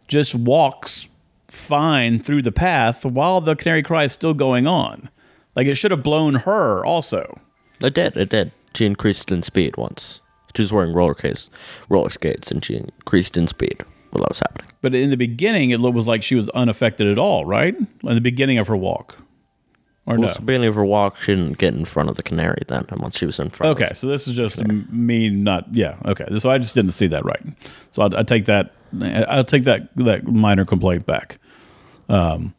just 0.07 0.35
walks 0.35 1.09
fine 1.49 2.19
through 2.21 2.43
the 2.43 2.53
path 2.53 3.05
while 3.05 3.41
the 3.41 3.57
canary 3.57 3.83
cry 3.83 4.05
is 4.05 4.13
still 4.13 4.35
going 4.35 4.67
on. 4.67 5.09
Like 5.57 5.67
it 5.67 5.77
should 5.77 5.93
have 5.93 6.03
blown 6.03 6.35
her 6.35 6.85
also. 6.85 7.41
it 7.83 7.95
did 7.95 8.17
it 8.17 8.29
did 8.29 8.53
she 8.75 8.87
increased 8.87 9.31
in 9.31 9.43
speed 9.43 9.77
once 9.77 10.21
she 10.55 10.63
was 10.63 10.73
wearing 10.73 10.93
roller 10.93 11.15
skates 11.15 11.51
roller 11.89 12.11
skates 12.11 12.51
and 12.51 12.65
she 12.65 12.77
increased 12.77 13.37
in 13.37 13.47
speed 13.47 13.85
while 14.11 14.23
that 14.23 14.31
was 14.31 14.41
happening 14.41 14.71
But 14.81 14.95
in 14.95 15.11
the 15.11 15.17
beginning, 15.17 15.71
it 15.71 15.81
was 15.81 16.07
like 16.07 16.23
she 16.23 16.37
was 16.37 16.49
unaffected 16.51 17.09
at 17.09 17.19
all, 17.19 17.45
right? 17.45 17.75
In 17.77 18.15
the 18.15 18.21
beginning 18.21 18.59
of 18.59 18.69
her 18.69 18.77
walk, 18.77 19.17
or 20.07 20.17
well, 20.19 20.29
no? 20.29 20.35
the 20.35 20.43
beginning 20.43 20.69
of 20.69 20.75
her 20.77 20.85
walk 20.85 21.17
she 21.17 21.35
didn't 21.35 21.59
get 21.59 21.75
in 21.75 21.85
front 21.85 22.11
of 22.11 22.17
the 22.17 22.23
canary 22.23 22.63
then 22.69 22.85
and 22.91 23.01
once 23.01 23.19
she 23.19 23.27
was 23.27 23.41
in 23.41 23.51
front 23.51 23.81
Okay, 23.81 23.93
so 23.95 24.07
this 24.07 24.29
is 24.29 24.37
just 24.37 24.59
m 24.59 24.87
me 24.93 25.31
not. 25.31 25.75
Yeah, 25.75 25.97
okay. 26.05 26.27
So 26.39 26.51
I 26.51 26.59
just 26.59 26.75
didn't 26.75 26.93
see 26.93 27.09
that 27.09 27.25
right. 27.25 27.43
So 27.91 28.03
I, 28.03 28.21
I 28.21 28.23
take 28.23 28.45
that. 28.45 28.73
I'll 29.29 29.43
take 29.43 29.65
that 29.65 29.89
that 29.97 30.27
minor 30.29 30.65
complaint 30.65 31.07
back. 31.07 31.39
Um, 32.09 32.55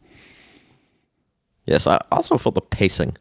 Yes, 1.66 1.88
I 1.88 2.00
also 2.12 2.38
felt 2.38 2.56
the 2.56 2.62
pacing 2.62 3.18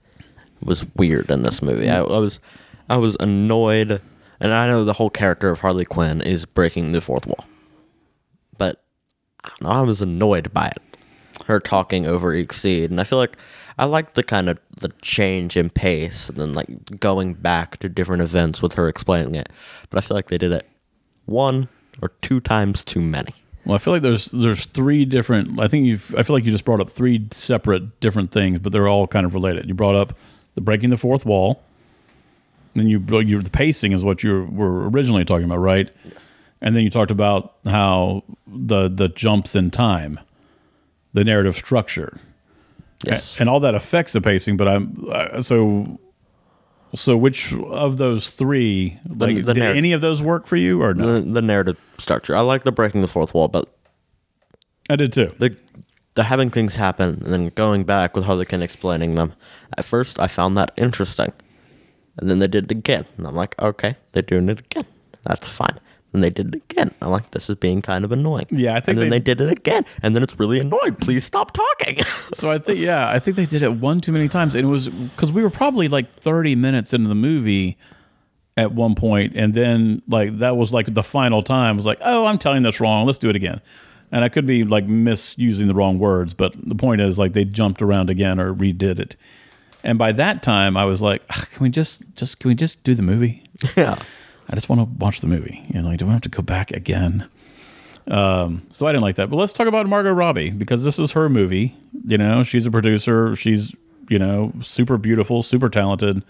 was 0.62 0.85
weird 0.96 1.30
in 1.30 1.42
this 1.42 1.62
movie. 1.62 1.88
I, 1.88 2.00
I 2.00 2.18
was 2.18 2.40
I 2.88 2.96
was 2.96 3.16
annoyed, 3.20 4.00
and 4.40 4.52
I 4.52 4.66
know 4.68 4.84
the 4.84 4.94
whole 4.94 5.10
character 5.10 5.50
of 5.50 5.60
Harley 5.60 5.84
Quinn 5.84 6.20
is 6.20 6.44
breaking 6.44 6.92
the 6.92 7.00
fourth 7.00 7.26
wall, 7.26 7.46
but 8.58 8.82
I 9.42 9.48
don't 9.48 9.62
know. 9.62 9.70
I 9.70 9.80
was 9.80 10.02
annoyed 10.02 10.52
by 10.52 10.68
it. 10.68 10.82
Her 11.46 11.58
talking 11.58 12.06
over 12.06 12.32
exceed, 12.32 12.90
and 12.90 13.00
I 13.00 13.04
feel 13.04 13.18
like 13.18 13.36
I 13.78 13.86
like 13.86 14.14
the 14.14 14.22
kind 14.22 14.48
of 14.48 14.58
the 14.78 14.90
change 15.02 15.56
in 15.56 15.70
pace, 15.70 16.28
and 16.28 16.38
then 16.38 16.52
like 16.52 17.00
going 17.00 17.34
back 17.34 17.78
to 17.78 17.88
different 17.88 18.22
events 18.22 18.62
with 18.62 18.74
her 18.74 18.86
explaining 18.88 19.34
it. 19.34 19.48
But 19.90 19.98
I 19.98 20.06
feel 20.06 20.16
like 20.16 20.28
they 20.28 20.38
did 20.38 20.52
it 20.52 20.68
one 21.26 21.68
or 22.00 22.10
two 22.22 22.40
times 22.40 22.84
too 22.84 23.00
many. 23.00 23.34
Well, 23.64 23.74
I 23.74 23.78
feel 23.78 23.94
like 23.94 24.02
there's 24.02 24.26
there's 24.26 24.66
three 24.66 25.04
different. 25.04 25.58
I 25.58 25.68
think 25.68 25.86
you. 25.86 25.96
have 25.96 26.14
I 26.18 26.22
feel 26.22 26.36
like 26.36 26.44
you 26.44 26.52
just 26.52 26.64
brought 26.64 26.80
up 26.80 26.90
three 26.90 27.26
separate 27.32 27.98
different 27.98 28.30
things, 28.30 28.60
but 28.60 28.72
they're 28.72 28.88
all 28.88 29.06
kind 29.06 29.26
of 29.26 29.34
related. 29.34 29.66
You 29.68 29.74
brought 29.74 29.96
up 29.96 30.16
the 30.54 30.60
breaking 30.60 30.90
the 30.90 30.96
fourth 30.96 31.26
wall. 31.26 31.63
Then 32.74 32.88
you 32.88 32.98
you 33.20 33.40
the 33.40 33.50
pacing 33.50 33.92
is 33.92 34.04
what 34.04 34.22
you 34.22 34.48
were 34.50 34.88
originally 34.90 35.24
talking 35.24 35.44
about, 35.44 35.58
right? 35.58 35.90
Yes. 36.04 36.26
And 36.60 36.74
then 36.74 36.82
you 36.82 36.90
talked 36.90 37.10
about 37.10 37.54
how 37.64 38.24
the 38.46 38.88
the 38.88 39.08
jumps 39.08 39.54
in 39.54 39.70
time, 39.70 40.18
the 41.12 41.24
narrative 41.24 41.56
structure, 41.56 42.20
Yes. 43.06 43.37
and 43.38 43.48
all 43.48 43.60
that 43.60 43.74
affects 43.74 44.12
the 44.12 44.20
pacing. 44.20 44.56
But 44.56 44.68
I'm 44.68 45.06
uh, 45.10 45.42
so. 45.42 45.98
So, 46.96 47.16
which 47.16 47.52
of 47.52 47.96
those 47.96 48.30
three, 48.30 49.00
like, 49.08 49.44
the 49.44 49.52
did 49.54 49.60
narr- 49.60 49.74
any 49.74 49.92
of 49.94 50.00
those 50.00 50.22
work 50.22 50.46
for 50.46 50.54
you 50.54 50.80
or 50.80 50.94
no? 50.94 51.14
The, 51.14 51.20
the 51.22 51.42
narrative 51.42 51.76
structure. 51.98 52.37
I 52.37 52.40
like 52.42 52.62
the 52.62 52.70
breaking 52.70 53.00
the 53.00 53.08
fourth 53.08 53.34
wall, 53.34 53.48
but 53.48 53.68
I 54.88 54.94
did 54.94 55.12
too. 55.12 55.28
the 55.40 55.56
the 56.14 56.22
having 56.22 56.50
things 56.50 56.76
happen 56.76 57.20
and 57.24 57.32
then 57.34 57.48
going 57.56 57.82
back 57.82 58.14
with 58.14 58.26
Harley 58.26 58.44
Quinn 58.44 58.62
explaining 58.62 59.16
them. 59.16 59.32
At 59.76 59.84
first, 59.84 60.20
I 60.20 60.28
found 60.28 60.56
that 60.56 60.70
interesting, 60.76 61.32
and 62.18 62.31
then 62.31 62.38
they 62.38 62.48
did 62.48 62.64
it 62.64 62.70
again, 62.79 63.05
and 63.16 63.27
I'm 63.27 63.35
like, 63.37 63.61
okay, 63.61 63.96
they're 64.12 64.22
doing 64.22 64.48
it 64.48 64.61
again. 64.61 64.85
That's 65.24 65.48
fine. 65.48 65.77
And 66.12 66.22
they 66.22 66.31
did 66.31 66.55
it 66.55 66.62
again. 66.70 66.94
I'm 67.03 67.11
like, 67.11 67.33
this 67.33 67.50
is 67.50 67.57
being 67.57 67.83
kind 67.83 68.05
of 68.05 68.12
annoying. 68.12 68.46
Yeah, 68.50 68.74
I 68.77 68.81
think 68.81 68.90
And 68.90 68.98
then 68.98 69.11
they- 69.11 69.18
they, 69.18 69.35
did 69.35 69.40
it 69.40 69.50
again, 69.59 69.85
and 70.03 70.14
then 70.14 70.22
it's 70.22 70.38
really 70.38 70.61
annoying. 70.61 70.94
Please 71.00 71.24
stop 71.24 71.53
talking. 71.53 71.98
So 72.35 72.50
I 72.50 72.59
think 72.59 72.79
yeah, 72.79 73.08
I 73.10 73.19
think 73.19 73.37
they 73.37 73.46
did 73.46 73.62
it 73.62 73.75
one 73.75 74.00
too 74.00 74.12
many 74.12 74.29
times, 74.29 74.54
and 74.54 74.65
it 74.65 74.69
was 74.69 74.88
because 74.88 75.33
we 75.33 75.42
were 75.42 75.50
probably 75.50 75.88
like 75.88 76.12
thirty 76.17 76.54
minutes 76.56 76.92
into 76.92 77.08
the 77.08 77.15
movie 77.15 77.77
at 78.56 78.73
one 78.73 78.94
point, 78.94 79.33
and 79.37 79.54
then 79.54 80.02
like 80.08 80.38
that 80.38 80.56
was 80.56 80.73
like 80.73 80.94
the 80.94 81.02
final 81.02 81.42
time. 81.42 81.75
It 81.75 81.77
was 81.77 81.87
like, 81.87 81.98
oh, 82.02 82.27
I'm 82.27 82.38
telling 82.38 82.62
this 82.62 82.81
wrong. 82.81 83.06
Let's 83.06 83.19
do 83.19 83.29
it 83.31 83.37
again. 83.37 83.60
And 84.12 84.23
I 84.25 84.29
could 84.29 84.46
be 84.46 84.62
like 84.65 84.87
misusing 84.87 85.67
the 85.67 85.75
wrong 85.75 85.98
words, 85.98 86.35
but 86.35 86.54
the 86.62 86.75
point 86.77 87.00
is 87.00 87.19
like 87.19 87.33
they 87.33 87.44
jumped 87.44 87.83
around 87.83 88.10
again 88.10 88.38
or 88.38 88.54
redid 88.54 88.98
it. 89.00 89.17
And 89.85 89.98
by 89.98 90.10
that 90.12 90.42
time, 90.42 90.76
I 90.76 90.85
was 90.85 91.00
like, 91.00 91.22
"Ah, 91.30 91.46
can 91.52 91.62
we 91.62 91.70
just 91.70 92.14
just 92.16 92.40
can 92.40 92.48
we 92.48 92.56
just 92.56 92.82
do 92.82 92.94
the 92.94 93.02
movie? 93.02 93.44
yeah. 93.76 93.96
I 94.48 94.54
just 94.54 94.68
want 94.68 94.80
to 94.80 94.85
watch 94.98 95.20
the 95.20 95.26
movie. 95.28 95.64
You 95.72 95.80
know, 95.80 95.88
I 95.88 95.96
don't 95.96 96.10
have 96.10 96.20
to 96.22 96.28
go 96.28 96.42
back 96.42 96.72
again. 96.72 97.28
Um, 98.08 98.66
so 98.68 98.87
I 98.87 98.92
didn't 98.92 99.02
like 99.02 99.16
that. 99.16 99.30
But 99.30 99.37
let's 99.37 99.52
talk 99.52 99.66
about 99.66 99.87
Margot 99.87 100.12
Robbie 100.12 100.50
because 100.50 100.85
this 100.85 100.98
is 100.98 101.12
her 101.12 101.28
movie. 101.28 101.76
You 102.04 102.18
know, 102.18 102.42
she's 102.42 102.66
a 102.66 102.70
producer. 102.70 103.37
She's 103.37 103.74
you 104.08 104.18
know 104.18 104.52
super 104.60 104.98
beautiful, 104.98 105.42
super 105.42 105.68
talented. 105.68 106.24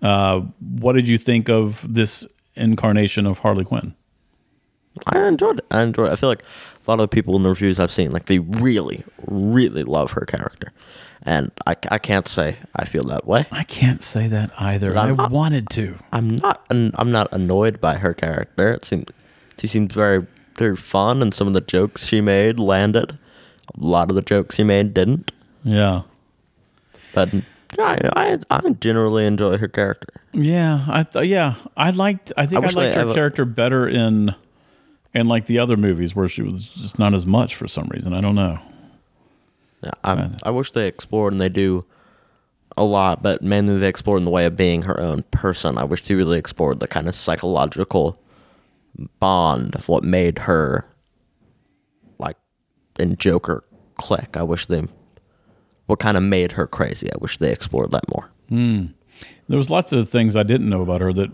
Uh, 0.00 0.40
what 0.78 0.94
did 0.94 1.08
you 1.08 1.18
think 1.18 1.48
of 1.48 1.84
this 1.92 2.26
incarnation 2.56 3.26
of 3.26 3.38
Harley 3.40 3.64
Quinn. 3.64 3.94
I 5.06 5.26
enjoyed 5.26 5.58
it. 5.58 5.66
I 5.70 5.82
enjoyed 5.82 6.08
it. 6.08 6.12
I 6.12 6.16
feel 6.16 6.28
like 6.28 6.42
a 6.42 6.90
lot 6.90 6.94
of 6.94 7.04
the 7.04 7.08
people 7.08 7.34
in 7.36 7.42
the 7.42 7.48
reviews 7.48 7.80
I've 7.80 7.92
seen, 7.92 8.10
like 8.10 8.26
they 8.26 8.40
really, 8.40 9.04
really 9.26 9.84
love 9.84 10.12
her 10.12 10.26
character. 10.26 10.72
And 11.24 11.52
I, 11.66 11.76
I 11.90 11.98
can't 11.98 12.26
say 12.26 12.56
I 12.74 12.84
feel 12.84 13.04
that 13.04 13.26
way. 13.26 13.44
I 13.52 13.62
can't 13.64 14.02
say 14.02 14.26
that 14.28 14.50
either. 14.60 14.96
I 14.98 15.10
not- 15.12 15.30
wanted 15.30 15.70
to. 15.70 15.98
I'm 16.12 16.36
not 16.36 16.64
I'm 16.70 17.12
not 17.12 17.28
annoyed 17.32 17.80
by 17.80 17.98
her 17.98 18.12
character. 18.12 18.72
It 18.72 18.84
seems 18.84 19.06
she 19.58 19.66
seems 19.68 19.92
very 19.92 20.26
very 20.58 20.76
fun 20.76 21.22
and 21.22 21.32
some 21.32 21.46
of 21.46 21.52
the 21.54 21.60
jokes 21.60 22.06
she 22.06 22.20
made 22.20 22.58
landed. 22.58 23.12
A 23.12 23.86
lot 23.86 24.10
of 24.10 24.16
the 24.16 24.22
jokes 24.22 24.56
she 24.56 24.64
made 24.64 24.92
didn't. 24.94 25.30
Yeah. 25.62 26.02
But 27.14 27.32
yeah, 27.78 28.10
I 28.14 28.38
I, 28.50 28.58
I 28.66 28.70
generally 28.80 29.24
enjoy 29.24 29.58
her 29.58 29.68
character. 29.68 30.08
Yeah, 30.32 30.84
I 30.88 31.04
th- 31.04 31.26
yeah, 31.26 31.54
I 31.76 31.90
liked. 31.90 32.32
I 32.36 32.46
think 32.46 32.64
I, 32.64 32.68
they 32.68 32.74
liked 32.74 32.94
her 32.94 33.00
have 33.00 33.10
a- 33.10 33.14
character 33.14 33.44
better 33.44 33.86
in, 33.88 34.34
in 35.14 35.26
like 35.26 35.46
the 35.46 35.58
other 35.58 35.76
movies 35.76 36.16
where 36.16 36.28
she 36.28 36.42
was 36.42 36.68
just 36.68 36.98
not 36.98 37.14
as 37.14 37.26
much 37.26 37.54
for 37.54 37.68
some 37.68 37.88
reason. 37.92 38.12
I 38.12 38.20
don't 38.20 38.34
know. 38.34 38.58
Yeah, 39.82 39.90
I, 40.04 40.30
I 40.44 40.50
wish 40.50 40.72
they 40.72 40.86
explored 40.86 41.32
and 41.32 41.40
they 41.40 41.48
do 41.48 41.84
a 42.76 42.84
lot, 42.84 43.22
but 43.22 43.42
mainly 43.42 43.78
they 43.78 43.88
explored 43.88 44.18
in 44.18 44.24
the 44.24 44.30
way 44.30 44.44
of 44.44 44.56
being 44.56 44.82
her 44.82 45.00
own 45.00 45.24
person. 45.24 45.78
I 45.78 45.84
wish 45.84 46.02
they 46.02 46.14
really 46.14 46.38
explored 46.38 46.80
the 46.80 46.88
kind 46.88 47.08
of 47.08 47.14
psychological 47.14 48.22
bond 49.18 49.74
of 49.74 49.88
what 49.88 50.04
made 50.04 50.40
her 50.40 50.86
like 52.18 52.36
in 52.98 53.16
Joker 53.16 53.64
click. 53.96 54.36
I 54.36 54.42
wish 54.42 54.66
they 54.66 54.84
what 55.86 55.98
kind 55.98 56.16
of 56.16 56.22
made 56.22 56.52
her 56.52 56.66
crazy. 56.66 57.12
I 57.12 57.16
wish 57.20 57.38
they 57.38 57.52
explored 57.52 57.92
that 57.92 58.08
more. 58.08 58.30
Hmm. 58.48 58.86
There 59.48 59.58
was 59.58 59.70
lots 59.70 59.92
of 59.92 60.08
things 60.08 60.36
I 60.36 60.42
didn't 60.42 60.68
know 60.68 60.82
about 60.82 61.00
her. 61.00 61.12
That 61.12 61.30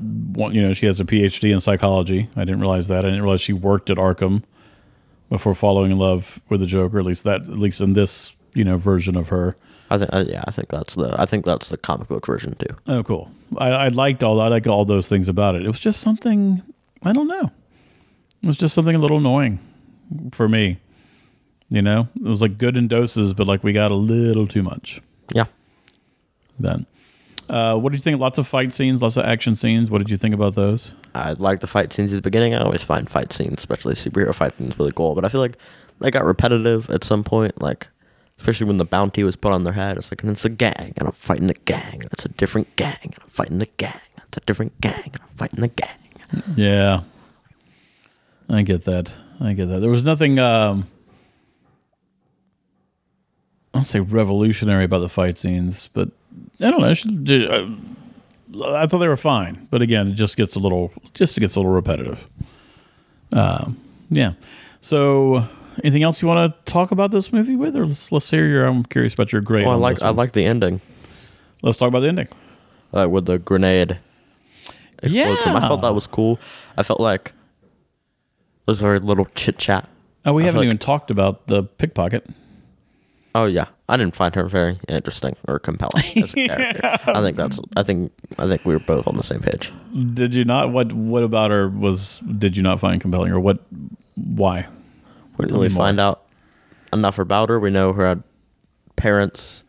you 0.52 0.62
know, 0.62 0.72
she 0.72 0.86
has 0.86 1.00
a 1.00 1.04
PhD 1.04 1.52
in 1.52 1.60
psychology. 1.60 2.28
I 2.34 2.40
didn't 2.40 2.60
realize 2.60 2.88
that. 2.88 3.04
I 3.04 3.08
didn't 3.08 3.22
realize 3.22 3.40
she 3.40 3.52
worked 3.52 3.90
at 3.90 3.96
Arkham 3.96 4.42
before 5.28 5.54
falling 5.54 5.92
in 5.92 5.98
love 5.98 6.40
with 6.48 6.60
the 6.60 6.66
Joker. 6.66 6.98
At 6.98 7.04
least 7.04 7.24
that, 7.24 7.42
at 7.42 7.58
least 7.58 7.80
in 7.80 7.92
this 7.92 8.32
you 8.54 8.64
know 8.64 8.76
version 8.76 9.16
of 9.16 9.28
her. 9.28 9.56
I 9.90 9.98
think 9.98 10.10
uh, 10.12 10.24
yeah, 10.28 10.44
I 10.46 10.50
think 10.50 10.68
that's 10.68 10.94
the 10.94 11.14
I 11.18 11.26
think 11.26 11.44
that's 11.44 11.68
the 11.68 11.76
comic 11.76 12.08
book 12.08 12.26
version 12.26 12.54
too. 12.56 12.76
Oh, 12.86 13.02
cool. 13.02 13.30
I, 13.56 13.70
I 13.70 13.88
liked 13.88 14.22
all 14.22 14.40
I 14.40 14.48
liked 14.48 14.66
all 14.66 14.84
those 14.84 15.08
things 15.08 15.28
about 15.28 15.54
it. 15.54 15.64
It 15.64 15.68
was 15.68 15.80
just 15.80 16.00
something 16.00 16.62
I 17.02 17.12
don't 17.12 17.28
know. 17.28 17.50
It 18.42 18.46
was 18.46 18.56
just 18.56 18.74
something 18.74 18.94
a 18.94 18.98
little 18.98 19.18
annoying 19.18 19.58
for 20.32 20.48
me. 20.48 20.78
You 21.70 21.82
know, 21.82 22.08
it 22.16 22.28
was 22.28 22.40
like 22.40 22.56
good 22.56 22.76
in 22.76 22.88
doses, 22.88 23.34
but 23.34 23.46
like 23.46 23.62
we 23.62 23.72
got 23.72 23.90
a 23.90 23.94
little 23.94 24.46
too 24.46 24.62
much. 24.62 25.02
Yeah. 25.34 25.44
Then, 26.58 26.86
uh, 27.48 27.76
what 27.78 27.92
did 27.92 27.98
you 27.98 28.02
think? 28.02 28.20
Lots 28.20 28.38
of 28.38 28.46
fight 28.46 28.72
scenes, 28.72 29.02
lots 29.02 29.16
of 29.16 29.24
action 29.24 29.54
scenes. 29.54 29.90
What 29.90 29.98
did 29.98 30.10
you 30.10 30.16
think 30.16 30.34
about 30.34 30.54
those? 30.54 30.94
I 31.14 31.32
like 31.32 31.60
the 31.60 31.66
fight 31.66 31.92
scenes 31.92 32.12
at 32.12 32.16
the 32.16 32.22
beginning. 32.22 32.54
I 32.54 32.62
always 32.62 32.82
find 32.82 33.08
fight 33.08 33.32
scenes, 33.32 33.58
especially 33.58 33.94
superhero 33.94 34.34
fight 34.34 34.56
scenes, 34.56 34.78
really 34.78 34.92
cool. 34.92 35.14
But 35.14 35.24
I 35.24 35.28
feel 35.28 35.40
like 35.40 35.56
they 36.00 36.10
got 36.10 36.24
repetitive 36.24 36.88
at 36.90 37.04
some 37.04 37.22
point, 37.22 37.60
like 37.60 37.88
especially 38.38 38.66
when 38.66 38.76
the 38.78 38.84
bounty 38.84 39.22
was 39.24 39.36
put 39.36 39.52
on 39.52 39.64
their 39.64 39.72
head. 39.74 39.96
It's 39.96 40.10
like, 40.10 40.22
and 40.22 40.32
it's 40.32 40.44
a 40.44 40.48
gang, 40.50 40.92
and 40.96 41.06
I'm 41.08 41.12
fighting 41.12 41.46
the 41.48 41.54
gang, 41.54 42.02
it's 42.12 42.24
a 42.24 42.28
different 42.28 42.74
gang, 42.76 42.96
and 43.02 43.14
I'm 43.22 43.28
fighting 43.28 43.58
the 43.58 43.68
gang. 43.76 44.00
It's 44.26 44.36
a 44.36 44.40
different 44.40 44.80
gang, 44.80 45.02
and 45.04 45.20
I'm 45.22 45.36
fighting 45.36 45.60
the 45.60 45.68
gang. 45.68 45.88
Yeah, 46.56 47.00
I 48.48 48.62
get 48.62 48.84
that. 48.84 49.14
I 49.40 49.52
get 49.54 49.68
that. 49.68 49.80
There 49.80 49.90
was 49.90 50.04
nothing. 50.04 50.38
Um, 50.38 50.86
I 53.74 53.78
don't 53.78 53.84
say 53.86 54.00
revolutionary 54.00 54.84
about 54.84 55.00
the 55.00 55.08
fight 55.08 55.38
scenes, 55.38 55.88
but 55.88 56.10
I 56.60 56.70
don't 56.70 56.80
know. 56.80 56.94
She- 56.94 57.46
uh, 57.46 57.68
I 58.64 58.86
thought 58.86 58.98
they 58.98 59.08
were 59.08 59.16
fine, 59.16 59.68
but 59.70 59.82
again, 59.82 60.08
it 60.08 60.12
just 60.14 60.36
gets 60.36 60.54
a 60.56 60.58
little, 60.58 60.90
just 61.14 61.38
gets 61.38 61.54
a 61.54 61.60
little 61.60 61.72
repetitive. 61.72 62.26
Um, 63.32 63.78
yeah. 64.10 64.32
So, 64.80 65.46
anything 65.84 66.02
else 66.02 66.20
you 66.22 66.28
want 66.28 66.54
to 66.66 66.72
talk 66.72 66.90
about 66.90 67.10
this 67.10 67.32
movie 67.32 67.56
with, 67.56 67.76
or 67.76 67.86
let's, 67.86 68.10
let's 68.12 68.30
hear 68.30 68.46
your? 68.46 68.66
I'm 68.66 68.84
curious 68.84 69.14
about 69.14 69.32
your 69.32 69.40
grade. 69.42 69.64
Well, 69.64 69.72
I 69.72 69.76
on 69.76 69.80
like 69.82 69.94
this 69.96 70.02
I 70.02 70.06
one. 70.08 70.16
like 70.16 70.32
the 70.32 70.44
ending 70.44 70.80
Let's 71.62 71.76
talk 71.76 71.88
about 71.88 72.00
the 72.00 72.08
ending. 72.08 72.28
uh, 72.96 73.08
with 73.08 73.26
the 73.26 73.38
grenade. 73.38 73.98
explodes 75.02 75.44
him. 75.44 75.56
I 75.56 75.60
felt 75.60 75.80
Yeah. 75.82 75.88
that 75.88 75.94
was 75.94 76.06
cool. 76.06 76.38
I 76.76 76.82
felt 76.82 77.00
like 77.00 77.32
there 78.66 78.72
was 78.72 78.80
very 78.80 79.00
little 79.00 79.26
chit 79.34 79.58
chat. 79.58 79.88
Oh, 80.24 80.32
we 80.32 80.44
haven't 80.44 80.58
like- 80.60 80.66
even 80.66 80.78
talked 80.78 81.10
about 81.10 81.46
the 81.46 81.62
pickpocket. 81.64 82.26
Oh 83.34 83.44
yeah, 83.44 83.66
I 83.88 83.96
didn't 83.96 84.16
find 84.16 84.34
her 84.34 84.48
very 84.48 84.80
interesting 84.88 85.36
or 85.46 85.58
compelling 85.58 86.02
as 86.16 86.32
a 86.34 86.46
character. 86.48 86.80
I 87.06 87.20
think 87.22 87.36
that's. 87.36 87.60
I 87.76 87.82
think. 87.82 88.10
I 88.38 88.48
think 88.48 88.64
we 88.64 88.72
were 88.72 88.80
both 88.80 89.06
on 89.06 89.16
the 89.16 89.22
same 89.22 89.40
page. 89.40 89.70
Did 90.14 90.34
you 90.34 90.44
not? 90.44 90.72
What 90.72 90.92
What 90.92 91.22
about 91.22 91.50
her 91.50 91.68
was? 91.68 92.18
Did 92.38 92.56
you 92.56 92.62
not 92.62 92.80
find 92.80 93.00
compelling, 93.00 93.30
or 93.30 93.38
what? 93.38 93.62
Why? 94.16 94.66
Until 95.38 95.44
we 95.44 95.44
didn't 95.44 95.50
Tell 95.50 95.58
me 95.60 95.64
really 95.66 95.74
more. 95.74 95.84
find 95.84 96.00
out 96.00 96.24
enough 96.92 97.18
about 97.18 97.48
her. 97.48 97.58
We 97.60 97.70
know 97.70 97.92
her 97.92 98.06
had 98.06 98.22
parents 98.96 99.64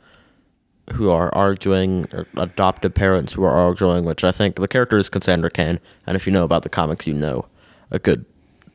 who 0.94 1.10
are 1.12 1.34
arguing, 1.36 2.08
or 2.14 2.26
adopted 2.38 2.96
parents 2.96 3.34
who 3.34 3.44
are 3.44 3.54
arguing, 3.54 4.06
which 4.06 4.24
I 4.24 4.32
think 4.32 4.56
the 4.56 4.68
character 4.68 4.98
is 4.98 5.10
Cassandra 5.10 5.52
Cain. 5.52 5.80
And 6.08 6.16
if 6.16 6.26
you 6.26 6.34
know 6.34 6.44
about 6.44 6.64
the 6.64 6.70
comics, 6.70 7.06
you 7.06 7.14
know 7.14 7.46
a 7.92 8.00
good, 8.00 8.26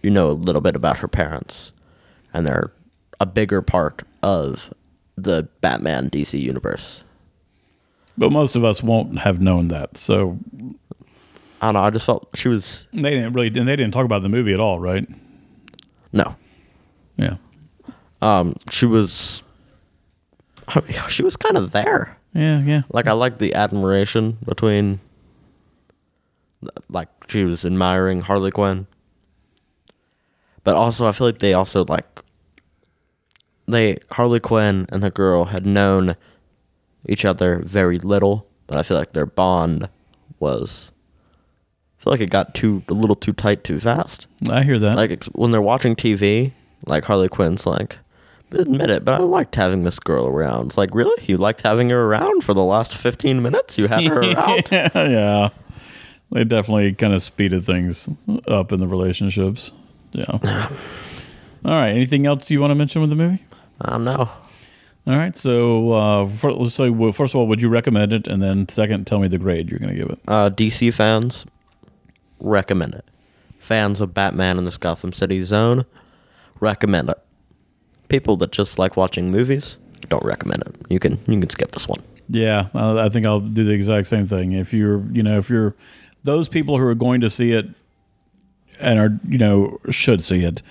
you 0.02 0.10
know 0.10 0.30
a 0.30 0.32
little 0.32 0.60
bit 0.60 0.76
about 0.76 0.98
her 0.98 1.08
parents, 1.08 1.72
and 2.32 2.46
they're 2.46 2.72
a 3.20 3.26
bigger 3.26 3.62
part 3.62 4.02
of 4.22 4.72
the 5.16 5.48
Batman 5.60 6.10
DC 6.10 6.40
universe. 6.40 7.02
But 8.16 8.30
most 8.30 8.54
of 8.54 8.64
us 8.64 8.80
won't 8.82 9.18
have 9.18 9.40
known 9.40 9.68
that, 9.68 9.98
so 9.98 10.38
I 11.60 11.66
don't 11.66 11.74
know. 11.74 11.80
I 11.80 11.90
just 11.90 12.06
felt 12.06 12.28
she 12.34 12.48
was 12.48 12.86
they 12.92 13.10
didn't 13.10 13.32
really, 13.32 13.48
and 13.48 13.66
they 13.66 13.74
didn't 13.76 13.90
talk 13.92 14.04
about 14.04 14.22
the 14.22 14.28
movie 14.28 14.54
at 14.54 14.60
all, 14.60 14.78
right? 14.78 15.08
no. 16.12 16.36
Yeah, 17.16 17.36
Um, 18.22 18.56
she 18.70 18.86
was. 18.86 19.42
I 20.68 20.80
mean, 20.80 20.98
she 21.08 21.22
was 21.22 21.36
kind 21.36 21.56
of 21.56 21.72
there. 21.72 22.16
yeah, 22.32 22.60
yeah. 22.60 22.82
Like 22.92 23.06
I 23.06 23.12
like 23.12 23.38
the 23.38 23.54
admiration 23.54 24.38
between 24.44 25.00
like 26.88 27.08
she 27.28 27.44
was 27.44 27.64
admiring 27.64 28.22
Harley 28.22 28.50
Quinn. 28.50 28.86
But 30.64 30.76
also 30.76 31.06
I 31.06 31.12
feel 31.12 31.26
like 31.28 31.38
they 31.40 31.52
also 31.54 31.84
like 31.84 32.22
they 33.68 33.98
Harley 34.12 34.40
Quinn 34.40 34.86
and 34.90 35.02
the 35.02 35.10
girl 35.10 35.44
had 35.46 35.66
known 35.66 36.16
each 37.06 37.24
other 37.24 37.60
very 37.64 37.98
little, 37.98 38.46
but 38.66 38.78
I 38.78 38.82
feel 38.82 38.96
like 38.96 39.12
their 39.12 39.26
bond 39.26 39.88
was 40.40 40.90
I 41.98 42.02
feel 42.04 42.12
like 42.12 42.20
it 42.20 42.30
got 42.30 42.54
too 42.54 42.82
a 42.88 42.94
little 42.94 43.16
too 43.16 43.32
tight 43.34 43.62
too 43.62 43.78
fast. 43.78 44.26
I 44.50 44.62
hear 44.64 44.78
that. 44.78 44.96
Like 44.96 45.24
when 45.26 45.50
they're 45.50 45.60
watching 45.62 45.94
TV, 45.96 46.52
like 46.86 47.04
Harley 47.04 47.28
Quinn's 47.28 47.66
like, 47.66 47.98
admit 48.52 48.90
it, 48.90 49.04
but 49.04 49.20
I 49.20 49.24
liked 49.24 49.54
having 49.56 49.82
this 49.82 49.98
girl 49.98 50.26
around. 50.26 50.76
Like, 50.76 50.94
really? 50.94 51.24
You 51.26 51.36
liked 51.36 51.62
having 51.62 51.90
her 51.90 52.04
around 52.04 52.44
for 52.44 52.54
the 52.54 52.64
last 52.64 52.94
15 52.94 53.42
minutes? 53.42 53.78
You 53.78 53.88
had 53.88 54.04
her 54.04 54.22
around? 54.32 54.68
yeah, 54.70 54.90
yeah. 54.94 55.48
They 56.30 56.44
definitely 56.44 56.92
kind 56.94 57.12
of 57.12 57.22
speeded 57.22 57.64
things 57.64 58.08
up 58.48 58.72
in 58.72 58.80
the 58.80 58.88
relationships. 58.88 59.72
Yeah. 60.12 60.24
all 61.64 61.72
right. 61.72 61.90
Anything 61.90 62.26
else 62.26 62.50
you 62.50 62.60
want 62.60 62.70
to 62.70 62.74
mention 62.74 63.00
with 63.00 63.10
the 63.10 63.16
movie? 63.16 63.44
I 63.80 63.90
don't. 63.90 64.08
All 64.08 64.28
right. 65.06 65.36
So, 65.36 65.92
uh, 65.92 66.28
for, 66.28 66.52
let's 66.52 66.74
say, 66.74 66.90
well, 66.90 67.12
first 67.12 67.34
of 67.34 67.40
all, 67.40 67.46
would 67.46 67.60
you 67.60 67.68
recommend 67.68 68.12
it? 68.12 68.26
And 68.26 68.42
then, 68.42 68.68
second, 68.68 69.06
tell 69.06 69.18
me 69.18 69.28
the 69.28 69.38
grade 69.38 69.70
you're 69.70 69.78
going 69.78 69.92
to 69.92 69.96
give 69.96 70.10
it. 70.10 70.18
Uh, 70.26 70.50
DC 70.50 70.92
fans, 70.94 71.44
recommend 72.40 72.94
it. 72.94 73.04
Fans 73.58 74.00
of 74.00 74.14
Batman 74.14 74.58
in 74.58 74.64
this 74.64 74.76
Gotham 74.76 75.12
City 75.12 75.42
zone, 75.44 75.84
recommend 76.60 77.10
it. 77.10 77.18
People 78.08 78.36
that 78.38 78.52
just 78.52 78.78
like 78.78 78.96
watching 78.96 79.30
movies, 79.30 79.78
don't 80.08 80.24
recommend 80.24 80.62
it. 80.66 80.76
You 80.88 80.98
can 80.98 81.18
you 81.26 81.38
can 81.40 81.50
skip 81.50 81.72
this 81.72 81.88
one. 81.88 82.02
Yeah, 82.28 82.68
I 82.74 83.08
think 83.10 83.26
I'll 83.26 83.40
do 83.40 83.64
the 83.64 83.72
exact 83.72 84.06
same 84.06 84.26
thing. 84.26 84.52
If 84.52 84.72
you're, 84.72 85.04
you 85.12 85.22
know, 85.22 85.38
if 85.38 85.50
you're 85.50 85.74
those 86.22 86.48
people 86.48 86.78
who 86.78 86.86
are 86.86 86.94
going 86.94 87.20
to 87.20 87.28
see 87.28 87.52
it 87.52 87.66
and 88.80 88.98
are, 88.98 89.18
you 89.28 89.36
know, 89.36 89.78
should 89.90 90.24
see 90.24 90.42
it, 90.42 90.62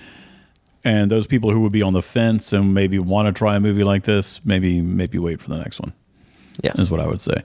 and 0.82 1.10
those 1.10 1.26
people 1.26 1.52
who 1.52 1.60
would 1.60 1.72
be 1.72 1.82
on 1.82 1.92
the 1.92 2.02
fence 2.02 2.52
and 2.52 2.74
maybe 2.74 2.98
want 2.98 3.26
to 3.26 3.32
try 3.32 3.56
a 3.56 3.60
movie 3.60 3.84
like 3.84 4.04
this, 4.04 4.44
maybe 4.44 4.80
maybe 4.80 5.18
wait 5.18 5.40
for 5.40 5.48
the 5.48 5.56
next 5.56 5.80
one. 5.80 5.92
Yes. 6.62 6.78
Is 6.78 6.90
what 6.90 7.00
I 7.00 7.06
would 7.06 7.20
say. 7.20 7.42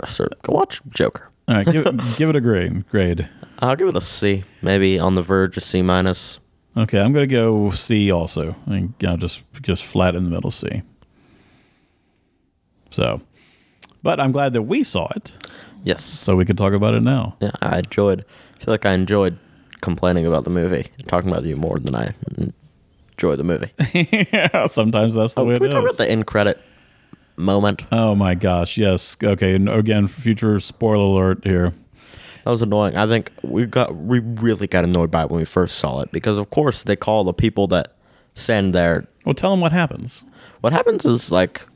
Uh, 0.00 0.06
sir, 0.06 0.28
go 0.42 0.52
watch 0.52 0.80
Joker. 0.90 1.30
All 1.48 1.56
right, 1.56 1.66
give 1.66 1.84
give 2.16 2.28
it 2.28 2.36
a 2.36 2.40
grade. 2.40 2.86
Grade. 2.88 3.28
I'll 3.60 3.76
give 3.76 3.88
it 3.88 3.96
a 3.96 4.00
C. 4.00 4.44
Maybe 4.62 4.98
on 4.98 5.14
the 5.14 5.22
verge 5.22 5.56
of 5.56 5.62
C 5.62 5.82
minus. 5.82 6.38
Okay, 6.78 7.00
I'm 7.00 7.12
gonna 7.12 7.26
go 7.26 7.70
C 7.72 8.10
also. 8.12 8.54
I 8.66 8.70
mean, 8.70 8.94
you 9.00 9.08
know, 9.08 9.16
just 9.16 9.42
just 9.62 9.84
flat 9.84 10.14
in 10.14 10.24
the 10.24 10.30
middle 10.30 10.50
C. 10.52 10.82
So, 12.90 13.20
but 14.02 14.20
I'm 14.20 14.32
glad 14.32 14.52
that 14.54 14.62
we 14.62 14.82
saw 14.82 15.08
it, 15.14 15.32
Yes. 15.82 16.04
so 16.04 16.36
we 16.36 16.44
could 16.44 16.56
talk 16.56 16.72
about 16.72 16.94
it 16.94 17.02
now. 17.02 17.36
Yeah, 17.40 17.50
I 17.60 17.78
enjoyed. 17.80 18.24
I 18.60 18.64
feel 18.64 18.72
like 18.74 18.86
I 18.86 18.92
enjoyed 18.92 19.38
complaining 19.80 20.26
about 20.26 20.44
the 20.44 20.50
movie 20.50 20.86
and 20.98 21.06
talking 21.08 21.30
about 21.30 21.44
you 21.44 21.56
more 21.56 21.78
than 21.78 21.94
I 21.94 22.14
enjoy 23.16 23.36
the 23.36 23.44
movie. 23.44 23.70
yeah, 24.32 24.66
sometimes 24.68 25.14
that's 25.14 25.34
the 25.34 25.42
Oh, 25.42 25.44
way 25.44 25.54
can 25.56 25.62
we 25.64 25.68
it 25.68 25.72
talk 25.72 25.82
about 25.84 25.96
the 25.98 26.10
end 26.10 26.26
credit 26.26 26.60
moment? 27.36 27.82
Oh 27.92 28.14
my 28.14 28.34
gosh, 28.34 28.78
yes. 28.78 29.16
Okay, 29.22 29.54
and 29.54 29.68
again, 29.68 30.06
future 30.08 30.58
spoiler 30.60 31.04
alert 31.32 31.44
here. 31.44 31.74
That 32.48 32.52
was 32.52 32.62
annoying. 32.62 32.96
I 32.96 33.06
think 33.06 33.30
we 33.42 33.66
got 33.66 33.94
we 33.94 34.20
really 34.20 34.66
got 34.66 34.82
annoyed 34.82 35.10
by 35.10 35.24
it 35.24 35.30
when 35.30 35.38
we 35.38 35.44
first 35.44 35.76
saw 35.76 36.00
it 36.00 36.10
because 36.12 36.38
of 36.38 36.48
course 36.48 36.82
they 36.82 36.96
call 36.96 37.22
the 37.24 37.34
people 37.34 37.66
that 37.66 37.92
stand 38.32 38.72
there. 38.72 39.06
Well, 39.26 39.34
tell 39.34 39.50
them 39.50 39.60
what 39.60 39.72
happens. 39.72 40.24
What 40.62 40.72
happens 40.72 41.04
is 41.04 41.30
like 41.30 41.68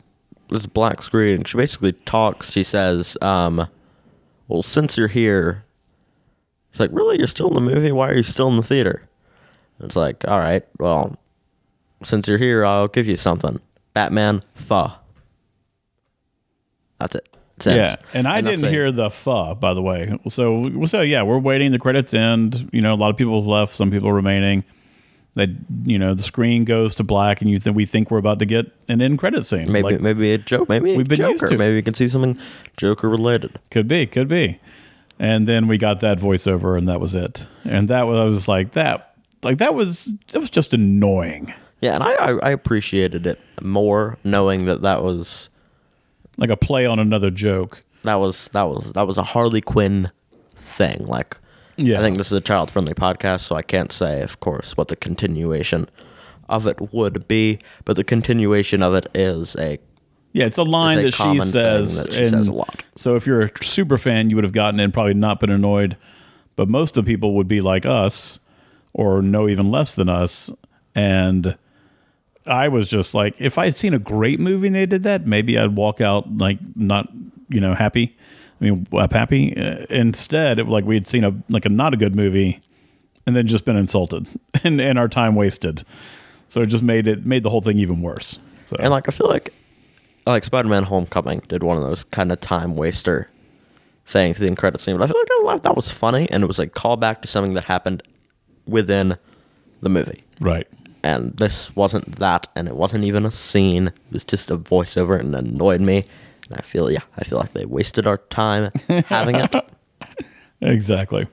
this 0.48 0.64
black 0.64 1.02
screen. 1.02 1.44
She 1.44 1.58
basically 1.58 1.92
talks. 1.92 2.50
She 2.50 2.64
says, 2.64 3.18
um, 3.20 3.68
"Well, 4.48 4.62
since 4.62 4.96
you're 4.96 5.08
here." 5.08 5.66
It's 6.70 6.80
like, 6.80 6.88
really? 6.90 7.18
You're 7.18 7.26
still 7.26 7.48
in 7.48 7.54
the 7.54 7.60
movie? 7.60 7.92
Why 7.92 8.08
are 8.08 8.16
you 8.16 8.22
still 8.22 8.48
in 8.48 8.56
the 8.56 8.62
theater? 8.62 9.06
It's 9.78 9.94
like, 9.94 10.26
all 10.26 10.38
right, 10.38 10.66
well, 10.78 11.18
since 12.02 12.26
you're 12.26 12.38
here, 12.38 12.64
I'll 12.64 12.88
give 12.88 13.06
you 13.06 13.16
something. 13.16 13.60
Batman, 13.92 14.42
pho. 14.54 14.92
That's 16.98 17.16
it. 17.16 17.31
That's 17.64 18.00
Yeah, 18.02 18.08
and 18.14 18.26
I 18.28 18.40
that's 18.40 18.60
didn't 18.60 18.72
hear 18.72 18.92
the 18.92 19.10
"fuh" 19.10 19.54
by 19.54 19.74
the 19.74 19.82
way. 19.82 20.18
So, 20.28 20.84
so 20.84 21.00
yeah, 21.00 21.22
we're 21.22 21.38
waiting. 21.38 21.72
The 21.72 21.78
credits 21.78 22.14
end. 22.14 22.68
You 22.72 22.80
know, 22.80 22.94
a 22.94 22.96
lot 22.96 23.10
of 23.10 23.16
people 23.16 23.40
have 23.40 23.46
left. 23.46 23.74
Some 23.74 23.90
people 23.90 24.12
remaining. 24.12 24.64
That 25.34 25.48
you 25.84 25.98
know, 25.98 26.12
the 26.12 26.22
screen 26.22 26.66
goes 26.66 26.94
to 26.96 27.04
black, 27.04 27.40
and 27.40 27.48
you 27.50 27.58
think 27.58 27.74
we 27.74 27.86
think 27.86 28.10
we're 28.10 28.18
about 28.18 28.38
to 28.40 28.44
get 28.44 28.66
an 28.88 29.00
end 29.00 29.18
credit 29.18 29.46
scene. 29.46 29.72
Maybe 29.72 29.92
Like, 29.92 30.00
maybe 30.02 30.32
a 30.32 30.38
joke. 30.38 30.68
Maybe 30.68 30.94
We've 30.94 31.08
been 31.08 31.20
used 31.20 31.48
to. 31.48 31.56
Maybe 31.56 31.74
we 31.76 31.80
can 31.82 31.94
see 31.94 32.06
something 32.06 32.38
Joker 32.76 33.08
related. 33.08 33.58
Could 33.70 33.88
be, 33.88 34.06
could 34.06 34.28
be. 34.28 34.60
And 35.18 35.48
then 35.48 35.68
we 35.68 35.78
got 35.78 36.00
that 36.00 36.18
voiceover, 36.18 36.76
and 36.76 36.86
that 36.86 37.00
was 37.00 37.14
it. 37.14 37.46
And 37.64 37.88
that 37.88 38.06
was 38.06 38.18
I 38.18 38.24
was 38.24 38.46
like 38.46 38.72
that, 38.72 39.14
like 39.42 39.56
that 39.58 39.74
was 39.74 40.10
that 40.32 40.40
was 40.40 40.50
just 40.50 40.74
annoying, 40.74 41.54
Yeah, 41.80 41.94
and 41.94 42.02
I, 42.02 42.12
I 42.12 42.30
I 42.42 42.50
appreciated 42.50 43.26
it 43.26 43.40
more 43.62 44.18
knowing 44.24 44.66
that 44.66 44.82
that 44.82 45.02
was 45.02 45.48
like 46.38 46.50
a 46.50 46.56
play 46.56 46.86
on 46.86 46.98
another 46.98 47.30
joke. 47.30 47.84
that 48.02 48.16
was 48.16 48.48
that 48.52 48.64
was 48.64 48.92
that 48.92 49.06
was 49.06 49.18
a 49.18 49.22
Harley 49.22 49.60
Quinn 49.60 50.10
thing. 50.54 51.04
Like, 51.06 51.38
Yeah. 51.76 51.98
I 51.98 52.02
think 52.02 52.16
this 52.18 52.26
is 52.28 52.32
a 52.32 52.40
child 52.40 52.70
friendly 52.70 52.94
podcast, 52.94 53.40
so 53.40 53.56
I 53.56 53.62
can't 53.62 53.92
say, 53.92 54.22
of 54.22 54.40
course, 54.40 54.76
what 54.76 54.88
the 54.88 54.96
continuation 54.96 55.88
of 56.48 56.66
it 56.66 56.92
would 56.92 57.26
be. 57.28 57.58
But 57.84 57.96
the 57.96 58.04
continuation 58.04 58.82
of 58.82 58.94
it 58.94 59.06
is 59.14 59.56
a 59.56 59.78
Yeah, 60.32 60.46
it's 60.46 60.58
a 60.58 60.62
line 60.62 60.98
a 60.98 61.02
that 61.04 61.14
she 61.14 61.40
says. 61.40 62.02
that 62.02 62.12
she 62.12 62.26
says 62.26 62.48
a 62.48 62.52
lot. 62.52 62.82
So 62.96 63.16
if 63.16 63.26
you're 63.26 63.42
a 63.42 63.50
super 63.64 63.98
fan, 63.98 64.30
you 64.30 64.36
would 64.36 64.44
have 64.44 64.52
gotten 64.52 64.80
it 64.80 64.84
and 64.84 64.94
probably 64.94 65.14
not 65.14 65.40
been 65.40 65.50
annoyed. 65.50 65.96
But 66.56 66.68
most 66.68 66.96
of 66.96 67.04
the 67.04 67.10
people 67.12 67.34
would 67.34 67.48
be 67.48 67.60
like 67.62 67.86
us, 67.86 68.38
or 68.92 69.22
know 69.22 69.48
even 69.48 69.70
less 69.70 69.94
than 69.94 70.08
us. 70.08 70.50
And 70.94 71.56
I 72.46 72.68
was 72.68 72.88
just 72.88 73.14
like, 73.14 73.34
if 73.38 73.58
I 73.58 73.66
had 73.66 73.76
seen 73.76 73.94
a 73.94 73.98
great 73.98 74.40
movie 74.40 74.66
and 74.66 74.76
they 74.76 74.86
did 74.86 75.04
that, 75.04 75.26
maybe 75.26 75.58
I'd 75.58 75.76
walk 75.76 76.00
out 76.00 76.36
like 76.36 76.58
not, 76.74 77.08
you 77.48 77.60
know, 77.60 77.74
happy. 77.74 78.16
I 78.60 78.64
mean, 78.64 78.86
up 78.92 79.12
happy. 79.12 79.56
Uh, 79.56 79.86
instead, 79.90 80.58
it 80.58 80.68
like 80.68 80.84
we 80.84 80.94
had 80.94 81.06
seen 81.06 81.24
a 81.24 81.34
like 81.48 81.64
a 81.64 81.68
not 81.68 81.94
a 81.94 81.96
good 81.96 82.14
movie, 82.14 82.60
and 83.26 83.34
then 83.36 83.46
just 83.46 83.64
been 83.64 83.76
insulted 83.76 84.26
and 84.64 84.80
and 84.80 84.98
our 84.98 85.08
time 85.08 85.34
wasted. 85.34 85.84
So 86.48 86.62
it 86.62 86.66
just 86.66 86.82
made 86.82 87.06
it 87.06 87.24
made 87.26 87.42
the 87.42 87.50
whole 87.50 87.62
thing 87.62 87.78
even 87.78 88.02
worse. 88.02 88.38
So 88.64 88.76
and 88.78 88.90
like 88.90 89.08
I 89.08 89.12
feel 89.12 89.28
like 89.28 89.52
like 90.26 90.44
Spider 90.44 90.68
Man 90.68 90.84
Homecoming 90.84 91.42
did 91.48 91.62
one 91.62 91.76
of 91.76 91.82
those 91.82 92.04
kind 92.04 92.30
of 92.30 92.40
time 92.40 92.76
waster 92.76 93.28
things, 94.06 94.38
the 94.38 94.54
credit 94.54 94.80
scene. 94.80 94.96
But 94.96 95.04
I 95.04 95.06
feel 95.08 95.20
like 95.20 95.28
I 95.30 95.42
thought 95.44 95.62
that 95.64 95.76
was 95.76 95.90
funny 95.90 96.28
and 96.30 96.42
it 96.42 96.46
was 96.46 96.58
a 96.58 96.66
callback 96.66 97.22
to 97.22 97.28
something 97.28 97.54
that 97.54 97.64
happened 97.64 98.02
within 98.66 99.16
the 99.80 99.88
movie. 99.88 100.24
right. 100.40 100.68
And 101.02 101.36
this 101.36 101.74
wasn't 101.76 102.16
that 102.16 102.46
and 102.54 102.68
it 102.68 102.76
wasn't 102.76 103.06
even 103.06 103.24
a 103.26 103.30
scene. 103.30 103.88
It 103.88 103.94
was 104.12 104.24
just 104.24 104.50
a 104.50 104.56
voiceover 104.56 105.18
and 105.18 105.34
annoyed 105.34 105.80
me. 105.80 106.04
And 106.48 106.58
i 106.58 106.62
feel 106.62 106.90
yeah 106.90 107.00
i 107.16 107.24
feel 107.24 107.38
like 107.38 107.52
they 107.52 107.64
wasted 107.64 108.06
our 108.06 108.18
time 108.18 108.70
having 109.06 109.36
it. 109.36 109.54
Exactly. 110.60 111.26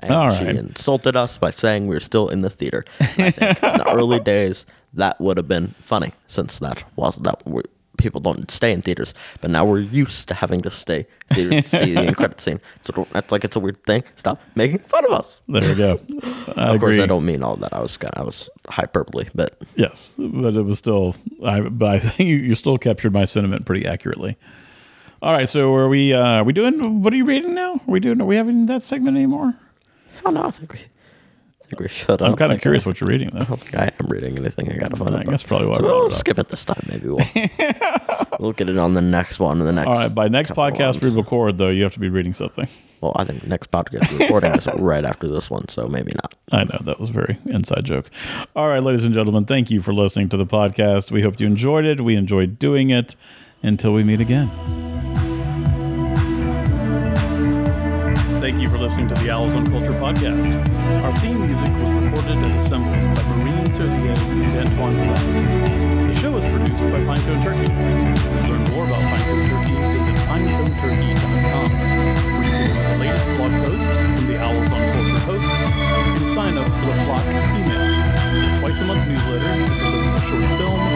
and 0.00 0.12
All 0.12 0.30
she 0.30 0.44
insulted 0.46 1.16
us 1.16 1.38
by 1.38 1.50
saying 1.50 1.86
we 1.86 1.94
were 1.96 2.00
still 2.00 2.28
in 2.28 2.42
the 2.42 2.50
theater. 2.50 2.84
I 3.00 3.06
think 3.30 3.38
in 3.62 3.78
the 3.78 3.92
early 3.94 4.20
days 4.20 4.66
that 4.94 5.20
would 5.20 5.36
have 5.36 5.48
been 5.48 5.74
funny 5.80 6.12
since 6.26 6.58
that 6.60 6.84
was 6.96 7.16
that 7.16 7.42
we, 7.46 7.62
people 7.96 8.20
don't 8.20 8.50
stay 8.50 8.72
in 8.72 8.80
theaters 8.82 9.14
but 9.40 9.50
now 9.50 9.64
we're 9.64 9.80
used 9.80 10.28
to 10.28 10.34
having 10.34 10.60
to 10.60 10.70
stay 10.70 11.06
in 11.30 11.36
theaters 11.36 11.70
to 11.70 11.78
see 11.84 11.94
the 11.94 12.00
end 12.00 12.16
credit 12.20 12.40
scene 12.40 12.60
so 12.82 13.06
that's 13.12 13.32
like 13.32 13.44
it's 13.44 13.56
a 13.56 13.60
weird 13.60 13.82
thing 13.84 14.02
stop 14.16 14.40
making 14.54 14.78
fun 14.80 15.04
of 15.04 15.10
us 15.12 15.42
There 15.48 15.62
we 15.62 15.74
go. 15.74 16.00
I 16.56 16.74
of 16.74 16.80
course 16.80 16.98
i 16.98 17.06
don't 17.06 17.24
mean 17.24 17.42
all 17.42 17.56
that 17.56 17.72
i 17.72 17.80
was 17.80 17.96
kind 17.96 18.12
i 18.16 18.22
was 18.22 18.48
hyperbole 18.68 19.26
but 19.34 19.58
Yes, 19.76 20.14
but 20.18 20.54
it 20.56 20.62
was 20.62 20.78
still. 20.78 21.14
I 21.44 21.60
but 21.60 21.88
I 21.88 21.98
think 21.98 22.18
you, 22.30 22.36
you 22.36 22.54
still 22.54 22.78
captured 22.78 23.12
my 23.12 23.24
sentiment 23.26 23.66
pretty 23.66 23.84
accurately. 23.86 24.36
All 25.20 25.32
right, 25.32 25.48
so 25.48 25.74
are 25.74 25.88
we? 25.88 26.14
Uh, 26.14 26.24
are 26.40 26.44
we 26.44 26.52
doing? 26.54 27.02
What 27.02 27.12
are 27.12 27.16
you 27.16 27.24
reading 27.26 27.54
now? 27.54 27.74
Are 27.74 27.80
we 27.86 28.00
doing? 28.00 28.20
Are 28.22 28.24
we 28.24 28.36
having 28.36 28.66
that 28.66 28.82
segment 28.82 29.16
anymore? 29.16 29.54
hell 30.22 30.32
no 30.32 30.44
i 30.44 30.50
think 30.50 30.72
we 30.72 30.80
I 31.66 31.68
think 31.68 31.80
we 31.80 31.88
should. 31.88 32.22
I 32.22 32.26
I'm 32.26 32.30
don't 32.30 32.36
kind 32.36 32.52
of 32.52 32.56
think 32.56 32.62
curious 32.62 32.86
I, 32.86 32.88
what 32.90 33.00
you're 33.00 33.08
reading 33.08 33.30
I 33.34 33.40
though. 33.40 33.44
don't 33.46 33.60
think 33.60 33.74
I 33.76 33.90
am 34.00 34.06
reading 34.08 34.38
anything. 34.38 34.70
I 34.70 34.76
gotta 34.76 34.96
find 34.96 35.10
mm, 35.10 35.18
I 35.18 35.20
it. 35.22 35.26
guess 35.28 35.42
probably 35.42 35.66
why 35.66 35.74
So 35.74 35.82
we'll 35.82 36.02
it 36.06 36.12
up. 36.12 36.18
skip 36.18 36.38
it 36.38 36.48
this 36.48 36.64
time. 36.64 36.86
Maybe 36.88 37.08
we'll 37.08 37.26
we'll 38.38 38.52
get 38.52 38.68
it 38.68 38.78
on 38.78 38.94
the 38.94 39.02
next 39.02 39.40
one. 39.40 39.58
The 39.58 39.72
next. 39.72 39.88
All 39.88 39.94
right, 39.94 40.14
by 40.14 40.28
next 40.28 40.50
couple 40.50 40.64
podcast 40.64 41.00
we 41.02 41.08
ones. 41.08 41.16
record 41.16 41.58
though, 41.58 41.70
you 41.70 41.82
have 41.82 41.92
to 41.94 41.98
be 42.00 42.08
reading 42.08 42.34
something. 42.34 42.68
Well, 43.00 43.12
I 43.16 43.24
think 43.24 43.44
next 43.46 43.70
podcast 43.72 44.10
we're 44.12 44.20
recording 44.20 44.52
is 44.52 44.66
right 44.78 45.04
after 45.04 45.26
this 45.28 45.50
one, 45.50 45.68
so 45.68 45.86
maybe 45.88 46.12
not. 46.14 46.34
I 46.52 46.64
know 46.64 46.78
that 46.84 46.98
was 47.00 47.10
a 47.10 47.12
very 47.12 47.38
inside 47.46 47.84
joke. 47.84 48.10
All 48.54 48.68
right, 48.68 48.82
ladies 48.82 49.04
and 49.04 49.12
gentlemen, 49.12 49.44
thank 49.44 49.70
you 49.70 49.82
for 49.82 49.92
listening 49.92 50.28
to 50.30 50.36
the 50.36 50.46
podcast. 50.46 51.10
We 51.10 51.22
hope 51.22 51.40
you 51.40 51.46
enjoyed 51.48 51.84
it. 51.84 52.00
We 52.00 52.14
enjoyed 52.16 52.58
doing 52.58 52.90
it. 52.90 53.16
Until 53.62 53.92
we 53.94 54.04
meet 54.04 54.20
again. 54.20 54.95
Thank 58.46 58.62
you 58.62 58.70
for 58.70 58.78
listening 58.78 59.08
to 59.08 59.14
the 59.16 59.28
Owls 59.28 59.56
on 59.56 59.66
Culture 59.66 59.90
podcast. 59.90 60.46
Our 61.02 61.10
theme 61.16 61.40
music 61.42 61.66
was 61.82 61.94
recorded 61.98 62.38
and 62.38 62.54
assembled 62.54 62.94
by 62.94 63.22
Marine 63.42 63.66
Serzier 63.74 64.14
and 64.14 64.70
Antoine. 64.70 64.94
The 66.06 66.14
show 66.14 66.36
is 66.36 66.44
produced 66.54 66.78
by 66.78 67.02
Pinecone 67.02 67.42
Turkey. 67.42 67.66
To 67.66 68.46
learn 68.46 68.62
more 68.70 68.86
about 68.86 69.02
Pinecone 69.02 69.50
Turkey, 69.50 69.74
visit 69.98 70.14
pineconeturkey.com, 70.30 71.66
where 71.74 72.46
you 72.46 72.54
can 72.54 72.70
read 72.70 72.86
the 72.86 72.98
latest 73.02 73.26
blog 73.34 73.50
posts 73.66 73.98
from 74.14 74.26
the 74.30 74.38
Owls 74.38 74.70
on 74.70 74.82
Culture 74.94 75.22
hosts 75.26 75.50
and 75.50 76.28
sign 76.30 76.54
up 76.56 76.70
for 76.70 76.86
the 76.86 76.94
Flock 77.02 77.26
email, 77.26 77.82
a 77.82 78.62
twice 78.62 78.80
a 78.80 78.84
month 78.86 79.08
newsletter 79.08 79.42
that 79.42 79.58
delivers 79.82 80.14
a 80.14 80.22
short 80.22 80.46
film, 80.54 80.95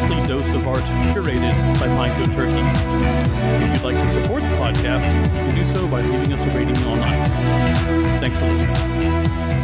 monthly 0.00 0.26
dose 0.26 0.52
of 0.54 0.66
art 0.66 0.82
curated 1.14 1.52
by 1.78 1.86
Pinecone 1.86 2.34
Turkey. 2.34 2.54
If 3.54 3.74
you'd 3.74 3.84
like 3.84 3.96
to 3.96 4.10
support 4.10 4.42
the 4.42 4.48
podcast, 4.56 5.06
you 5.06 5.30
can 5.30 5.54
do 5.54 5.64
so 5.72 5.86
by 5.86 6.00
leaving 6.00 6.32
us 6.32 6.42
a 6.42 6.48
rating 6.48 6.76
on 6.78 6.98
iTunes. 6.98 8.20
Thanks 8.20 8.36
for 8.36 8.46
listening. 8.46 9.63